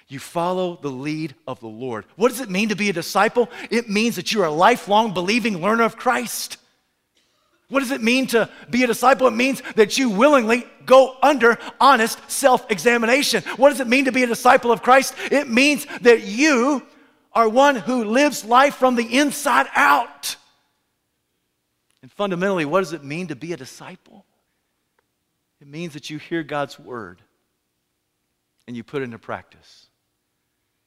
You 0.09 0.17
follow 0.17 0.77
the 0.81 0.89
lead 0.89 1.35
of 1.47 1.59
the 1.59 1.67
Lord. 1.67 2.03
What 2.15 2.29
does 2.29 2.41
it 2.41 2.49
mean 2.49 2.69
to 2.69 2.75
be 2.75 2.89
a 2.89 2.93
disciple? 2.93 3.47
It 3.69 3.87
means 3.89 4.15
that 4.15 4.33
you're 4.33 4.45
a 4.45 4.51
lifelong 4.51 5.13
believing 5.13 5.61
learner 5.61 5.83
of 5.83 5.97
Christ. 5.97 6.57
What 7.69 7.81
does 7.81 7.91
it 7.91 8.01
mean 8.01 8.25
to 8.27 8.49
be 8.71 8.83
a 8.83 8.87
disciple? 8.87 9.27
It 9.27 9.35
means 9.35 9.61
that 9.75 9.99
you 9.99 10.09
willingly 10.09 10.65
go 10.87 11.15
under 11.21 11.59
honest 11.79 12.19
self 12.29 12.69
examination. 12.71 13.43
What 13.57 13.69
does 13.69 13.79
it 13.79 13.87
mean 13.87 14.05
to 14.05 14.11
be 14.11 14.23
a 14.23 14.27
disciple 14.27 14.71
of 14.71 14.81
Christ? 14.81 15.13
It 15.31 15.47
means 15.47 15.85
that 16.01 16.23
you 16.23 16.81
are 17.31 17.47
one 17.47 17.75
who 17.75 18.03
lives 18.05 18.43
life 18.43 18.73
from 18.73 18.95
the 18.95 19.17
inside 19.19 19.67
out. 19.75 20.35
And 22.01 22.11
fundamentally, 22.11 22.65
what 22.65 22.79
does 22.79 22.93
it 22.93 23.03
mean 23.03 23.27
to 23.27 23.35
be 23.35 23.53
a 23.53 23.57
disciple? 23.57 24.25
It 25.61 25.67
means 25.67 25.93
that 25.93 26.09
you 26.09 26.17
hear 26.17 26.41
God's 26.41 26.79
word 26.79 27.21
and 28.67 28.75
you 28.75 28.83
put 28.83 29.03
it 29.03 29.05
into 29.05 29.19
practice. 29.19 29.88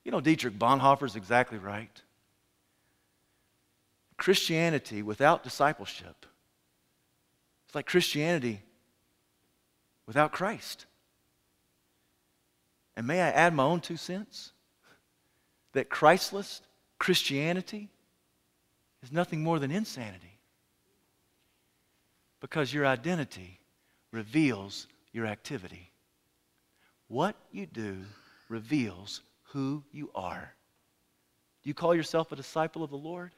You 0.04 0.10
know, 0.10 0.20
Dietrich 0.20 0.58
Bonhoeffer's 0.58 1.16
exactly 1.16 1.58
right. 1.58 2.02
Christianity 4.16 5.02
without 5.02 5.42
discipleship 5.42 6.26
it's 7.72 7.74
like 7.74 7.86
Christianity 7.86 8.60
without 10.06 10.30
Christ. 10.30 10.84
And 12.94 13.06
may 13.06 13.22
I 13.22 13.30
add 13.30 13.54
my 13.54 13.62
own 13.62 13.80
two 13.80 13.96
cents? 13.96 14.52
That 15.72 15.88
Christless 15.88 16.60
Christianity 16.98 17.88
is 19.02 19.10
nothing 19.10 19.42
more 19.42 19.58
than 19.58 19.70
insanity. 19.70 20.36
Because 22.40 22.74
your 22.74 22.84
identity 22.84 23.58
reveals 24.10 24.86
your 25.14 25.24
activity. 25.24 25.90
What 27.08 27.36
you 27.52 27.64
do 27.64 28.04
reveals 28.50 29.22
who 29.52 29.82
you 29.92 30.10
are. 30.14 30.54
Do 31.62 31.70
you 31.70 31.74
call 31.74 31.94
yourself 31.94 32.32
a 32.32 32.36
disciple 32.36 32.82
of 32.82 32.90
the 32.90 32.96
Lord? 32.96 33.32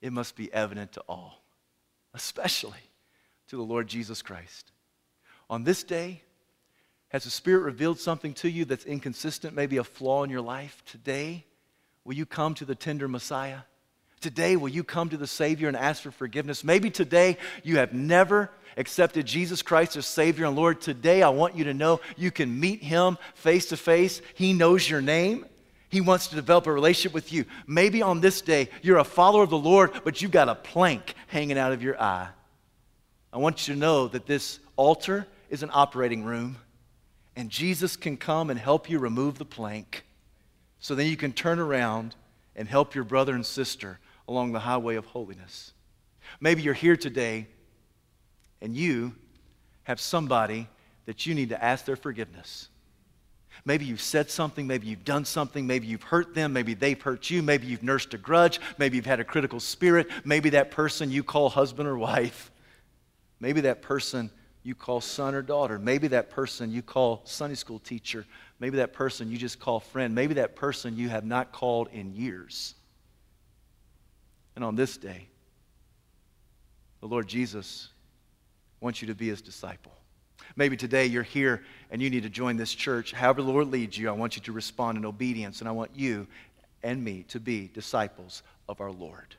It 0.00 0.12
must 0.12 0.36
be 0.36 0.52
evident 0.52 0.92
to 0.92 1.02
all, 1.08 1.42
especially 2.14 2.78
to 3.48 3.56
the 3.56 3.62
Lord 3.62 3.88
Jesus 3.88 4.22
Christ. 4.22 4.72
On 5.48 5.64
this 5.64 5.82
day, 5.82 6.22
has 7.08 7.24
the 7.24 7.30
Spirit 7.30 7.60
revealed 7.60 7.98
something 7.98 8.34
to 8.34 8.48
you 8.48 8.64
that's 8.64 8.84
inconsistent, 8.84 9.54
maybe 9.54 9.78
a 9.78 9.84
flaw 9.84 10.22
in 10.22 10.30
your 10.30 10.40
life? 10.40 10.82
Today, 10.86 11.44
will 12.04 12.14
you 12.14 12.24
come 12.24 12.54
to 12.54 12.64
the 12.64 12.76
tender 12.76 13.08
Messiah? 13.08 13.60
Today, 14.20 14.54
will 14.56 14.68
you 14.68 14.84
come 14.84 15.08
to 15.08 15.16
the 15.16 15.26
Savior 15.26 15.66
and 15.66 15.76
ask 15.76 16.02
for 16.02 16.10
forgiveness? 16.10 16.62
Maybe 16.62 16.90
today 16.90 17.38
you 17.64 17.78
have 17.78 17.92
never 17.92 18.50
accepted 18.76 19.26
Jesus 19.26 19.62
Christ 19.62 19.96
as 19.96 20.06
Savior 20.06 20.46
and 20.46 20.56
Lord. 20.56 20.80
Today, 20.80 21.22
I 21.22 21.28
want 21.28 21.56
you 21.56 21.64
to 21.64 21.74
know 21.74 22.00
you 22.16 22.30
can 22.30 22.58
meet 22.58 22.82
Him 22.82 23.18
face 23.34 23.66
to 23.66 23.76
face. 23.76 24.22
He 24.34 24.52
knows 24.52 24.88
your 24.88 25.00
name. 25.00 25.46
He 25.88 26.00
wants 26.00 26.28
to 26.28 26.36
develop 26.36 26.66
a 26.66 26.72
relationship 26.72 27.12
with 27.12 27.32
you. 27.32 27.44
Maybe 27.66 28.00
on 28.00 28.20
this 28.20 28.40
day, 28.40 28.68
you're 28.80 28.98
a 28.98 29.04
follower 29.04 29.42
of 29.42 29.50
the 29.50 29.58
Lord, 29.58 29.92
but 30.04 30.22
you've 30.22 30.30
got 30.30 30.48
a 30.48 30.54
plank 30.54 31.14
hanging 31.26 31.58
out 31.58 31.72
of 31.72 31.82
your 31.82 32.00
eye. 32.00 32.28
I 33.32 33.38
want 33.38 33.66
you 33.66 33.74
to 33.74 33.80
know 33.80 34.08
that 34.08 34.26
this 34.26 34.60
altar 34.76 35.26
is 35.48 35.62
an 35.62 35.70
operating 35.72 36.24
room, 36.24 36.56
and 37.34 37.50
Jesus 37.50 37.96
can 37.96 38.16
come 38.16 38.50
and 38.50 38.58
help 38.58 38.88
you 38.88 38.98
remove 38.98 39.38
the 39.38 39.44
plank 39.44 40.04
so 40.78 40.94
then 40.94 41.06
you 41.06 41.16
can 41.16 41.32
turn 41.32 41.58
around 41.58 42.14
and 42.56 42.68
help 42.68 42.94
your 42.94 43.04
brother 43.04 43.34
and 43.34 43.44
sister 43.44 43.98
along 44.26 44.52
the 44.52 44.60
highway 44.60 44.96
of 44.96 45.06
holiness. 45.06 45.72
Maybe 46.40 46.62
you're 46.62 46.74
here 46.74 46.96
today 46.96 47.48
and 48.60 48.76
you 48.76 49.14
have 49.84 50.00
somebody 50.00 50.68
that 51.06 51.26
you 51.26 51.34
need 51.34 51.48
to 51.48 51.62
ask 51.62 51.84
their 51.84 51.96
forgiveness. 51.96 52.68
Maybe 53.64 53.84
you've 53.84 54.00
said 54.00 54.30
something, 54.30 54.66
maybe 54.66 54.86
you've 54.86 55.04
done 55.04 55.24
something, 55.24 55.66
maybe 55.66 55.86
you've 55.86 56.02
hurt 56.02 56.34
them, 56.34 56.52
maybe 56.52 56.74
they've 56.74 57.00
hurt 57.00 57.28
you, 57.30 57.42
maybe 57.42 57.66
you've 57.66 57.82
nursed 57.82 58.14
a 58.14 58.18
grudge, 58.18 58.60
maybe 58.78 58.96
you've 58.96 59.06
had 59.06 59.20
a 59.20 59.24
critical 59.24 59.60
spirit, 59.60 60.08
maybe 60.24 60.50
that 60.50 60.70
person 60.70 61.10
you 61.10 61.22
call 61.22 61.50
husband 61.50 61.88
or 61.88 61.98
wife, 61.98 62.50
maybe 63.38 63.62
that 63.62 63.82
person 63.82 64.30
you 64.62 64.74
call 64.74 65.00
son 65.00 65.34
or 65.34 65.42
daughter, 65.42 65.78
maybe 65.78 66.08
that 66.08 66.30
person 66.30 66.70
you 66.70 66.82
call 66.82 67.22
Sunday 67.24 67.54
school 67.54 67.78
teacher, 67.78 68.24
maybe 68.60 68.76
that 68.76 68.92
person 68.92 69.30
you 69.30 69.36
just 69.36 69.58
call 69.58 69.80
friend, 69.80 70.14
maybe 70.14 70.34
that 70.34 70.54
person 70.54 70.96
you 70.96 71.08
have 71.08 71.24
not 71.24 71.52
called 71.52 71.88
in 71.92 72.14
years. 72.14 72.74
And 74.54 74.64
on 74.64 74.74
this 74.74 74.96
day, 74.96 75.28
the 77.00 77.06
Lord 77.06 77.26
Jesus 77.26 77.88
wants 78.80 79.00
you 79.00 79.08
to 79.08 79.14
be 79.14 79.28
his 79.28 79.42
disciple. 79.42 79.92
Maybe 80.56 80.76
today 80.76 81.06
you're 81.06 81.22
here 81.22 81.62
and 81.90 82.02
you 82.02 82.10
need 82.10 82.22
to 82.22 82.30
join 82.30 82.56
this 82.56 82.74
church. 82.74 83.12
However, 83.12 83.42
the 83.42 83.50
Lord 83.50 83.68
leads 83.68 83.96
you, 83.96 84.08
I 84.08 84.12
want 84.12 84.36
you 84.36 84.42
to 84.42 84.52
respond 84.52 84.98
in 84.98 85.04
obedience, 85.04 85.60
and 85.60 85.68
I 85.68 85.72
want 85.72 85.92
you 85.94 86.26
and 86.82 87.02
me 87.02 87.24
to 87.28 87.38
be 87.38 87.70
disciples 87.72 88.42
of 88.68 88.80
our 88.80 88.90
Lord. 88.90 89.36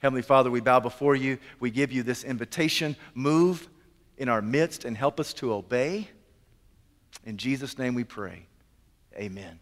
Heavenly 0.00 0.22
Father, 0.22 0.50
we 0.50 0.60
bow 0.60 0.80
before 0.80 1.16
you. 1.16 1.38
We 1.60 1.70
give 1.70 1.92
you 1.92 2.02
this 2.02 2.24
invitation. 2.24 2.96
Move 3.14 3.68
in 4.18 4.28
our 4.28 4.42
midst 4.42 4.84
and 4.84 4.96
help 4.96 5.18
us 5.18 5.32
to 5.34 5.52
obey. 5.52 6.08
In 7.24 7.36
Jesus' 7.36 7.78
name 7.78 7.94
we 7.94 8.04
pray. 8.04 8.46
Amen. 9.16 9.60